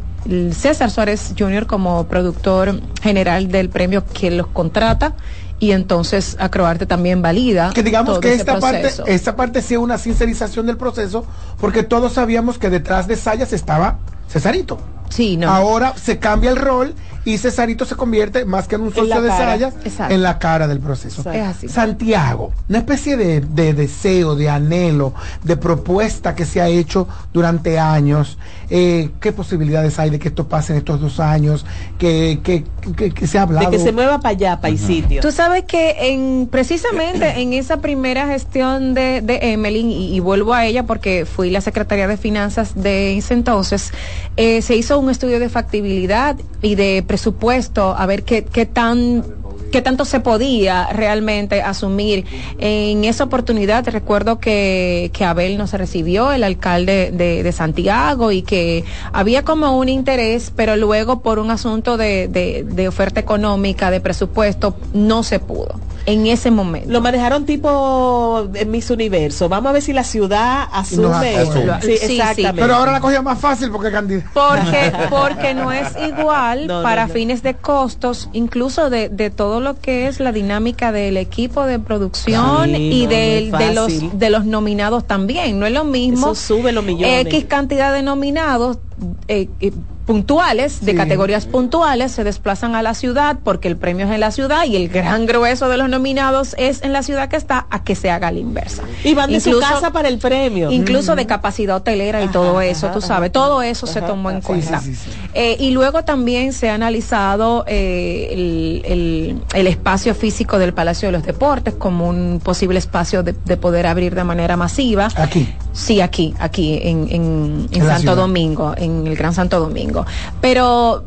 César 0.52 0.92
Suárez 0.92 1.34
Jr. 1.38 1.66
como 1.66 2.06
productor 2.06 2.80
general 3.02 3.52
del 3.52 3.70
premio 3.70 4.04
que 4.06 4.30
los 4.30 4.48
contrata 4.48 5.16
y 5.62 5.72
entonces 5.74 6.36
Acroarte 6.40 6.88
también 6.88 7.22
valida 7.22 7.72
Que 7.74 7.84
digamos 7.84 8.14
todo 8.14 8.20
que 8.20 8.34
esta 8.34 8.60
parte, 8.60 8.92
esta 9.06 9.36
parte 9.36 9.62
sí 9.62 9.76
es 9.76 9.80
una 9.80 9.98
sincerización 9.98 10.66
del 10.66 10.76
proceso, 10.76 11.24
porque 11.60 11.84
todos 11.84 12.14
sabíamos 12.14 12.58
que 12.58 12.70
detrás 12.70 13.08
de 13.08 13.16
Sayas 13.16 13.54
estaba 13.54 14.00
Cesarito. 14.28 14.80
Sí, 15.10 15.38
no. 15.38 15.50
Ahora 15.50 15.94
se 15.98 16.20
cambia 16.20 16.50
el 16.50 16.56
rol 16.56 16.96
y 17.26 17.38
Cesarito 17.38 17.86
se 17.86 17.96
convierte 17.96 18.46
más 18.46 18.68
que 18.68 18.76
en 18.76 18.82
un 18.82 18.94
socio 18.94 19.22
de. 19.22 19.30
Sayas 19.30 19.74
Exacto. 19.84 20.14
en 20.14 20.24
la 20.24 20.40
cara 20.40 20.68
del 20.68 20.80
proceso. 20.80 21.30
Es 21.30 21.44
así. 21.44 21.70
Santiago, 21.70 22.54
una 22.70 22.80
especie 22.80 23.18
de, 23.18 23.42
de 23.42 23.74
deseo, 23.74 24.36
de 24.36 24.50
anhelo, 24.50 25.14
de 25.44 25.58
propuesta 25.58 26.34
que 26.34 26.46
se 26.46 26.62
ha 26.62 26.68
hecho 26.68 27.08
durante 27.34 27.78
años. 27.78 28.38
Eh, 28.74 29.10
¿Qué 29.20 29.34
posibilidades 29.34 30.00
hay 30.00 30.10
de 30.10 30.18
que 30.18 30.30
esto 30.30 30.48
pase 30.48 30.72
en 30.72 30.78
estos 30.80 31.02
dos 31.02 31.20
años? 31.20 31.66
Que, 32.00 32.40
que, 32.42 32.64
que- 32.96 33.12
que 33.12 33.28
se 33.28 33.38
ha 33.38 33.42
hablado. 33.42 33.70
De 33.70 33.78
que 33.78 33.84
se 33.84 33.92
mueva 33.92 34.20
para 34.22 34.30
allá, 34.30 34.62
para 34.62 34.72
el 34.72 34.80
sitio. 34.80 35.22
Tú 35.22 35.32
sabes 35.34 35.66
que 35.66 36.14
en 36.14 36.48
precisamente 36.50 37.28
en 37.42 37.52
esa 37.52 37.82
primera 37.82 38.28
gestión 38.28 38.94
de, 38.94 39.20
de 39.20 39.52
Emeline, 39.52 39.92
y, 39.92 40.16
y 40.16 40.20
vuelvo 40.22 40.54
a 40.54 40.66
ella 40.66 40.86
porque 40.86 41.26
fui 41.26 41.50
la 41.50 41.60
secretaria 41.60 42.08
de 42.08 42.16
finanzas 42.16 42.72
de 42.82 43.18
ese 43.18 43.34
entonces, 43.34 43.92
eh, 44.38 44.62
se 44.62 44.76
hizo 44.78 44.98
un 45.00 45.10
estudio 45.10 45.40
de 45.42 45.50
factibilidad 45.50 46.38
y 46.62 46.76
de 46.76 47.04
presupuesto 47.06 47.94
a 47.98 48.06
ver 48.06 48.24
qué, 48.24 48.46
qué 48.46 48.66
tan 48.66 49.26
qué 49.72 49.82
tanto 49.82 50.06
se 50.06 50.20
podía 50.20 50.88
realmente 50.94 51.62
asumir. 51.62 52.26
En 52.60 53.04
esa 53.06 53.24
oportunidad 53.24 53.88
recuerdo 53.88 54.40
que, 54.40 55.10
que 55.14 55.26
Abel 55.26 55.58
nos 55.58 55.74
recibió, 55.74 56.32
el 56.32 56.44
alcalde 56.44 57.12
de, 57.12 57.42
de 57.44 57.52
Santiago, 57.52 58.32
y 58.32 58.42
que 58.44 58.84
había 59.14 59.44
como 59.44 59.78
un 59.78 59.90
interés, 59.90 60.52
pero 60.56 60.76
luego 60.76 61.22
por 61.22 61.40
un 61.40 61.50
asunto 61.52 61.98
de, 61.98 62.28
de, 62.28 62.64
de 62.70 62.88
oferta 62.88 63.20
económica, 63.20 63.90
de 63.92 64.00
presupuesto, 64.02 64.76
no 64.94 65.24
se 65.24 65.40
pudo 65.40 65.80
en 66.08 66.26
ese 66.26 66.50
momento. 66.50 66.90
Lo 66.90 67.00
manejaron 67.00 67.46
tipo 67.46 68.48
en 68.56 68.72
Miss 68.72 68.90
Universo. 68.90 69.48
Vamos 69.50 69.70
a 69.70 69.74
ver 69.74 69.84
si 69.84 69.94
la 69.94 70.04
ciudad 70.04 70.68
asume 70.74 71.38
asume. 71.38 71.80
Sí, 71.82 71.92
Sí, 71.92 71.98
sí. 72.08 72.14
exactamente. 72.20 72.60
Pero 72.62 72.74
ahora 72.76 72.92
la 72.94 73.00
cogía 73.00 73.22
más 73.22 73.38
fácil 73.40 73.70
porque 73.70 73.92
candidato. 73.92 74.28
Porque, 74.34 74.92
porque 75.12 75.54
no 75.54 75.72
es 75.72 75.90
igual 76.08 76.66
No, 76.66 76.78
no, 76.78 76.84
para 76.84 77.06
no. 77.06 77.14
fines 77.14 77.44
de 77.44 77.54
costos, 77.54 78.30
incluso 78.34 78.90
de, 78.90 79.10
de 79.10 79.30
todo 79.30 79.60
lo 79.62 79.80
que 79.80 80.08
es 80.08 80.20
la 80.20 80.32
dinámica 80.32 80.92
del 80.92 81.18
equipo 81.18 81.66
de 81.66 81.80
producción 81.80 82.76
y 82.76 83.04
no 83.04 83.10
de 83.10 83.72
los 83.74 84.20
de 84.20 84.30
los 84.30 84.46
nominados 84.46 85.08
también. 85.08 85.60
No 85.60 85.66
es 85.66 85.74
lo 85.74 85.84
mismo 85.84 86.32
Eso 86.32 86.36
sube 86.36 86.72
los 86.72 86.84
millones. 86.84 87.26
X 87.28 87.46
cantidad 87.46 87.94
de 87.94 88.02
nominados 88.02 88.80
eh, 89.28 89.48
eh, 89.60 89.72
puntuales, 90.06 90.84
de 90.86 90.92
Sí. 90.92 90.98
categorías 90.98 91.46
puntuales, 91.46 92.12
se 92.12 92.24
desplazan 92.24 92.76
a 92.76 92.82
la 92.82 92.94
ciudad 92.94 93.38
porque 93.44 93.68
el 93.68 93.78
premio 93.78 94.06
es 94.08 94.12
en 94.12 94.20
la 94.20 94.32
ciudad 94.32 94.66
y 94.66 94.76
el 94.76 94.90
gran 94.90 95.26
grueso 95.26 95.70
de 95.70 95.78
los 95.78 95.90
nominados 95.90 96.56
es 96.58 96.82
en 96.84 96.92
la 96.94 97.04
ciudad 97.04 97.30
que 97.30 97.38
está 97.38 97.68
a 97.70 97.84
que 97.84 97.96
se 97.96 98.10
haga 98.12 98.32
la 98.32 98.40
inversa. 98.40 98.84
Y 99.04 99.14
van 99.14 99.32
de 99.32 99.40
su 99.40 99.60
casa 99.60 99.92
para 99.92 100.08
el 100.08 100.18
premio. 100.18 100.72
incluso 100.72 101.16
de 101.16 101.26
capacidad 101.26 101.76
hotelera 101.78 102.24
y 102.24 102.28
todo 102.28 102.62
eso, 102.62 102.88
tú 102.90 103.02
sabes, 103.02 103.32
todo 103.32 103.62
eso 103.62 103.88
se 103.88 104.02
tomó 104.02 104.32
en 104.32 104.42
cuenta. 104.42 104.80
sí, 104.80 104.96
sí. 104.96 105.10
Eh, 105.34 105.56
y 105.60 105.72
luego 105.72 106.04
también 106.04 106.52
se 106.54 106.70
ha 106.70 106.74
analizado 106.76 107.64
eh, 107.68 108.30
el, 108.32 108.82
el- 108.86 109.42
el 109.54 109.68
espacio 109.68 110.14
físico 110.16 110.60
del 110.60 110.74
Palacio 110.74 111.08
de 111.08 111.14
los 111.14 111.24
Deportes 111.24 111.74
como 111.76 112.08
un 112.10 112.42
posible 112.44 112.80
espacio 112.80 113.24
de, 113.24 113.34
de 113.46 113.58
poder 113.58 113.88
abrir 113.88 114.14
de 114.16 114.24
manera 114.24 114.58
masiva. 114.58 115.08
Aquí. 115.16 115.48
Sí, 115.74 116.02
aquí, 116.02 116.34
aquí, 116.40 116.80
en, 116.84 117.08
en, 117.10 117.70
en 117.72 117.82
Santo 117.82 118.02
ciudad. 118.02 118.16
Domingo, 118.16 118.74
en 118.78 119.08
el 119.08 119.16
Gran 119.16 119.34
Santo 119.34 119.60
Domingo. 119.60 120.06
Pero 120.42 121.04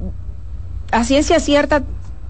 a 0.90 1.04
ciencia 1.04 1.40
cierta, 1.40 1.82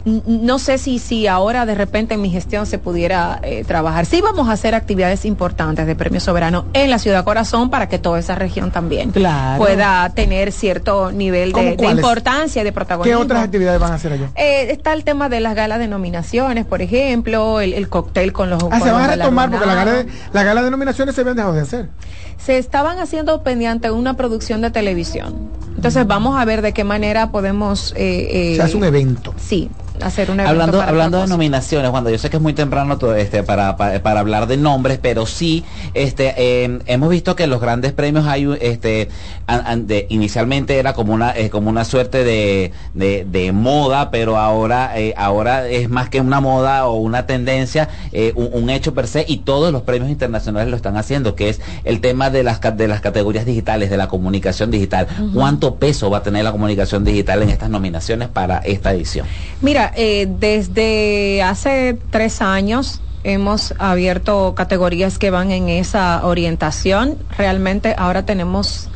no 0.05 0.59
sé 0.59 0.77
si, 0.79 0.99
si 0.99 1.27
ahora 1.27 1.65
de 1.65 1.75
repente 1.75 2.15
en 2.15 2.21
mi 2.21 2.31
gestión 2.31 2.67
se 2.67 2.79
pudiera 2.79 3.41
eh, 3.43 3.65
trabajar. 3.67 4.05
Sí 4.05 4.21
vamos 4.21 4.49
a 4.49 4.53
hacer 4.53 4.75
actividades 4.75 5.25
importantes 5.25 5.87
de 5.87 5.97
Premio 5.97 6.21
Soberano 6.21 6.67
en 6.75 6.91
la 6.91 6.99
Ciudad 6.99 7.25
Corazón 7.25 7.71
para 7.71 7.89
que 7.89 7.99
toda 7.99 8.19
esa 8.19 8.35
región 8.35 8.71
también 8.71 9.13
Claro. 9.13 9.59
pueda 9.59 10.11
tener 10.11 10.53
cierto 10.53 11.11
nivel 11.11 11.53
¿Cómo 11.53 11.71
de, 11.75 11.87
importancia 11.91 12.61
y 12.61 12.65
de 12.65 12.71
¿Qué 12.71 12.75
protagonismo. 12.75 13.21
otras 13.21 13.45
actividades 13.45 13.81
van 13.81 13.93
a 13.93 13.95
hacer 13.95 14.13
allá? 14.13 14.31
Eh, 14.37 14.71
está 14.71 14.93
el 14.93 15.05
tema 15.05 15.29
de 15.29 15.41
las 15.41 15.55
galas 15.55 15.79
de 15.79 15.89
nominaciones, 15.89 16.67
por 16.67 16.83
ejemplo, 16.83 17.61
el, 17.61 17.73
el 17.73 17.89
cóctel 17.89 18.33
con 18.35 18.51
los 18.51 18.63
Ah, 18.65 18.69
con 18.69 18.83
se 18.83 18.91
van 18.91 19.03
a 19.05 19.07
retomar 19.17 19.51
porque 19.51 19.65
la 19.67 19.75
gala, 19.75 19.91
de, 19.93 19.97
galardonados. 20.05 20.35
la 20.35 20.43
gala 20.45 20.63
de 20.63 20.71
nominaciones 20.71 21.15
se 21.15 21.21
habían 21.23 21.37
dejado 21.37 21.55
de 21.55 21.61
hacer. 21.63 21.89
se 22.37 22.59
estaban 22.59 22.99
haciendo 22.99 23.43
pendiente 23.43 23.89
de 23.89 23.95
una 23.95 24.15
producción 24.19 24.61
de 24.61 24.71
televisión. 24.71 25.49
Entonces 25.85 26.07
vamos 26.07 26.39
a 26.41 26.45
ver 26.47 26.63
de 26.63 26.73
qué 26.73 26.83
manera 26.83 27.31
podemos... 27.31 27.93
Eh, 27.95 28.53
eh, 28.53 28.57
Se 28.57 28.63
hace 28.63 28.77
un 28.77 28.85
evento. 28.85 29.35
Sí, 29.37 29.71
hacer 30.03 30.31
un 30.31 30.41
evento 30.41 30.51
Hablando, 30.51 30.83
hablando 30.83 31.21
de 31.21 31.27
nominaciones, 31.29 31.91
cuando 31.91 32.09
yo 32.11 32.19
sé 32.19 32.29
que 32.31 32.37
es 32.39 32.43
muy 32.43 32.53
temprano 32.55 32.97
todo 32.99 33.15
este 33.15 33.43
para, 33.43 33.77
para, 33.77 34.03
para 34.03 34.21
hablar 34.21 34.47
de 34.49 34.57
nombres, 34.57 34.99
pero 35.01 35.25
sí, 35.27 35.65
este, 35.93 36.35
eh, 36.37 36.79
hemos 36.87 37.11
visto 37.11 37.37
que 37.37 37.47
los 37.47 37.61
grandes 37.61 37.93
premios 37.93 38.27
hay, 38.27 38.47
un- 38.47 38.59
este, 38.61 39.09
an- 39.47 39.63
an- 39.67 39.87
de- 39.87 40.07
inicialmente 40.11 40.79
era 40.79 40.95
como 40.95 41.13
una, 41.13 41.37
eh, 41.37 41.49
como 41.51 41.69
una 41.71 41.85
suerte 41.85 42.25
de, 42.25 42.73
de, 42.95 43.25
de 43.31 43.53
moda, 43.53 44.11
pero 44.11 44.37
ahora, 44.39 44.99
eh, 44.99 45.15
ahora 45.17 45.69
es 45.69 45.89
más 45.91 46.09
que 46.09 46.21
una 46.21 46.41
moda 46.41 46.87
o 46.87 46.95
una 46.97 47.27
tendencia, 47.27 47.89
eh, 48.13 48.33
un, 48.35 48.49
un 48.53 48.71
hecho 48.71 48.95
per 48.95 49.07
se, 49.07 49.25
y 49.29 49.39
todos 49.39 49.71
los 49.73 49.83
premios 49.83 50.11
internacionales 50.11 50.71
lo 50.71 50.77
están 50.77 50.97
haciendo, 50.97 51.35
que 51.37 51.51
es 51.51 51.61
el 51.85 52.01
tema 52.01 52.31
de 52.31 52.43
las, 52.43 52.61
de 52.77 52.89
las 52.89 53.01
categorías 53.01 53.45
digitales, 53.47 53.91
de 53.91 53.97
la 53.97 54.09
comunicación 54.09 54.71
digital. 54.73 55.07
¿Cuánto 55.33 55.74
peso 55.77 56.11
va 56.11 56.19
a 56.19 56.23
tener 56.23 56.45
la 56.45 56.53
comunicación 56.53 57.05
digital 57.05 57.43
en 57.43 57.51
estas 57.51 57.71
nominaciones 57.71 58.29
para 58.29 58.59
esta 58.59 58.93
edición? 58.93 59.27
Mira, 59.61 59.93
eh, 59.97 60.29
desde 60.29 61.43
hace 61.43 61.99
tres 62.11 62.41
años 62.43 63.01
hemos 63.25 63.75
abierto 63.79 64.55
categorías 64.55 65.19
que 65.19 65.31
van 65.31 65.51
en 65.51 65.69
esa 65.69 66.25
orientación. 66.25 67.19
Realmente 67.37 67.95
ahora 67.97 68.25
tenemos, 68.25 68.89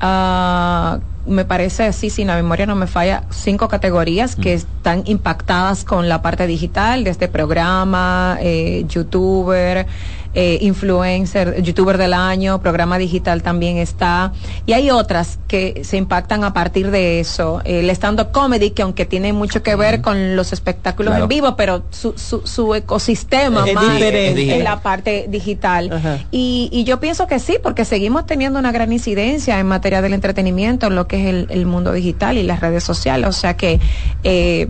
ah, 0.00 0.98
me 1.26 1.44
parece 1.44 1.84
así, 1.84 2.08
si 2.08 2.24
la 2.24 2.34
memoria 2.34 2.64
no 2.64 2.74
me 2.74 2.86
falla, 2.86 3.24
cinco 3.30 3.68
categorías 3.68 4.34
que 4.34 4.54
están 4.54 5.02
impactadas 5.04 5.84
con 5.84 6.08
la 6.08 6.22
parte 6.22 6.46
digital, 6.46 7.04
desde 7.04 7.28
programa, 7.28 8.38
eh, 8.40 8.86
youtuber, 8.88 9.86
eh, 10.34 10.58
influencer, 10.60 11.62
youtuber 11.62 11.98
del 11.98 12.14
año, 12.14 12.60
programa 12.60 12.98
digital 12.98 13.42
también 13.42 13.78
está. 13.78 14.32
Y 14.66 14.72
hay 14.74 14.90
otras 14.90 15.38
que 15.48 15.82
se 15.84 15.96
impactan 15.96 16.44
a 16.44 16.52
partir 16.52 16.90
de 16.90 17.20
eso. 17.20 17.60
El 17.64 17.88
stand-up 17.90 18.30
comedy, 18.32 18.70
que 18.70 18.82
aunque 18.82 19.06
tiene 19.06 19.32
mucho 19.32 19.62
que 19.62 19.74
ver 19.76 20.00
con 20.02 20.36
los 20.36 20.52
espectáculos 20.52 21.12
Claro. 21.12 21.24
en 21.24 21.28
vivo, 21.28 21.56
pero 21.56 21.82
su, 21.90 22.12
su, 22.16 22.46
su 22.46 22.74
ecosistema 22.74 23.64
Es 23.66 23.74
más 23.74 24.00
en 24.00 24.64
la 24.64 24.80
parte 24.80 25.26
digital. 25.28 25.90
Y, 26.30 26.68
y 26.72 26.84
yo 26.84 27.00
pienso 27.00 27.26
que 27.26 27.38
sí, 27.38 27.56
porque 27.62 27.84
seguimos 27.84 28.26
teniendo 28.26 28.58
una 28.58 28.72
gran 28.72 28.92
incidencia 28.92 29.58
en 29.58 29.66
materia 29.66 30.02
del 30.02 30.12
entretenimiento, 30.14 30.86
en 30.88 30.94
lo 30.94 31.06
que 31.08 31.20
es 31.20 31.26
el, 31.26 31.46
el 31.50 31.66
mundo 31.66 31.92
digital 31.92 32.36
y 32.38 32.42
las 32.42 32.60
redes 32.60 32.84
sociales. 32.84 33.28
O 33.28 33.32
sea 33.32 33.56
que 33.56 33.80
eh, 34.24 34.68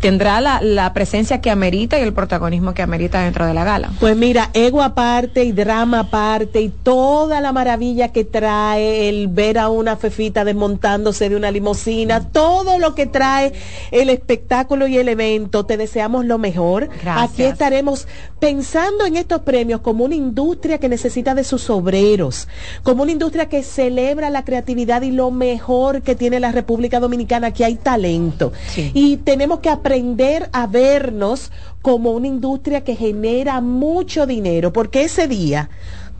tendrá 0.00 0.40
la, 0.40 0.60
la 0.62 0.92
presencia 0.92 1.40
que 1.40 1.50
amerita 1.50 1.98
y 1.98 2.02
el 2.02 2.12
protagonismo 2.12 2.74
que 2.74 2.82
amerita 2.82 3.22
dentro 3.22 3.46
de 3.46 3.54
la 3.54 3.64
gala. 3.64 3.90
Pues 3.98 4.16
mira, 4.16 4.50
ego 4.54 4.82
aparte 4.82 5.44
y 5.44 5.52
drama 5.52 6.00
aparte 6.00 6.60
y 6.60 6.68
toda 6.68 7.40
la 7.40 7.52
maravilla 7.52 8.08
que 8.08 8.24
trae 8.24 9.08
el 9.08 9.28
ver 9.28 9.58
a 9.58 9.68
una 9.68 9.96
fefita 9.96 10.44
desmontándose 10.44 11.28
de 11.28 11.36
una 11.36 11.50
limusina, 11.50 12.28
todo 12.28 12.78
lo 12.78 12.94
que 12.94 13.06
trae 13.06 13.52
el 13.90 14.10
espectáculo 14.10 14.86
y 14.86 14.98
el 14.98 15.08
evento, 15.08 15.66
te 15.66 15.76
deseamos 15.76 16.24
lo 16.24 16.38
mejor. 16.38 16.88
Gracias. 17.02 17.32
Aquí 17.32 17.42
estaremos 17.42 18.06
pensando 18.38 19.04
en 19.04 19.16
estos 19.16 19.42
premios 19.42 19.80
como 19.80 20.04
una 20.04 20.14
industria 20.14 20.78
que 20.78 20.88
necesita 20.88 21.34
de 21.34 21.42
sus 21.42 21.70
obreros, 21.70 22.46
como 22.82 23.02
una 23.02 23.12
industria 23.12 23.48
que 23.48 23.62
celebra 23.62 24.30
la 24.30 24.44
creatividad 24.44 25.02
y 25.02 25.10
lo 25.10 25.30
mejor 25.30 26.02
que 26.02 26.14
tiene 26.14 26.38
la 26.38 26.52
República 26.52 27.00
Dominicana, 27.00 27.52
que 27.52 27.64
hay 27.64 27.74
talento. 27.74 28.52
Y 28.94 29.18
tenemos 29.18 29.58
que 29.58 29.70
aprender 29.70 29.87
a 30.52 30.66
vernos 30.66 31.50
como 31.82 32.12
una 32.12 32.26
industria 32.26 32.82
que 32.82 32.96
genera 32.96 33.60
mucho 33.60 34.26
dinero, 34.26 34.72
porque 34.72 35.02
ese 35.02 35.28
día, 35.28 35.70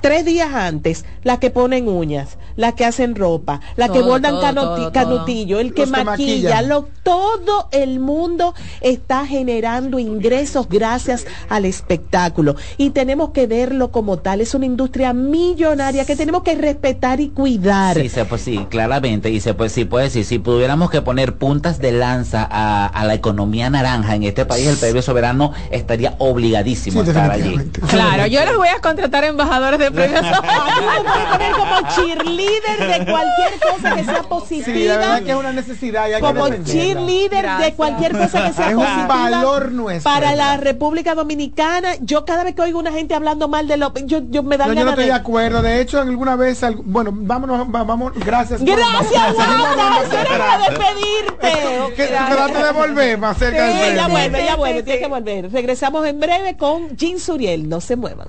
tres 0.01 0.24
días 0.24 0.55
antes, 0.55 1.05
las 1.24 1.38
que 1.38 1.51
ponen 1.51 1.88
uñas, 1.88 2.38
las 2.57 2.74
que 2.74 2.84
hacen 2.84 3.14
ropa, 3.14 3.61
las 3.76 3.90
que 3.90 4.01
bordan 4.01 4.32
todo, 4.32 4.42
canoti- 4.42 4.55
todo, 4.55 4.76
todo. 4.76 4.92
canutillo, 4.92 5.61
el 5.61 5.74
que 5.74 5.82
Los 5.86 5.90
maquilla, 5.90 6.62
lo, 6.62 6.88
todo 7.03 7.68
el 7.72 8.01
mundo 8.01 8.55
está 8.80 9.26
generando 9.26 9.99
ingresos 9.99 10.68
gracias 10.68 11.26
al 11.49 11.64
espectáculo 11.64 12.57
y 12.76 12.90
tenemos 12.90 13.30
que 13.30 13.46
verlo 13.46 13.90
como 13.90 14.18
tal. 14.18 14.40
Es 14.40 14.55
una 14.55 14.66
industria 14.66 15.12
millonaria 15.12 16.05
que 16.05 16.16
tenemos 16.16 16.42
que 16.42 16.55
respetar 16.55 17.20
y 17.20 17.28
cuidar. 17.30 17.96
Sí, 18.01 18.09
se, 18.09 18.24
pues 18.24 18.42
sí, 18.42 18.66
claramente. 18.68 19.30
Y 19.30 19.40
se 19.40 19.55
puede, 19.55 19.70
sí, 19.70 19.84
puede 19.84 20.05
decir, 20.05 20.24
si 20.24 20.38
pudiéramos 20.38 20.90
que 20.90 21.03
poner 21.03 21.36
puntas 21.36 21.78
de 21.78 21.92
lanza 21.92 22.46
a, 22.51 22.86
a 22.86 23.05
la 23.05 23.14
economía 23.14 23.70
naranja 23.70 24.14
en 24.14 24.22
este 24.24 24.44
país, 24.46 24.66
el 24.66 24.76
premio 24.76 25.03
soberano 25.03 25.53
estaría 25.70 26.14
obligadísimo 26.18 27.03
Sí, 27.03 27.09
a 27.09 27.11
estar 27.12 27.30
allí. 27.30 27.57
Claro, 27.88 28.26
yo 28.26 28.44
les 28.44 28.57
voy 28.57 28.68
a 28.68 28.80
contratar 28.80 29.24
embajadores 29.24 29.78
de 29.78 29.88
premios. 29.95 30.24
A 30.24 30.80
mí 30.80 30.86
me 30.86 31.03
pueden 31.03 31.30
poner 31.32 31.53
como 31.53 31.95
cheerleader 31.95 32.78
de 32.99 33.11
cualquier 33.11 33.53
cosa 33.72 33.95
que 33.97 34.05
sea 34.05 34.22
positiva. 34.24 34.64
Sí, 34.66 34.84
la 34.84 34.97
verdad 34.97 35.22
que 35.22 35.30
es 35.30 35.36
una 35.36 35.53
necesidad 35.53 36.09
y 36.09 36.12
hay 36.14 36.20
que 36.20 36.26
como 36.26 36.45
defenderla. 36.45 36.72
cheerleader 36.72 37.30
de 37.30 37.43
Gracias. 37.43 37.74
cualquier 37.74 38.12
cosa 38.12 38.47
que 38.47 38.53
sea 38.53 38.68
Es 38.70 38.74
un 38.76 38.82
positiva 38.84 39.07
valor 39.07 39.72
nuestro. 39.72 40.11
para 40.12 40.34
la 40.34 40.57
República 40.57 41.14
Dominicana. 41.14 41.95
Yo 42.01 42.24
cada 42.24 42.45
vez 42.45 42.55
que 42.55 42.62
oigo 42.62 42.78
una 42.78 42.93
gente 42.93 43.14
hablando 43.14 43.49
mal 43.49 43.68
de 43.68 43.76
lo, 43.76 43.93
yo, 44.05 44.20
yo 44.28 44.43
me 44.43 44.57
dan 44.57 44.68
No, 44.68 44.74
yo 44.74 44.80
no 44.80 44.84
ganas 44.86 44.93
estoy 44.93 45.05
de 45.05 45.11
de 45.12 45.16
acuerdo. 45.18 45.62
De 45.62 45.80
hecho, 45.80 46.01
en 46.03 46.09
alguna 46.09 46.36
vez, 46.36 46.62
al- 46.62 46.76
bueno, 46.76 47.11
vámonos, 47.14 47.66
va- 47.74 47.84
vamos, 47.84 48.12
gracias. 48.16 48.62
Gracias, 48.62 49.34
Wanda, 49.36 50.03
eso 50.03 50.34
era 50.34 50.59
despedirte. 50.59 51.95
Que 51.97 52.07
trate 52.07 52.64
de 52.64 52.72
volver 52.72 53.18
más 53.18 53.36
cerca 53.39 53.64
del 53.68 53.97
ya 53.97 54.09
vuelve, 54.09 54.45
ya 54.45 54.57
vuelve, 54.57 54.78
sí, 54.78 54.84
tiene 54.84 54.99
sí. 54.99 55.05
que 55.05 55.09
volver. 55.11 55.53
Regresamos 55.53 56.07
en 56.07 56.20
breve 56.20 56.57
con 56.57 56.97
Jean 56.97 57.18
Suriel, 57.18 57.68
no 57.68 57.80
se 57.80 57.97
muevan. 57.97 58.28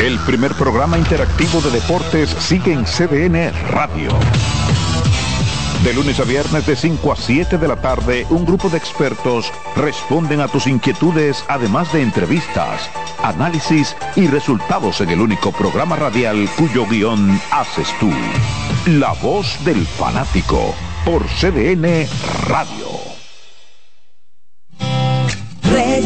El 0.00 0.18
primer 0.20 0.54
programa 0.54 0.96
interactivo 0.96 1.60
de 1.60 1.70
deportes 1.70 2.30
sigue 2.30 2.72
en 2.72 2.86
CDN 2.86 3.52
Radio. 3.70 4.08
De 5.84 5.92
lunes 5.92 6.18
a 6.20 6.24
viernes 6.24 6.66
de 6.66 6.74
5 6.74 7.12
a 7.12 7.16
7 7.16 7.58
de 7.58 7.68
la 7.68 7.76
tarde, 7.76 8.26
un 8.30 8.46
grupo 8.46 8.70
de 8.70 8.78
expertos 8.78 9.52
responden 9.76 10.40
a 10.40 10.48
tus 10.48 10.66
inquietudes, 10.66 11.44
además 11.48 11.92
de 11.92 12.00
entrevistas, 12.00 12.88
análisis 13.22 13.94
y 14.16 14.26
resultados 14.26 15.02
en 15.02 15.10
el 15.10 15.20
único 15.20 15.52
programa 15.52 15.96
radial 15.96 16.48
cuyo 16.56 16.86
guion 16.86 17.38
haces 17.50 17.88
tú. 18.00 18.10
La 18.86 19.12
voz 19.12 19.62
del 19.66 19.86
fanático 19.86 20.74
por 21.04 21.26
CDN 21.26 22.08
Radio. 22.48 23.09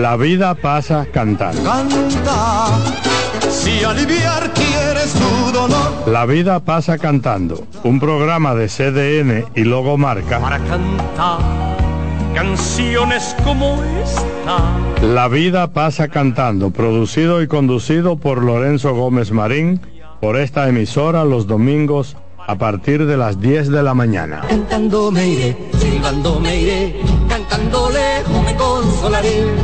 La 0.00 0.16
vida 0.16 0.56
pasa 0.56 1.06
cantando. 1.12 1.62
Canta, 1.62 2.66
si 3.48 3.84
aliviar 3.84 4.52
quieres 4.52 5.12
tu 5.12 5.52
dolor. 5.52 6.08
La 6.08 6.26
vida 6.26 6.58
pasa 6.58 6.98
cantando. 6.98 7.64
Un 7.84 8.00
programa 8.00 8.56
de 8.56 8.66
CDN 8.66 9.44
y 9.54 9.62
Logo 9.62 9.96
Marca. 9.96 10.40
Para 10.40 10.58
cantar 10.58 11.38
canciones 12.34 13.36
como 13.44 13.80
esta. 14.02 14.58
La 15.00 15.28
vida 15.28 15.68
pasa 15.68 16.08
cantando. 16.08 16.70
Producido 16.70 17.40
y 17.40 17.46
conducido 17.46 18.16
por 18.16 18.42
Lorenzo 18.42 18.94
Gómez 18.94 19.30
Marín. 19.30 19.80
Por 20.20 20.36
esta 20.36 20.68
emisora 20.68 21.24
los 21.24 21.46
domingos 21.46 22.16
a 22.46 22.56
partir 22.56 23.06
de 23.06 23.16
las 23.16 23.40
10 23.40 23.70
de 23.70 23.82
la 23.82 23.94
mañana. 23.94 24.42
Cantando 24.48 25.10
me 25.10 25.28
iré, 25.28 25.56
silbando 25.78 26.40
me 26.40 26.56
iré, 26.56 27.00
cantando 27.28 27.90
lejos 27.90 28.44
me 28.44 28.54
consolaré. 28.56 29.63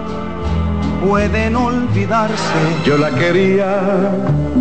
pueden 1.01 1.55
olvidarse. 1.55 2.59
Yo 2.85 2.97
la 2.97 3.09
quería 3.11 3.81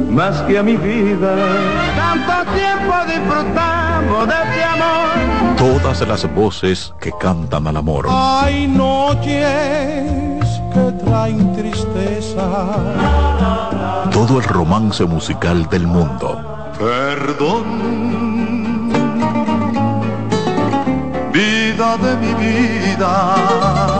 más 0.09 0.43
que 0.43 0.59
a 0.59 0.63
mi 0.63 0.77
vida. 0.77 1.35
Tanto 1.97 2.53
tiempo 2.53 2.95
disfrutamos 3.07 4.27
de 4.27 4.35
este 4.35 4.65
amor. 4.65 5.57
Todas 5.57 6.01
las 6.09 6.35
voces 6.35 6.93
que 7.01 7.13
cantan 7.21 7.67
al 7.67 7.77
amor. 7.77 8.07
Hay 8.09 8.67
noches 8.67 9.31
que 10.73 10.93
traen 11.05 11.55
tristeza. 11.55 12.47
Todo 14.11 14.39
el 14.39 14.45
romance 14.45 15.05
musical 15.05 15.69
del 15.69 15.87
mundo. 15.87 16.41
Perdón. 16.79 18.11
Vida 21.33 21.97
de 21.99 22.17
mi 22.17 22.35
vida. 22.35 24.00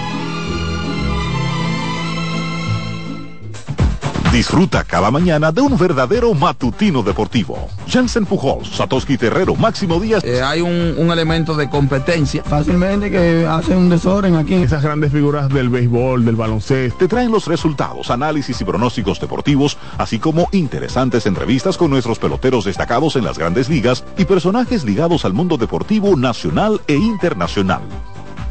Disfruta 4.31 4.85
cada 4.85 5.11
mañana 5.11 5.51
de 5.51 5.59
un 5.59 5.77
verdadero 5.77 6.33
matutino 6.33 7.03
deportivo. 7.03 7.67
Jansen 7.85 8.25
Pujols, 8.25 8.69
Satoshi 8.69 9.17
Terrero, 9.17 9.55
Máximo 9.55 9.99
Díaz. 9.99 10.23
Eh, 10.23 10.41
hay 10.41 10.61
un, 10.61 10.95
un 10.97 11.11
elemento 11.11 11.53
de 11.53 11.69
competencia. 11.69 12.41
Fácilmente 12.41 13.11
que 13.11 13.45
hacen 13.45 13.77
un 13.77 13.89
desorden 13.89 14.35
aquí. 14.37 14.53
Esas 14.53 14.83
grandes 14.83 15.11
figuras 15.11 15.49
del 15.49 15.67
béisbol, 15.67 16.23
del 16.23 16.37
baloncesto. 16.37 16.97
Te 16.97 17.09
traen 17.09 17.29
los 17.29 17.45
resultados, 17.47 18.09
análisis 18.09 18.61
y 18.61 18.63
pronósticos 18.63 19.19
deportivos, 19.19 19.77
así 19.97 20.17
como 20.17 20.47
interesantes 20.53 21.25
entrevistas 21.25 21.77
con 21.77 21.89
nuestros 21.89 22.17
peloteros 22.17 22.63
destacados 22.63 23.17
en 23.17 23.25
las 23.25 23.37
grandes 23.37 23.67
ligas 23.67 24.05
y 24.17 24.23
personajes 24.23 24.85
ligados 24.85 25.25
al 25.25 25.33
mundo 25.33 25.57
deportivo 25.57 26.15
nacional 26.15 26.79
e 26.87 26.95
internacional. 26.95 27.81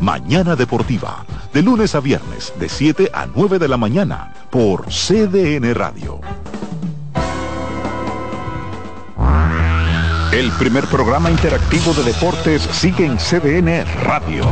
Mañana 0.01 0.57
Deportiva, 0.57 1.26
de 1.53 1.63
lunes 1.63 1.95
a 1.95 2.01
viernes, 2.01 2.53
de 2.59 2.69
7 2.69 3.11
a 3.13 3.27
9 3.27 3.59
de 3.59 3.69
la 3.69 3.77
mañana, 3.77 4.33
por 4.51 4.87
CDN 4.87 5.75
Radio. 5.75 6.21
El 10.33 10.53
primer 10.53 10.87
programa 10.87 11.31
interactivo 11.31 11.93
de 11.93 12.05
deportes 12.05 12.63
sigue 12.71 13.05
en 13.05 13.19
CDN 13.19 13.85
Radio. 14.05 14.45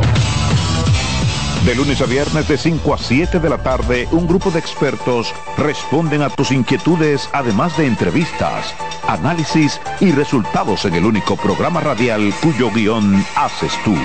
De 1.65 1.75
lunes 1.75 2.01
a 2.01 2.05
viernes 2.05 2.47
de 2.47 2.57
5 2.57 2.93
a 2.93 2.97
7 2.97 3.39
de 3.39 3.49
la 3.49 3.63
tarde, 3.63 4.07
un 4.11 4.27
grupo 4.27 4.51
de 4.51 4.59
expertos 4.59 5.33
responden 5.57 6.21
a 6.21 6.29
tus 6.29 6.51
inquietudes, 6.51 7.29
además 7.31 7.77
de 7.77 7.85
entrevistas, 7.85 8.73
análisis 9.07 9.79
y 9.99 10.11
resultados 10.11 10.85
en 10.85 10.95
el 10.95 11.05
único 11.05 11.37
programa 11.37 11.79
radial 11.79 12.33
cuyo 12.41 12.71
guion 12.71 13.25
haces 13.35 13.73
tú. 13.83 13.95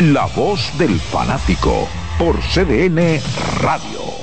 La 0.00 0.26
voz 0.26 0.76
del 0.78 0.98
fanático 1.00 1.88
por 2.18 2.36
CDN 2.40 3.20
Radio. 3.60 4.18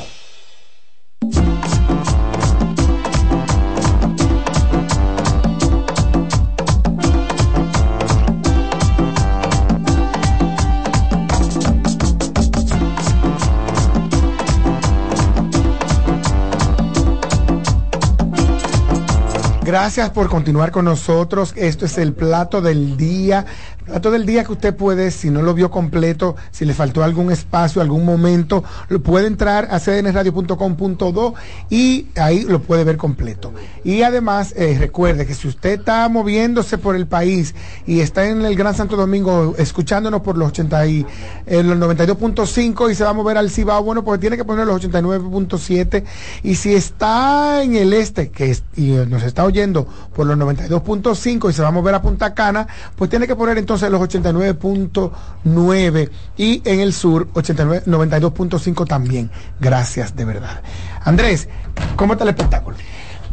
Gracias 19.76 20.10
por 20.12 20.30
continuar 20.30 20.72
con 20.72 20.86
nosotros. 20.86 21.54
Esto 21.58 21.86
es 21.86 21.98
el 21.98 22.14
plato 22.14 22.62
del 22.62 22.98
día. 22.98 23.46
Plato 23.86 24.10
del 24.10 24.26
día 24.26 24.44
que 24.44 24.52
usted 24.52 24.76
puede, 24.76 25.12
si 25.12 25.30
no 25.30 25.44
lo 25.44 25.54
vio 25.54 25.70
completo, 25.70 26.36
si 26.50 26.66
le 26.66 26.74
faltó 26.74 27.04
algún 27.04 27.32
espacio, 27.32 27.84
algún 27.84 28.04
momento, 28.04 28.64
lo 28.90 29.00
puede 29.00 29.28
entrar 29.28 29.68
a 29.70 29.80
cdnradio.com.do 29.80 31.36
y 31.70 32.08
ahí 32.16 32.46
lo 32.46 32.64
puede 32.64 32.84
ver 32.84 32.98
completo. 32.98 33.54
Y 33.84 34.02
además, 34.02 34.56
eh, 34.58 34.76
recuerde 34.80 35.28
que 35.28 35.36
si 35.36 35.48
usted 35.48 35.80
está 35.80 36.10
moviéndose 36.10 36.80
por 36.80 36.96
el 36.96 37.06
país 37.06 37.54
y 37.86 38.00
está 38.00 38.28
en 38.28 38.44
el 38.44 38.56
Gran 38.56 38.74
Santo 38.74 38.96
Domingo 38.96 39.54
escuchándonos 39.60 40.22
por 40.22 40.36
los 40.36 40.48
80 40.48 40.88
y, 40.88 41.06
eh, 41.46 41.62
los 41.62 41.78
92.5 41.78 42.90
y 42.90 42.96
se 42.96 43.04
va 43.04 43.12
a 43.12 43.14
mover 43.14 43.38
al 43.38 43.52
Cibao, 43.52 43.84
bueno, 43.84 44.04
pues 44.04 44.20
tiene 44.20 44.36
que 44.36 44.46
poner 44.46 44.66
los 44.66 44.84
89.7 44.84 46.04
y 46.42 46.56
si 46.56 46.74
está 46.74 47.62
en 47.62 47.76
el 47.76 47.94
este 47.94 48.32
que 48.32 48.58
y 48.76 48.94
nos 49.08 49.22
está 49.22 49.44
oyendo 49.44 49.88
por 50.16 50.26
los 50.26 50.38
92.5 50.38 51.52
y 51.52 51.54
se 51.54 51.62
va 51.62 51.68
a 51.68 51.72
mover 51.72 51.94
a 51.94 52.02
Punta 52.02 52.34
Cana, 52.34 52.68
pues 52.96 53.12
tiene 53.12 53.28
que 53.28 53.36
poner 53.36 53.60
entonces 53.60 53.75
los 53.82 54.02
89.9 54.02 56.10
y 56.38 56.62
en 56.66 56.80
el 56.80 56.94
sur 56.94 57.28
89, 57.34 57.84
92.5 57.86 58.88
también. 58.88 59.30
Gracias, 59.60 60.16
de 60.16 60.26
verdad. 60.26 60.64
Andrés, 61.04 61.48
¿cómo 61.96 62.14
está 62.14 62.24
el 62.24 62.32
espectáculo? 62.32 62.78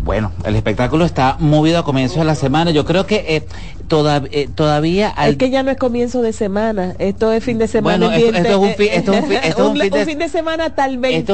Bueno, 0.05 0.33
el 0.45 0.57
espectáculo 0.57 1.05
está 1.05 1.37
movido 1.39 1.79
a 1.79 1.85
comienzos 1.85 2.19
de 2.19 2.25
la 2.25 2.35
semana. 2.35 2.73
Yo 2.73 2.85
creo 2.85 3.07
que 3.07 3.25
eh, 3.37 3.47
toda- 3.87 4.23
eh, 4.33 4.49
todavía 4.53 5.13
hay 5.17 5.33
Es 5.33 5.37
que 5.37 5.49
ya 5.49 5.63
no 5.63 5.71
es 5.71 5.77
comienzo 5.77 6.23
de 6.23 6.33
semana, 6.33 6.95
esto 6.99 7.31
es 7.31 7.45
fin 7.45 7.59
de 7.59 7.69
semana. 7.69 8.09
Bueno, 8.09 8.13
esto- 8.13 8.49
es 8.49 8.57
un 8.57 8.75
fin- 8.75 8.89
esto 8.93 9.13
es 9.13 9.23
un 9.23 9.29
fin- 9.29 9.39
esto 9.45 9.49
es 9.49 9.59
un 9.59 9.67
un- 9.77 9.81
fin 9.81 9.91
de- 9.93 9.99
un 10.01 10.07
fin 10.07 10.19
de 10.19 10.29
semana 10.29 10.67
hasta 10.67 10.87
el 10.87 10.99
20. 10.99 11.33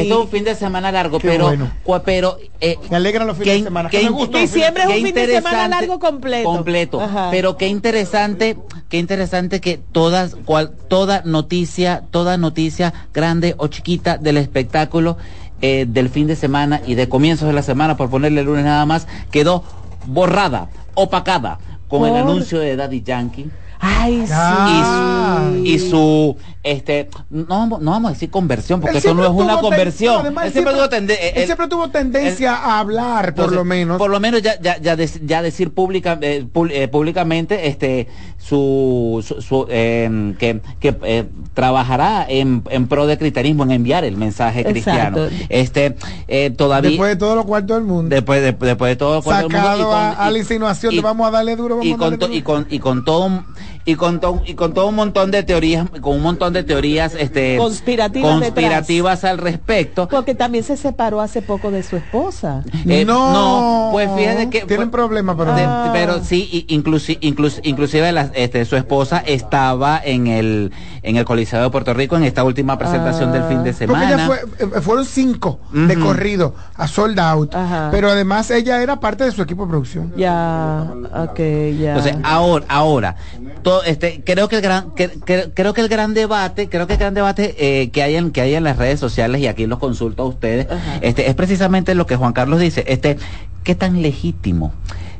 Esto 0.00 0.14
es 0.14 0.20
un 0.24 0.28
fin 0.28 0.44
de 0.44 0.54
semana 0.54 0.90
largo, 0.90 1.18
Qué 1.18 1.28
pero, 1.28 1.48
bueno. 1.48 1.70
cua- 1.84 2.00
pero 2.02 2.38
eh, 2.62 2.78
me 2.90 2.96
alegran 2.96 3.26
los 3.26 3.36
fines 3.36 3.58
de 3.58 3.64
semana. 3.64 3.90
que 3.90 4.02
me 4.02 4.08
gustan 4.08 4.40
los 4.40 4.52
Diciembre 4.52 4.84
es 4.84 4.88
un 4.88 4.94
fin 5.04 5.14
de 5.14 5.26
semana 5.26 5.68
largo 5.68 5.98
completo. 5.98 6.48
completo. 6.48 7.00
Ajá. 7.00 7.28
Pero 7.30 7.58
qué 7.58 7.68
interesante, 7.68 8.56
qué 8.88 8.96
interesante 8.96 9.60
que 9.60 9.76
todas, 9.76 10.34
cual, 10.46 10.72
toda 10.88 11.20
noticia, 11.26 12.04
toda 12.10 12.38
noticia 12.38 12.94
grande 13.12 13.54
o 13.58 13.66
chiquita 13.66 14.16
del 14.16 14.38
espectáculo 14.38 15.18
eh, 15.62 15.86
del 15.88 16.08
fin 16.08 16.26
de 16.26 16.36
semana 16.36 16.80
y 16.86 16.94
de 16.96 17.08
comienzos 17.08 17.48
de 17.48 17.54
la 17.54 17.62
semana, 17.62 17.96
por 17.96 18.10
ponerle 18.10 18.40
el 18.40 18.46
lunes 18.46 18.64
nada 18.64 18.84
más, 18.84 19.06
quedó 19.30 19.64
borrada, 20.06 20.68
opacada 20.94 21.58
con 21.88 22.04
el 22.04 22.16
anuncio 22.16 22.58
de 22.58 22.76
Daddy 22.76 23.02
Yankee. 23.02 23.50
Ay, 23.84 24.22
y 24.22 24.26
su, 24.28 25.64
y 25.64 25.78
su 25.90 26.36
este 26.62 27.08
no, 27.30 27.66
no 27.66 27.90
vamos 27.90 28.10
a 28.10 28.12
decir 28.14 28.30
conversión 28.30 28.80
porque 28.80 28.98
eso 28.98 29.12
no 29.14 29.24
es 29.24 29.30
una 29.30 29.56
conversión 29.58 30.20
además, 30.20 30.46
él 30.46 30.52
siempre, 30.52 30.72
siempre- 30.72 30.74
tuvo 30.74 30.88
tende- 30.88 31.18
él 31.20 31.32
él- 31.40 31.46
siempre 31.46 31.66
tuvo 31.66 31.88
tendencia 31.90 32.54
a 32.54 32.78
hablar, 32.78 33.22
por 33.34 33.46
entonces, 33.46 33.56
lo 33.56 33.64
menos. 33.64 33.98
por 33.98 34.10
lo 34.10 34.20
menos 34.20 34.40
ya 34.42 34.60
ya 34.60 34.78
ya, 34.80 34.96
dec- 34.96 35.26
ya 35.26 35.42
decir 35.42 35.74
pública 35.74 36.16
eh, 36.22 36.46
eh, 36.70 36.86
públicamente 36.88 37.66
este 37.66 38.06
su, 38.38 39.24
su, 39.26 39.42
su, 39.42 39.66
eh, 39.68 40.34
que, 40.38 40.60
que 40.78 40.96
eh, 41.02 41.24
trabajará 41.54 42.24
en, 42.28 42.62
en 42.70 42.86
pro 42.86 43.06
de 43.08 43.18
cristianismo 43.18 43.64
en 43.64 43.72
enviar 43.72 44.04
el 44.04 44.16
mensaje 44.16 44.64
cristiano 44.64 45.24
Exacto. 45.24 45.44
este 45.48 45.96
eh, 46.28 46.50
todavía 46.50 46.90
Después 46.90 47.10
de 47.10 47.16
todo 47.16 47.34
lo 47.34 47.44
cuarto 47.44 47.74
del 47.74 47.82
mundo. 47.82 48.14
después 48.14 48.40
de, 48.40 48.52
después 48.52 48.90
de 48.90 48.96
todo 48.96 49.16
lo 49.16 49.22
cual 49.22 49.38
todo 49.38 49.46
el 49.48 49.52
mundo, 49.52 49.68
Sacado 49.68 49.92
a, 49.92 50.10
a 50.12 50.30
la 50.30 50.38
insinuación 50.38 50.92
y- 50.92 50.96
de 50.96 51.02
vamos 51.02 51.26
a 51.26 51.30
darle 51.32 51.56
duro, 51.56 51.76
vamos 51.78 51.86
y 51.86 51.92
a 51.94 51.96
con, 51.96 52.10
darle 52.10 52.18
to- 52.18 52.26
duro. 52.28 52.38
y 52.38 52.42
con 52.42 52.66
y 52.70 52.78
con 52.78 53.04
todo 53.04 53.44
y 53.84 53.94
con 53.96 54.20
to- 54.20 54.42
y 54.46 54.54
con 54.54 54.74
todo 54.74 54.86
un 54.88 54.94
montón 54.94 55.30
de 55.30 55.42
teorías, 55.42 55.88
con 56.00 56.16
un 56.16 56.22
montón 56.22 56.52
de 56.52 56.62
teorías 56.62 57.14
este 57.14 57.56
Conspirativas 57.58 58.32
conspirativas 58.40 59.24
al 59.24 59.38
respecto. 59.38 60.08
Porque 60.08 60.34
también 60.34 60.64
se 60.64 60.76
separó 60.76 61.20
hace 61.20 61.42
poco 61.42 61.70
de 61.70 61.82
su 61.82 61.96
esposa. 61.96 62.62
Eh, 62.86 63.04
No. 63.04 63.32
no, 63.32 63.88
pues 63.92 64.08
fíjate 64.16 64.50
que 64.50 64.60
Tienen 64.62 64.90
problemas, 64.90 65.36
pero... 65.36 65.54
de- 65.54 65.62
Ah. 65.64 65.90
pero 65.92 66.22
sí, 66.22 66.66
inclusi- 66.68 67.18
inclus- 67.20 67.60
inclusive 67.62 68.12
la- 68.12 68.30
este, 68.34 68.64
su 68.64 68.76
esposa 68.76 69.18
estaba 69.26 70.00
en 70.02 70.26
el 70.26 70.72
en 71.04 71.16
el 71.16 71.24
Coliseo 71.24 71.60
de 71.60 71.68
Puerto 71.70 71.92
Rico 71.94 72.16
en 72.16 72.22
esta 72.22 72.44
última 72.44 72.78
presentación 72.78 73.32
del 73.32 73.42
fin 73.44 73.64
de 73.64 73.72
Porque 73.72 73.76
semana. 73.86 74.14
ella 74.14 74.26
fue, 74.26 74.36
eh, 74.60 74.80
fueron 74.80 75.04
cinco 75.04 75.58
de 75.72 75.98
corrido 75.98 76.54
a 76.76 76.86
sold 76.86 77.18
out, 77.18 77.52
Ajá. 77.56 77.88
pero 77.90 78.08
además 78.08 78.48
ella 78.52 78.80
era 78.80 79.00
parte 79.00 79.24
de 79.24 79.32
su 79.32 79.42
equipo 79.42 79.64
de 79.64 79.70
producción. 79.70 80.12
Ya, 80.16 80.86
ok, 81.24 81.38
ya. 81.80 81.88
Entonces, 81.96 82.14
ahora, 82.22 82.64
ahora, 82.68 83.16
to- 83.64 83.71
este, 83.84 84.22
creo 84.24 84.48
que 84.48 84.56
el 84.56 84.62
gran, 84.62 84.94
que- 84.94 85.08
que- 85.24 85.50
creo 85.54 85.72
que 85.74 85.80
el 85.80 85.88
gran 85.88 86.14
debate, 86.14 86.68
creo 86.68 86.86
que 86.86 86.94
el 86.94 86.98
gran 86.98 87.14
debate 87.14 87.54
eh, 87.58 87.90
que 87.90 88.02
hay 88.02 88.16
en, 88.16 88.30
que 88.30 88.40
hay 88.40 88.54
en 88.54 88.64
las 88.64 88.76
redes 88.76 89.00
sociales 89.00 89.40
y 89.40 89.46
aquí 89.46 89.66
los 89.66 89.78
consulto 89.78 90.22
a 90.22 90.26
ustedes, 90.26 90.66
este, 91.00 91.28
es 91.28 91.34
precisamente 91.34 91.94
lo 91.94 92.06
que 92.06 92.16
Juan 92.16 92.32
Carlos 92.32 92.60
dice, 92.60 92.84
este, 92.86 93.16
qué 93.64 93.74
tan 93.74 94.02
legítimo 94.02 94.72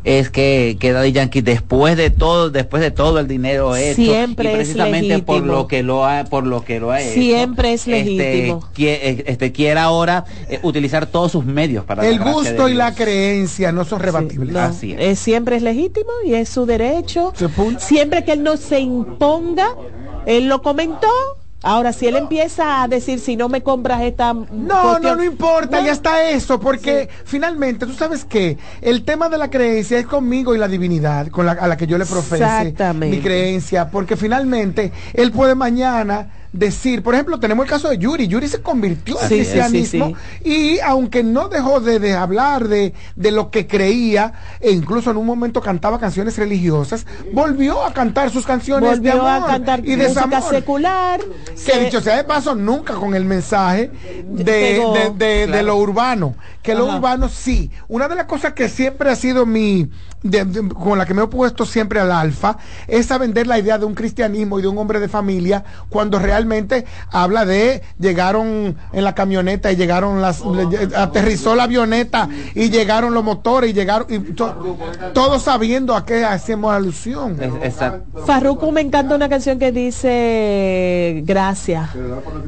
es 0.04 0.30
que, 0.30 0.76
que 0.80 0.92
Daddy 0.92 1.12
Yankee 1.12 1.42
después 1.42 1.96
de 1.96 2.10
todo, 2.10 2.50
después 2.50 2.82
de 2.82 2.90
todo 2.90 3.20
el 3.20 3.28
dinero 3.28 3.76
hecho, 3.76 4.02
Siempre 4.02 4.46
y 4.46 4.48
es 4.48 4.54
precisamente 4.54 5.18
por 5.20 5.42
lo 5.42 5.68
que 5.68 5.82
lo 5.82 6.04
ha, 6.04 6.24
por 6.24 6.44
lo 6.46 6.64
que 6.64 6.80
lo 6.80 6.90
ha 6.90 7.00
hecho, 7.00 7.12
Siempre 7.12 7.74
es 7.74 7.86
este, 7.86 8.02
legítimo. 8.04 8.68
eh, 8.78 9.24
este, 9.26 9.52
quiera 9.52 9.84
ahora 9.84 10.24
eh, 10.48 10.58
utilizar 10.62 11.06
todos 11.06 11.32
sus 11.32 11.44
medios 11.44 11.84
para 11.84 12.06
El 12.06 12.18
gusto 12.18 12.68
y 12.68 12.74
la 12.74 12.94
creencia 12.94 13.70
no 13.70 13.84
son 13.84 14.00
rebatibles. 14.00 14.52
No, 14.52 14.60
Así 14.60 14.92
es. 14.92 15.00
eh, 15.00 15.16
siempre 15.16 15.56
es 15.56 15.62
legítimo 15.62 16.10
y 16.26 16.34
es 16.34 16.48
su 16.48 16.66
derecho. 16.66 17.32
Siempre 17.78 18.24
que 18.24 18.32
él 18.32 18.42
no 18.42 18.56
se 18.56 18.80
imponga, 18.80 19.68
él 20.26 20.48
lo 20.48 20.62
comentó. 20.62 21.08
Ahora, 21.62 21.92
si 21.92 22.08
él 22.08 22.16
empieza 22.16 22.82
a 22.82 22.88
decir, 22.88 23.20
si 23.20 23.36
no 23.36 23.48
me 23.48 23.62
compras 23.62 24.02
esta... 24.02 24.32
No, 24.32 24.98
no, 24.98 25.16
no 25.16 25.22
importa, 25.22 25.80
ya 25.80 25.92
está 25.92 26.28
eso, 26.30 26.58
porque 26.58 27.08
finalmente, 27.24 27.86
tú 27.86 27.92
sabes 27.92 28.24
que 28.24 28.58
el 28.80 29.04
tema 29.04 29.28
de 29.28 29.38
la 29.38 29.48
creencia 29.48 29.98
es 29.98 30.06
conmigo 30.06 30.54
y 30.54 30.58
la 30.58 30.66
divinidad, 30.66 31.28
con 31.28 31.46
la, 31.46 31.52
a 31.52 31.68
la 31.68 31.76
que 31.76 31.86
yo 31.86 31.98
le 31.98 32.06
profese 32.06 32.74
mi 32.94 33.20
creencia, 33.20 33.90
porque 33.90 34.16
finalmente 34.16 34.92
él 35.14 35.30
puede 35.30 35.54
mañana 35.54 36.41
decir, 36.52 37.02
por 37.02 37.14
ejemplo, 37.14 37.40
tenemos 37.40 37.64
el 37.64 37.70
caso 37.70 37.88
de 37.88 37.98
Yuri, 37.98 38.28
Yuri 38.28 38.46
se 38.48 38.60
convirtió 38.60 39.18
al 39.20 39.28
Sí, 39.28 39.36
cristianismo 39.36 40.12
sí, 40.42 40.48
y 40.76 40.80
aunque 40.80 41.22
no 41.22 41.48
dejó 41.48 41.80
de, 41.80 41.98
de 41.98 42.12
hablar 42.14 42.68
de, 42.68 42.92
de 43.16 43.30
lo 43.30 43.50
que 43.50 43.66
creía, 43.66 44.34
e 44.60 44.70
incluso 44.70 45.10
en 45.10 45.16
un 45.16 45.24
momento 45.26 45.60
cantaba 45.62 45.98
canciones 45.98 46.36
religiosas, 46.36 47.06
volvió 47.32 47.84
a 47.84 47.92
cantar 47.92 48.30
sus 48.30 48.44
canciones 48.44 48.90
Volvió 48.98 49.14
de 49.14 49.20
a 49.20 49.36
amor 49.36 49.48
cantar 49.50 49.80
y 49.80 49.96
de 49.96 50.08
música 50.08 50.26
desamor. 50.26 50.50
secular. 50.50 51.20
Que 51.46 51.56
Se- 51.56 51.80
dicho 51.84 52.00
sea 52.00 52.16
de 52.16 52.24
paso, 52.24 52.54
nunca 52.54 52.94
con 52.94 53.14
el 53.14 53.24
mensaje 53.24 53.90
de, 54.26 54.44
Pegó. 54.44 54.94
de- 55.16 55.44
Claro. 55.46 55.66
lo 55.66 55.76
urbano. 55.76 56.34
Que 56.62 56.74
lo 56.74 56.86
urbano 56.86 57.28
sí. 57.28 57.70
Una 57.88 58.06
de 58.08 58.14
las 58.14 58.26
cosas 58.26 58.52
que 58.52 58.68
siempre 58.68 59.10
ha 59.10 59.16
sido 59.16 59.46
mi, 59.46 59.90
de- 60.22 60.44
de- 60.44 60.68
con 60.68 60.96
la 60.96 61.06
que 61.06 61.12
me 61.14 61.20
he 61.20 61.24
opuesto 61.24 61.66
siempre 61.66 61.98
al 61.98 62.12
alfa, 62.12 62.56
es 62.86 63.10
a 63.10 63.18
vender 63.18 63.48
la 63.48 63.58
idea 63.58 63.78
de 63.78 63.84
un 63.84 63.94
cristianismo 63.94 64.58
y 64.58 64.62
de 64.62 64.68
un 64.68 64.78
hombre 64.78 65.00
de 65.00 65.08
familia, 65.08 65.64
cuando 65.88 66.18
realmente 66.20 66.41
habla 67.10 67.44
de 67.44 67.82
llegaron 67.98 68.76
en 68.92 69.04
la 69.04 69.14
camioneta 69.14 69.70
y 69.72 69.76
llegaron 69.76 70.20
las, 70.22 70.40
le- 70.44 70.88
aterrizó 70.96 71.54
la 71.54 71.64
avioneta 71.64 72.28
y 72.54 72.70
llegaron 72.70 73.14
los 73.14 73.24
motores 73.24 73.70
y 73.70 73.72
llegaron, 73.72 74.06
y 74.10 74.18
to- 74.32 74.76
todos 75.12 75.42
sabiendo 75.42 75.94
a 75.96 76.04
qué 76.04 76.24
hacemos 76.24 76.72
alusión. 76.72 77.36
Exacto. 77.62 78.22
Farruko 78.26 78.70
me 78.72 78.80
encanta 78.80 79.14
una 79.14 79.28
canción 79.28 79.58
que 79.58 79.72
dice 79.72 81.22
gracias, 81.24 81.90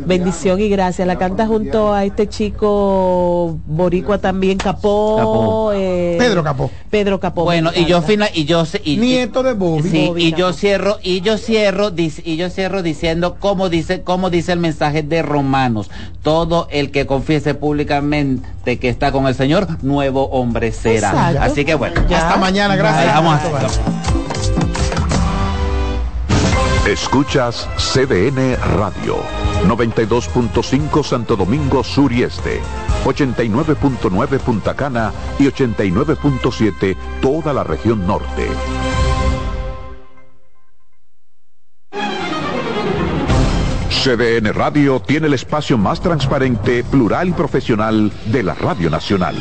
bendición 0.06 0.60
y 0.60 0.68
gracias. 0.68 1.06
La 1.06 1.16
canta 1.16 1.46
junto 1.46 1.92
a 1.92 2.04
este 2.04 2.28
chico 2.28 3.58
boricua 3.66 4.18
también, 4.18 4.58
Capó. 4.58 5.16
Capó. 5.18 5.72
eh, 5.74 6.16
Pedro 6.18 6.42
Capó. 6.42 6.70
Pedro 6.90 7.20
Capó. 7.20 7.44
Bueno, 7.44 7.70
y 7.74 7.84
yo 7.86 8.02
final, 8.02 8.28
y 8.34 8.44
yo 8.44 8.64
sé- 8.64 8.80
y, 8.84 8.96
Nieto 8.96 9.42
de 9.42 9.52
Bobby. 9.54 9.88
Sí, 9.90 10.06
Bobby 10.08 10.24
y 10.26 10.32
yo 10.34 10.52
cierro, 10.52 10.98
y 11.02 11.20
yo 11.20 11.36
cierro, 11.38 11.90
y 11.96 12.36
yo 12.36 12.50
cierro 12.50 12.82
diciendo 12.82 13.36
como 13.38 13.68
dice, 13.68 13.83
como 14.04 14.30
dice 14.30 14.52
el 14.52 14.58
mensaje 14.58 15.02
de 15.02 15.22
Romanos, 15.22 15.90
todo 16.22 16.68
el 16.70 16.90
que 16.90 17.06
confiese 17.06 17.54
públicamente 17.54 18.78
que 18.78 18.88
está 18.88 19.12
con 19.12 19.26
el 19.26 19.34
Señor, 19.34 19.66
nuevo 19.82 20.24
hombre 20.30 20.72
será. 20.72 21.10
Exacto. 21.10 21.42
Así 21.42 21.64
que 21.64 21.74
bueno, 21.74 22.06
Ya. 22.08 22.18
Hasta 22.18 22.38
mañana, 22.38 22.76
gracias. 22.76 23.14
Vamos. 23.14 23.40
Escuchas 26.86 27.66
CDN 27.78 28.56
Radio, 28.76 29.16
92.5 29.66 31.02
Santo 31.02 31.34
Domingo 31.34 31.82
Sur 31.82 32.12
y 32.12 32.24
Este, 32.24 32.60
89.9 33.06 34.38
Punta 34.40 34.74
Cana 34.74 35.10
y 35.38 35.44
89.7 35.44 36.94
toda 37.22 37.54
la 37.54 37.64
región 37.64 38.06
norte. 38.06 38.48
CDN 44.04 44.52
Radio 44.52 45.00
tiene 45.00 45.28
el 45.28 45.32
espacio 45.32 45.78
más 45.78 45.98
transparente, 45.98 46.84
plural 46.84 47.30
y 47.30 47.32
profesional 47.32 48.12
de 48.26 48.42
la 48.42 48.52
Radio 48.52 48.90
Nacional. 48.90 49.34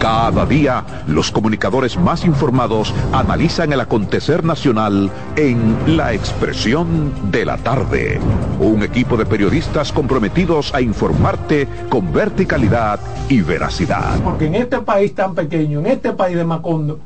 Cada 0.00 0.44
día, 0.46 0.84
los 1.06 1.30
comunicadores 1.30 1.96
más 1.96 2.24
informados 2.24 2.92
analizan 3.12 3.72
el 3.72 3.78
acontecer 3.78 4.42
nacional 4.42 5.12
en 5.36 5.96
La 5.96 6.12
Expresión 6.12 7.30
de 7.30 7.44
la 7.44 7.56
Tarde. 7.58 8.18
Un 8.58 8.82
equipo 8.82 9.16
de 9.16 9.26
periodistas 9.26 9.92
comprometidos 9.92 10.74
a 10.74 10.80
informarte 10.80 11.68
con 11.88 12.12
verticalidad 12.12 12.98
y 13.28 13.42
veracidad. 13.42 14.18
Porque 14.24 14.46
en 14.46 14.56
este 14.56 14.80
país 14.80 15.14
tan 15.14 15.36
pequeño, 15.36 15.78
en 15.78 15.86
este 15.86 16.12
país 16.14 16.36
de 16.36 16.44
Macondo, 16.44 16.98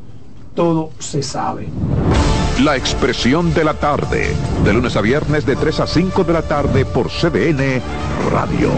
todo 0.55 0.89
se 0.99 1.23
sabe. 1.23 1.69
La 2.63 2.77
Expresión 2.77 3.53
de 3.55 3.65
la 3.65 3.73
Tarde, 3.73 4.37
de 4.65 4.73
lunes 4.75 4.95
a 4.95 5.01
viernes 5.01 5.47
de 5.47 5.57
3 5.57 5.81
a 5.81 5.87
5 5.87 6.25
de 6.25 6.33
la 6.35 6.43
tarde 6.43 6.85
por 6.85 7.09
CDN 7.09 7.81
Radio. 8.31 8.71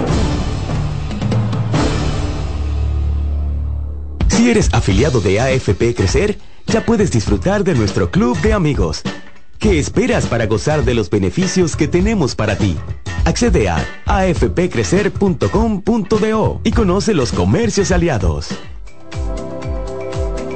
Si 4.29 4.51
eres 4.51 4.73
afiliado 4.73 5.21
de 5.21 5.41
AFP 5.41 5.97
Crecer, 5.97 6.39
ya 6.69 6.87
puedes 6.87 7.11
disfrutar 7.11 7.65
de 7.65 7.75
nuestro 7.75 8.13
club 8.13 8.41
de 8.41 8.53
amigos. 8.53 9.03
¿Qué 9.59 9.81
esperas 9.81 10.27
para 10.27 10.47
gozar 10.47 10.85
de 10.85 10.95
los 10.95 11.11
beneficios 11.11 11.75
que 11.75 11.89
tenemos 11.89 12.37
para 12.37 12.57
ti? 12.57 12.77
Accede 13.25 13.69
a 13.69 13.85
afpcrecer.com.do 14.07 16.61
y 16.63 16.71
conoce 16.71 17.15
los 17.15 17.33
comercios 17.33 17.91
aliados. 17.91 18.51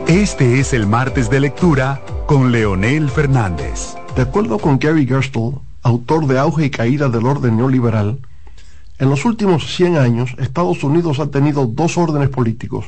Este 0.07 0.61
es 0.61 0.73
el 0.73 0.87
martes 0.87 1.29
de 1.29 1.41
lectura 1.41 2.01
con 2.27 2.51
Leonel 2.51 3.09
Fernández. 3.09 3.95
De 4.17 4.23
acuerdo 4.23 4.59
con 4.59 4.81
Gary 4.81 5.07
Gerstle, 5.07 5.59
autor 5.83 6.27
de 6.27 6.39
Auge 6.39 6.67
y 6.67 6.71
Caída 6.71 7.09
del 7.09 7.25
Orden 7.25 7.57
Neoliberal, 7.57 8.19
en 8.99 9.11
los 9.11 9.25
últimos 9.25 9.77
100 9.77 9.97
años 9.97 10.35
Estados 10.39 10.83
Unidos 10.83 11.21
ha 11.21 11.31
tenido 11.31 11.67
dos 11.67 11.97
órdenes 11.97 12.29
políticos. 12.29 12.87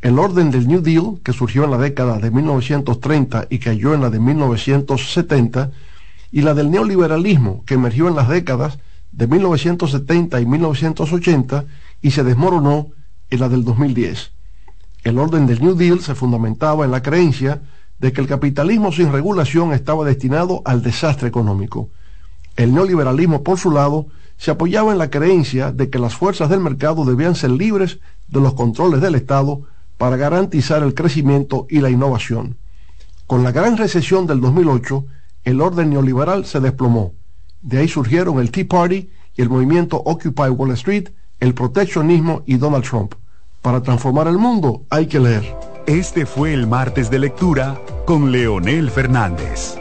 El 0.00 0.18
orden 0.18 0.50
del 0.50 0.66
New 0.66 0.80
Deal, 0.80 1.18
que 1.22 1.34
surgió 1.34 1.64
en 1.64 1.72
la 1.72 1.76
década 1.78 2.18
de 2.18 2.30
1930 2.30 3.48
y 3.50 3.58
cayó 3.58 3.92
en 3.92 4.00
la 4.00 4.08
de 4.08 4.18
1970, 4.18 5.70
y 6.32 6.40
la 6.40 6.54
del 6.54 6.70
neoliberalismo, 6.70 7.62
que 7.66 7.74
emergió 7.74 8.08
en 8.08 8.16
las 8.16 8.28
décadas 8.28 8.78
de 9.12 9.26
1970 9.26 10.40
y 10.40 10.46
1980 10.46 11.64
y 12.00 12.12
se 12.12 12.24
desmoronó 12.24 12.88
en 13.28 13.40
la 13.40 13.50
del 13.50 13.62
2010. 13.62 14.32
El 15.04 15.18
orden 15.18 15.46
del 15.46 15.60
New 15.60 15.74
Deal 15.74 16.00
se 16.00 16.14
fundamentaba 16.14 16.86
en 16.86 16.92
la 16.92 17.02
creencia 17.02 17.60
de 18.00 18.12
que 18.12 18.20
el 18.20 18.26
capitalismo 18.26 18.92
sin 18.92 19.12
regulación 19.12 19.72
estaba 19.72 20.04
destinado 20.04 20.62
al 20.64 20.82
desastre 20.82 21.28
económico. 21.28 21.90
El 22.56 22.74
neoliberalismo, 22.74 23.42
por 23.42 23.58
su 23.58 23.70
lado, 23.70 24.06
se 24.38 24.50
apoyaba 24.50 24.92
en 24.92 24.98
la 24.98 25.10
creencia 25.10 25.70
de 25.70 25.90
que 25.90 25.98
las 25.98 26.14
fuerzas 26.14 26.48
del 26.48 26.60
mercado 26.60 27.04
debían 27.04 27.34
ser 27.34 27.50
libres 27.50 27.98
de 28.28 28.40
los 28.40 28.54
controles 28.54 29.02
del 29.02 29.14
Estado 29.14 29.62
para 29.98 30.16
garantizar 30.16 30.82
el 30.82 30.94
crecimiento 30.94 31.66
y 31.68 31.80
la 31.80 31.90
innovación. 31.90 32.56
Con 33.26 33.44
la 33.44 33.52
gran 33.52 33.76
recesión 33.76 34.26
del 34.26 34.40
2008, 34.40 35.04
el 35.44 35.60
orden 35.60 35.90
neoliberal 35.90 36.46
se 36.46 36.60
desplomó. 36.60 37.12
De 37.60 37.78
ahí 37.78 37.88
surgieron 37.88 38.40
el 38.40 38.50
Tea 38.50 38.66
Party 38.66 39.10
y 39.36 39.42
el 39.42 39.50
movimiento 39.50 40.02
Occupy 40.04 40.48
Wall 40.48 40.72
Street, 40.72 41.10
el 41.38 41.52
proteccionismo 41.52 42.42
y 42.46 42.56
Donald 42.56 42.84
Trump. 42.84 43.14
Para 43.60 43.82
transformar 43.82 44.26
el 44.26 44.38
mundo 44.38 44.84
hay 44.88 45.06
que 45.06 45.20
leer. 45.20 45.54
Este 45.90 46.24
fue 46.24 46.54
el 46.54 46.68
martes 46.68 47.10
de 47.10 47.18
lectura 47.18 47.76
con 48.06 48.30
Leonel 48.30 48.92
Fernández. 48.92 49.76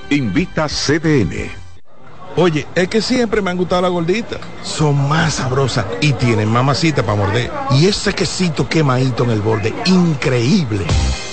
Invita 0.09 0.67
CDN. 0.67 1.51
Oye, 2.35 2.65
es 2.73 2.87
que 2.87 2.99
siempre 3.01 3.43
me 3.43 3.51
han 3.51 3.57
gustado 3.57 3.83
las 3.83 3.91
gorditas. 3.91 4.39
Son 4.63 5.07
más 5.07 5.35
sabrosas 5.35 5.85
y 6.01 6.13
tienen 6.13 6.49
mamacita 6.49 7.03
para 7.03 7.17
morder. 7.17 7.51
Y 7.71 7.85
ese 7.85 8.13
quesito 8.13 8.67
quemadito 8.67 9.23
en 9.23 9.29
el 9.31 9.41
borde, 9.41 9.73
increíble. 9.85 10.85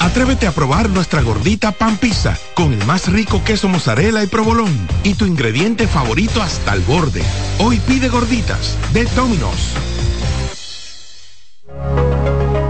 Atrévete 0.07 0.47
a 0.47 0.53
probar 0.53 0.89
nuestra 0.89 1.21
gordita 1.21 1.73
pan 1.73 1.97
pizza 1.97 2.39
con 2.55 2.73
el 2.73 2.87
más 2.87 3.09
rico 3.09 3.43
queso 3.43 3.69
mozzarella 3.69 4.23
y 4.23 4.29
provolón 4.29 4.71
y 5.03 5.15
tu 5.15 5.27
ingrediente 5.27 5.89
favorito 5.89 6.41
hasta 6.41 6.75
el 6.75 6.83
borde. 6.83 7.25
Hoy 7.59 7.81
pide 7.81 8.09
gorditas 8.09 8.79
de 8.93 9.05
Domino's. 9.17 9.75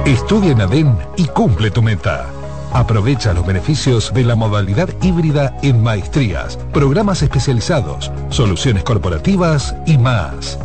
Estudia 0.07 0.53
en 0.53 0.62
ADEN 0.62 0.97
y 1.18 1.26
cumple 1.26 1.70
tu 1.70 1.82
meta. 1.82 2.26
Aprovecha 2.72 3.34
los 3.34 3.47
beneficios 3.47 4.14
de 4.14 4.24
la 4.24 4.34
modalidad 4.34 4.89
híbrida 5.03 5.59
en 5.62 5.82
maestrías, 5.82 6.59
programas 6.72 7.20
especializados, 7.20 8.11
soluciones 8.30 8.82
corporativas 8.82 9.76
y 9.84 9.99
más. 9.99 10.59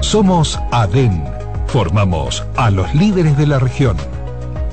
Somos 0.00 0.58
ADEN. 0.72 1.22
Formamos 1.66 2.42
a 2.56 2.70
los 2.70 2.94
líderes 2.94 3.36
de 3.36 3.46
la 3.46 3.58
región. 3.58 3.98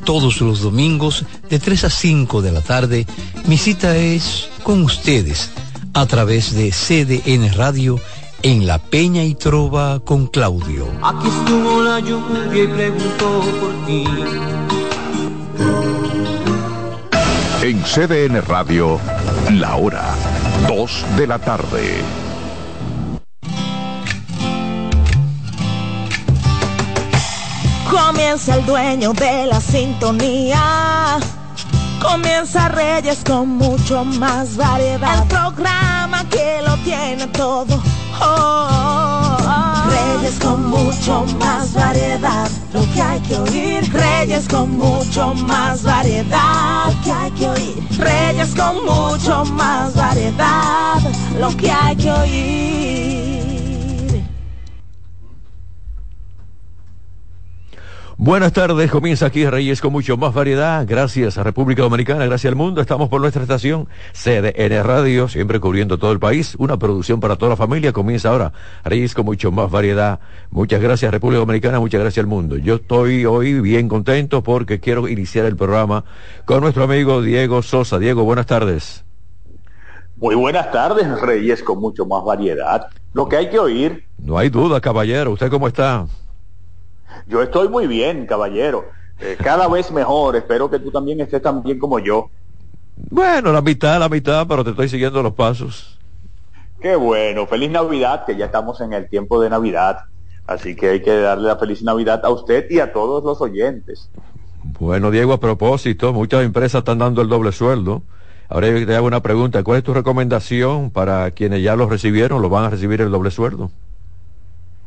Todos 0.05 0.41
los 0.41 0.62
domingos 0.62 1.27
de 1.51 1.59
3 1.59 1.85
a 1.85 1.91
5 1.91 2.41
de 2.41 2.53
la 2.53 2.62
tarde, 2.62 3.07
mi 3.45 3.59
cita 3.59 3.99
es 3.99 4.49
con 4.62 4.83
ustedes 4.83 5.51
a 5.93 6.07
través 6.07 6.55
de 6.55 6.71
CDN 6.71 7.53
Radio 7.53 8.01
en 8.45 8.66
La 8.66 8.76
Peña 8.78 9.24
y 9.24 9.34
Trova 9.34 10.01
con 10.01 10.26
Claudio. 10.26 10.86
Aquí 11.03 11.28
estuvo 11.28 11.80
la 11.80 11.99
lluvia 11.99 12.62
y 12.62 12.66
preguntó 12.66 13.40
por 13.59 13.86
ti. 13.86 14.05
En 17.62 17.82
CDN 17.82 18.42
Radio, 18.42 19.01
la 19.51 19.76
hora 19.76 20.05
2 20.68 21.05
de 21.16 21.26
la 21.26 21.38
tarde. 21.38 22.05
Comienza 27.90 28.57
el 28.57 28.66
dueño 28.66 29.14
de 29.14 29.47
la 29.47 29.61
sintonía. 29.62 31.18
Comienza 32.03 32.68
Reyes 32.68 33.22
con 33.24 33.49
mucho 33.57 34.05
más 34.05 34.55
variedad. 34.59 35.22
El 35.22 35.28
programa 35.28 36.28
que 36.28 36.61
lo 36.61 36.76
tiene 36.84 37.26
todo. 37.28 37.93
Reyes 39.89 40.39
con 40.41 40.71
mucho 40.71 41.25
más 41.39 41.73
variedad. 41.75 42.49
Lo 42.73 42.81
que 42.93 43.03
hay 43.03 43.21
que 43.21 43.37
oír. 43.37 43.93
Reyes 43.93 44.49
con 44.49 44.77
mucho 44.77 45.35
más 45.35 45.83
variedad. 45.83 46.87
Lo 46.87 47.03
que 47.03 47.12
hay 47.12 47.31
que 47.33 47.49
oír. 47.49 47.99
Reyes 47.99 48.55
con 48.55 48.85
mucho 48.85 49.45
más 49.45 49.95
variedad. 49.95 51.01
Lo 51.39 51.57
que 51.57 51.71
hay 51.71 51.97
que 51.97 52.11
oír. 52.11 53.43
Buenas 58.17 58.53
tardes, 58.53 58.93
comienza 58.93 59.27
aquí 59.27 59.45
Reyes 59.45 59.81
con 59.81 59.91
mucho 59.91 60.17
más 60.17 60.33
variedad. 60.33 60.87
Gracias 60.87 61.37
a 61.37 61.43
República 61.43 61.83
Dominicana, 61.83 62.25
gracias 62.27 62.49
al 62.49 62.57
mundo. 62.57 62.81
Estamos 62.81 63.09
por 63.09 63.21
nuestra 63.21 63.43
estación 63.43 63.89
CDN 64.12 64.85
Radio, 64.85 65.27
siempre 65.29 65.59
cubriendo 65.59 65.99
todo 65.99 66.12
el 66.12 66.21
país. 66.21 66.55
Una 66.61 66.77
producción 66.79 67.19
para 67.19 67.35
toda 67.35 67.51
la 67.51 67.57
familia. 67.57 67.93
Comienza 67.93 68.29
ahora 68.29 68.53
Reyes 68.85 69.15
con 69.15 69.25
mucho 69.25 69.51
más 69.51 69.69
variedad. 69.69 70.21
Muchas 70.53 70.81
gracias 70.81 71.11
República 71.11 71.41
Dominicana, 71.41 71.81
muchas 71.81 72.01
gracias 72.01 72.23
al 72.23 72.29
mundo. 72.29 72.57
Yo 72.57 72.77
estoy 72.77 73.27
hoy 73.27 73.61
bien 73.61 73.89
contento 73.89 74.45
porque 74.45 74.79
quiero 74.79 75.09
iniciar 75.09 75.47
el 75.47 75.57
programa 75.57 76.05
con 76.45 76.61
nuestro 76.61 76.85
amigo 76.85 77.21
Diego 77.21 77.62
Sosa. 77.62 77.99
Diego, 77.99 78.23
buenas 78.23 78.47
tardes. 78.47 79.05
Muy 80.19 80.37
buenas 80.37 80.71
tardes, 80.71 81.21
Reyes 81.21 81.65
con 81.65 81.81
mucho 81.81 82.07
más 82.07 82.23
variedad. 82.23 82.87
Lo 83.12 83.29
que 83.29 83.39
hay 83.39 83.51
que 83.51 83.59
oír. 83.59 84.05
No 84.19 84.39
hay 84.39 84.51
duda, 84.51 84.81
caballero. 84.81 85.33
¿Usted 85.33 85.51
cómo 85.51 85.67
está? 85.67 86.07
Yo 87.27 87.43
estoy 87.43 87.68
muy 87.68 87.87
bien, 87.87 88.27
caballero. 88.27 88.87
Eh, 89.20 89.37
cada 89.43 89.68
vez 89.68 89.91
mejor. 89.91 90.37
Espero 90.37 90.70
que 90.70 90.79
tú 90.79 90.91
también 90.91 91.20
estés 91.20 91.43
tan 91.43 91.62
bien 91.62 91.79
como 91.79 91.99
yo. 91.99 92.31
Bueno, 92.97 93.53
la 93.53 93.61
mitad, 93.61 93.99
la 93.99 94.09
mitad, 94.09 94.47
pero 94.47 94.64
te 94.64 94.70
estoy 94.70 94.89
siguiendo 94.89 95.22
los 95.22 95.33
pasos. 95.33 95.99
Qué 96.81 96.97
bueno. 96.97 97.47
Feliz 97.47 97.70
Navidad, 97.70 98.25
que 98.27 98.37
ya 98.37 98.47
estamos 98.47 98.81
en 98.81 98.93
el 98.93 99.09
tiempo 99.09 99.41
de 99.41 99.51
Navidad. 99.51 99.99
Así 100.47 100.77
que 100.77 100.91
hay 100.91 101.03
que 101.03 101.16
darle 101.16 101.49
la 101.49 101.57
feliz 101.57 101.83
Navidad 101.83 102.20
a 102.25 102.31
usted 102.31 102.66
y 102.70 102.81
a 102.81 102.93
todos 102.93 103.25
los 103.25 103.41
oyentes. 103.41 104.11
Bueno, 104.79 105.11
Diego, 105.11 105.33
a 105.33 105.41
propósito, 105.41 106.12
muchas 106.12 106.45
empresas 106.45 106.81
están 106.81 106.99
dando 106.99 107.22
el 107.22 107.29
doble 107.29 107.53
sueldo. 107.53 108.03
Ahora 108.49 108.68
yo 108.68 108.87
te 108.87 108.95
hago 108.95 109.07
una 109.07 109.22
pregunta. 109.22 109.62
¿Cuál 109.62 109.79
es 109.79 109.85
tu 109.85 109.95
recomendación 109.95 110.91
para 110.91 111.31
quienes 111.31 111.62
ya 111.62 111.77
lo 111.77 111.89
recibieron, 111.89 112.43
lo 112.43 112.51
van 112.51 112.64
a 112.64 112.70
recibir 112.70 113.01
el 113.01 113.11
doble 113.11 113.31
sueldo? 113.31 113.70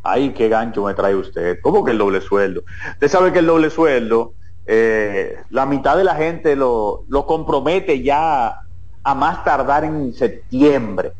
Ay, 0.07 0.31
qué 0.31 0.49
gancho 0.49 0.83
me 0.83 0.93
trae 0.93 1.15
usted. 1.15 1.59
¿Cómo 1.61 1.83
que 1.83 1.91
el 1.91 1.97
doble 1.97 2.21
sueldo? 2.21 2.63
Usted 2.93 3.07
sabe 3.07 3.31
que 3.31 3.39
el 3.39 3.45
doble 3.45 3.69
sueldo, 3.69 4.33
eh, 4.65 5.37
la 5.49 5.65
mitad 5.65 5.97
de 5.97 6.03
la 6.03 6.15
gente 6.15 6.55
lo, 6.55 7.03
lo 7.07 7.25
compromete 7.25 8.01
ya 8.01 8.61
a 9.03 9.15
más 9.15 9.43
tardar 9.43 9.83
en 9.83 10.13
septiembre. 10.13 11.13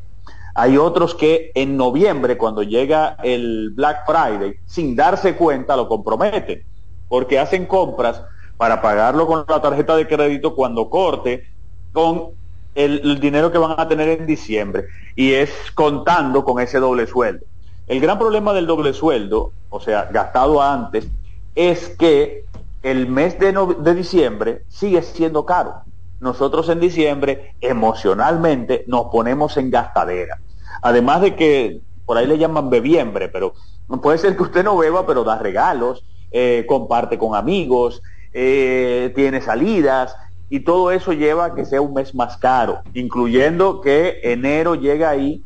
Hay 0.55 0.77
otros 0.77 1.13
que 1.13 1.51
en 1.53 1.77
noviembre, 1.77 2.37
cuando 2.37 2.63
llega 2.63 3.15
el 3.23 3.71
Black 3.75 4.05
Friday, 4.05 4.55
sin 4.65 4.95
darse 4.95 5.35
cuenta, 5.35 5.75
lo 5.75 5.87
comprometen, 5.87 6.63
porque 7.07 7.37
hacen 7.37 7.67
compras 7.67 8.23
para 8.57 8.81
pagarlo 8.81 9.27
con 9.27 9.45
la 9.47 9.61
tarjeta 9.61 9.95
de 9.95 10.07
crédito 10.07 10.55
cuando 10.55 10.89
corte 10.89 11.43
con 11.91 12.31
el, 12.73 13.01
el 13.03 13.19
dinero 13.19 13.51
que 13.51 13.59
van 13.59 13.79
a 13.79 13.87
tener 13.87 14.09
en 14.09 14.25
diciembre. 14.25 14.85
Y 15.15 15.33
es 15.33 15.51
contando 15.75 16.43
con 16.43 16.59
ese 16.59 16.79
doble 16.79 17.05
sueldo. 17.05 17.45
El 17.87 18.01
gran 18.01 18.19
problema 18.19 18.53
del 18.53 18.67
doble 18.67 18.93
sueldo, 18.93 19.53
o 19.69 19.79
sea, 19.79 20.09
gastado 20.11 20.61
antes, 20.61 21.07
es 21.55 21.89
que 21.97 22.43
el 22.83 23.07
mes 23.07 23.39
de, 23.39 23.53
de 23.79 23.93
diciembre 23.95 24.63
sigue 24.67 25.01
siendo 25.01 25.45
caro. 25.45 25.75
Nosotros 26.19 26.67
en 26.69 26.79
diciembre 26.79 27.55
emocionalmente 27.61 28.83
nos 28.87 29.05
ponemos 29.05 29.55
en 29.55 29.71
gastadera. 29.71 30.39
Además 30.81 31.21
de 31.21 31.35
que 31.35 31.79
por 32.05 32.17
ahí 32.17 32.27
le 32.27 32.37
llaman 32.37 32.69
bebiembre, 32.69 33.29
pero 33.29 33.53
puede 34.01 34.17
ser 34.17 34.35
que 34.35 34.43
usted 34.43 34.63
no 34.63 34.77
beba, 34.77 35.05
pero 35.05 35.23
da 35.23 35.37
regalos, 35.37 36.03
eh, 36.31 36.65
comparte 36.67 37.17
con 37.17 37.35
amigos, 37.35 38.01
eh, 38.33 39.11
tiene 39.15 39.41
salidas 39.41 40.15
y 40.49 40.61
todo 40.61 40.91
eso 40.91 41.13
lleva 41.13 41.45
a 41.45 41.55
que 41.55 41.65
sea 41.65 41.81
un 41.81 41.93
mes 41.93 42.13
más 42.15 42.37
caro, 42.37 42.81
incluyendo 42.93 43.81
que 43.81 44.19
enero 44.23 44.75
llega 44.75 45.09
ahí 45.09 45.43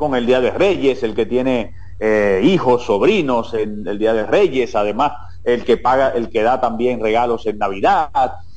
con 0.00 0.16
el 0.16 0.26
Día 0.26 0.40
de 0.40 0.50
Reyes, 0.50 1.04
el 1.04 1.14
que 1.14 1.26
tiene 1.26 1.74
eh, 2.00 2.40
hijos, 2.42 2.84
sobrinos 2.86 3.54
en 3.54 3.86
el 3.86 3.98
Día 3.98 4.14
de 4.14 4.24
Reyes, 4.26 4.74
además 4.74 5.12
el 5.44 5.64
que 5.64 5.76
paga, 5.76 6.08
el 6.08 6.30
que 6.30 6.42
da 6.42 6.60
también 6.60 7.00
regalos 7.02 7.46
en 7.46 7.58
Navidad 7.58 8.10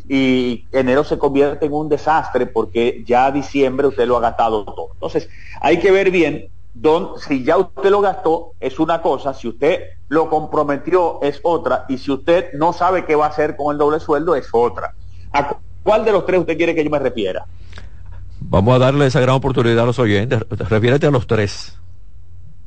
y 0.07 0.67
enero 0.71 1.03
se 1.03 1.17
convierte 1.17 1.65
en 1.65 1.73
un 1.73 1.89
desastre 1.89 2.45
porque 2.47 3.03
ya 3.05 3.31
diciembre 3.31 3.87
usted 3.87 4.07
lo 4.07 4.17
ha 4.17 4.21
gastado 4.21 4.63
todo. 4.65 4.89
Entonces, 4.93 5.29
hay 5.61 5.79
que 5.79 5.91
ver 5.91 6.11
bien 6.11 6.49
don, 6.73 7.19
si 7.19 7.43
ya 7.43 7.57
usted 7.57 7.89
lo 7.91 8.01
gastó 8.01 8.53
es 8.59 8.79
una 8.79 9.01
cosa, 9.01 9.33
si 9.33 9.49
usted 9.49 9.83
lo 10.07 10.29
comprometió 10.29 11.19
es 11.21 11.39
otra 11.43 11.85
y 11.89 11.97
si 11.97 12.11
usted 12.11 12.53
no 12.53 12.73
sabe 12.73 13.05
qué 13.05 13.15
va 13.15 13.25
a 13.25 13.29
hacer 13.29 13.55
con 13.57 13.73
el 13.73 13.77
doble 13.77 13.99
sueldo 13.99 14.35
es 14.35 14.47
otra. 14.53 14.93
¿A 15.31 15.47
cu- 15.49 15.57
cuál 15.83 16.05
de 16.05 16.11
los 16.13 16.25
tres 16.25 16.39
usted 16.39 16.57
quiere 16.57 16.73
que 16.75 16.83
yo 16.83 16.89
me 16.89 16.99
refiera? 16.99 17.45
Vamos 18.53 18.75
a 18.75 18.77
darle 18.77 19.07
esa 19.07 19.19
gran 19.19 19.33
oportunidad 19.33 19.79
a 19.79 19.87
los 19.87 19.97
oyentes. 19.97 20.39
Refiérete 20.47 21.07
a 21.07 21.09
los 21.09 21.25
tres. 21.25 21.75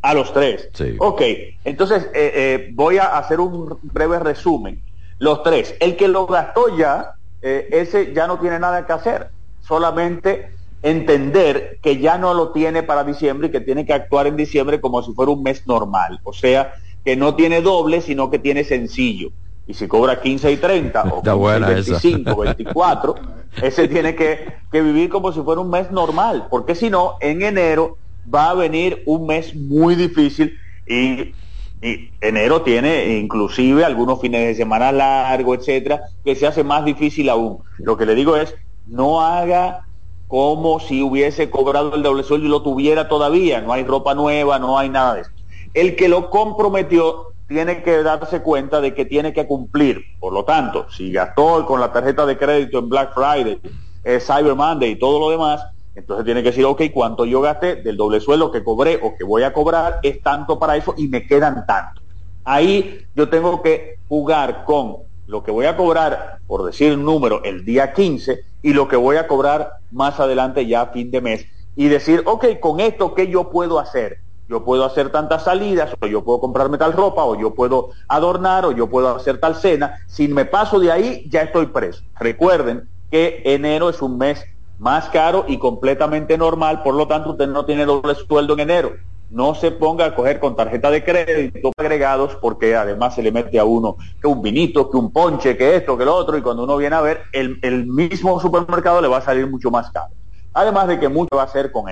A 0.03 0.14
los 0.14 0.32
tres. 0.32 0.68
Sí. 0.72 0.97
Ok, 0.99 1.22
entonces 1.64 2.11
eh, 2.12 2.32
eh, 2.34 2.70
voy 2.72 2.99
a 2.99 3.16
hacer 3.16 3.39
un 3.39 3.78
breve 3.82 4.18
resumen. 4.18 4.82
Los 5.20 5.45
tres. 5.45 5.76
El 5.78 5.95
que 5.95 6.09
lo 6.09 6.26
gastó 6.26 6.76
ya, 6.76 7.12
eh, 7.41 7.68
ese 7.70 8.12
ya 8.12 8.26
no 8.26 8.41
tiene 8.41 8.59
nada 8.59 8.84
que 8.84 8.95
hacer. 8.95 9.30
Solamente 9.61 10.51
entender 10.82 11.78
que 11.80 11.99
ya 11.99 12.18
no 12.18 12.34
lo 12.34 12.51
tiene 12.51 12.82
para 12.82 13.05
diciembre 13.05 13.47
y 13.47 13.53
que 13.53 13.61
tiene 13.61 13.87
que 13.87 13.93
actuar 13.93 14.26
en 14.26 14.37
diciembre 14.37 14.80
como 14.80 15.05
si 15.05 15.12
fuera 15.12 15.30
un 15.30 15.45
mes 15.45 15.68
normal. 15.68 16.18
O 16.24 16.32
sea, 16.32 16.74
que 17.05 17.14
no 17.14 17.37
tiene 17.37 17.61
doble, 17.61 18.01
sino 18.01 18.28
que 18.28 18.41
tiene 18.41 18.64
sencillo. 18.64 19.30
Y 19.67 19.75
si 19.75 19.89
cobra 19.89 20.21
15 20.21 20.53
y 20.53 20.57
30 20.59 21.01
o 21.01 21.03
15 21.05 21.17
Está 21.19 21.35
y 21.35 21.39
buena 21.39 21.73
esa. 21.73 21.93
25, 21.93 22.37
24, 22.37 23.14
ese 23.62 23.89
tiene 23.89 24.14
que, 24.14 24.55
que 24.71 24.83
vivir 24.83 25.09
como 25.09 25.33
si 25.33 25.41
fuera 25.41 25.61
un 25.61 25.71
mes 25.71 25.91
normal, 25.91 26.47
porque 26.51 26.75
si 26.75 26.91
no, 26.91 27.14
en 27.21 27.43
enero 27.43 27.97
va 28.33 28.51
a 28.51 28.55
venir 28.55 29.03
un 29.07 29.27
mes 29.27 29.55
muy 29.55 29.95
difícil 29.95 30.57
y, 30.87 31.35
y 31.83 32.11
enero 32.21 32.62
tiene 32.62 33.19
inclusive 33.19 33.85
algunos 33.85 34.21
fines 34.21 34.47
de 34.47 34.55
semana 34.55 34.93
largos, 34.93 35.59
etcétera, 35.59 36.03
que 36.25 36.35
se 36.35 36.47
hace 36.47 36.64
más 36.64 36.85
difícil 36.85 37.29
aún. 37.29 37.59
Lo 37.79 37.97
que 37.97 38.07
le 38.07 38.14
digo 38.14 38.37
es, 38.37 38.55
no 38.87 39.21
haga 39.21 39.87
como 40.29 40.81
si 40.81 41.03
hubiese 41.03 41.51
cobrado 41.51 41.95
el 41.95 42.03
doble 42.03 42.23
sueldo 42.23 42.47
y 42.47 42.51
lo 42.51 42.62
tuviera 42.62 43.09
todavía, 43.09 43.61
no 43.61 43.73
hay 43.73 43.85
ropa 43.85 44.14
nueva, 44.14 44.59
no 44.59 44.79
hay 44.79 44.89
nada 44.89 45.14
de 45.14 45.21
eso. 45.23 45.31
El 45.75 45.95
que 45.95 46.09
lo 46.09 46.31
comprometió 46.31 47.33
tiene 47.49 47.83
que 47.83 48.03
darse 48.03 48.43
cuenta 48.43 48.81
de 48.81 48.95
que 48.95 49.05
tiene 49.05 49.33
que 49.33 49.47
cumplir. 49.47 50.03
Por 50.19 50.33
lo 50.33 50.45
tanto, 50.45 50.87
si 50.91 51.13
gastó 51.13 51.65
con 51.67 51.81
la 51.81 51.93
tarjeta 51.93 52.27
de 52.27 52.37
crédito 52.37 52.79
en 52.79 52.89
Black 52.89 53.15
Friday, 53.15 53.61
eh, 54.05 54.21
Cyber 54.21 54.55
Monday 54.55 54.93
y 54.93 54.99
todo 54.99 55.21
lo 55.21 55.31
demás, 55.31 55.65
entonces 55.95 56.25
tiene 56.25 56.43
que 56.43 56.51
decir, 56.51 56.65
ok, 56.65 56.83
cuánto 56.93 57.25
yo 57.25 57.41
gasté 57.41 57.77
del 57.77 57.97
doble 57.97 58.21
sueldo 58.21 58.51
que 58.51 58.63
cobré 58.63 59.01
o 59.03 59.17
que 59.17 59.25
voy 59.25 59.45
a 59.45 59.53
cobrar 59.53 60.01
es 60.03 60.23
tanto 60.23 60.59
para 60.59 60.77
eso 60.77 60.95
y 60.97 61.09
me 61.09 61.27
quedan 61.27 61.65
tanto. 61.67 62.03
Ahí 62.45 63.07
yo 63.15 63.29
tengo 63.29 63.63
que 63.63 63.97
jugar 64.09 64.65
con 64.65 64.99
lo 65.27 65.43
que 65.43 65.51
voy 65.51 65.67
a 65.67 65.77
cobrar, 65.77 66.39
por 66.47 66.65
decir 66.65 66.93
un 66.93 67.05
número, 67.05 67.43
el 67.45 67.65
día 67.65 67.93
15 67.93 68.41
y 68.63 68.73
lo 68.73 68.87
que 68.89 68.97
voy 68.97 69.17
a 69.17 69.27
cobrar 69.27 69.73
más 69.91 70.21
adelante 70.21 70.67
ya 70.67 70.83
a 70.83 70.87
fin 70.89 71.11
de 71.11 71.21
mes 71.21 71.47
y 71.75 71.89
decir, 71.89 72.23
ok, 72.27 72.61
con 72.61 72.81
esto, 72.81 73.15
¿qué 73.15 73.29
yo 73.29 73.51
puedo 73.51 73.79
hacer? 73.79 74.19
Yo 74.49 74.65
puedo 74.65 74.85
hacer 74.85 75.11
tantas 75.11 75.43
salidas, 75.45 75.93
o 76.01 76.07
yo 76.07 76.23
puedo 76.23 76.41
comprarme 76.41 76.79
tal 76.79 76.93
ropa, 76.93 77.25
o 77.25 77.37
yo 77.37 77.55
puedo 77.55 77.91
adornar, 78.09 78.65
o 78.65 78.73
yo 78.73 78.89
puedo 78.89 79.15
hacer 79.15 79.39
tal 79.39 79.57
cena. 79.57 79.99
Si 80.07 80.29
me 80.29 80.45
paso 80.45 80.79
de 80.79 80.93
ahí, 80.93 81.29
ya 81.29 81.43
estoy 81.43 81.67
preso. 81.67 82.03
Recuerden 82.19 82.89
que 83.11 83.43
enero 83.45 83.89
es 83.89 84.01
un 84.03 84.19
mes 84.19 84.45
más 84.79 85.09
caro 85.09 85.45
y 85.49 85.59
completamente 85.59 86.37
normal, 86.39 86.83
por 86.83 86.95
lo 86.95 87.07
tanto 87.07 87.31
usted 87.31 87.49
no 87.49 87.65
tiene 87.65 87.85
doble 87.87 88.15
sueldo 88.15 88.55
en 88.55 88.61
enero. 88.61 88.93
No 89.31 89.55
se 89.57 89.73
ponga 89.73 90.05
a 90.05 90.15
coger 90.15 90.39
con 90.39 90.55
tarjeta 90.55 90.91
de 90.91 91.03
crédito 91.03 91.73
agregados 91.77 92.37
porque 92.41 92.77
además 92.77 93.15
se 93.15 93.23
le 93.23 93.33
mete 93.33 93.59
a 93.59 93.65
uno 93.65 93.97
que 94.21 94.29
un 94.29 94.41
vinito, 94.41 94.89
que 94.89 94.97
un 94.97 95.11
ponche, 95.11 95.57
que 95.57 95.75
esto, 95.77 95.99
que 95.99 96.05
lo 96.05 96.15
otro, 96.15 96.37
y 96.37 96.43
cuando 96.43 96.63
uno 96.63 96.77
viene 96.77 96.95
a 96.95 97.01
ver, 97.01 97.23
el, 97.33 97.59
el 97.63 97.87
mismo 97.87 98.39
supermercado 98.39 99.01
le 99.01 99.09
va 99.09 99.17
a 99.17 99.23
salir 99.23 99.49
mucho 99.49 99.71
más 99.71 99.91
caro. 99.91 100.11
Además 100.53 100.87
de 100.89 101.01
que 101.01 101.09
mucho 101.09 101.37
va 101.37 101.43
a 101.43 101.47
hacer 101.47 101.73
con 101.73 101.81
él. 101.81 101.85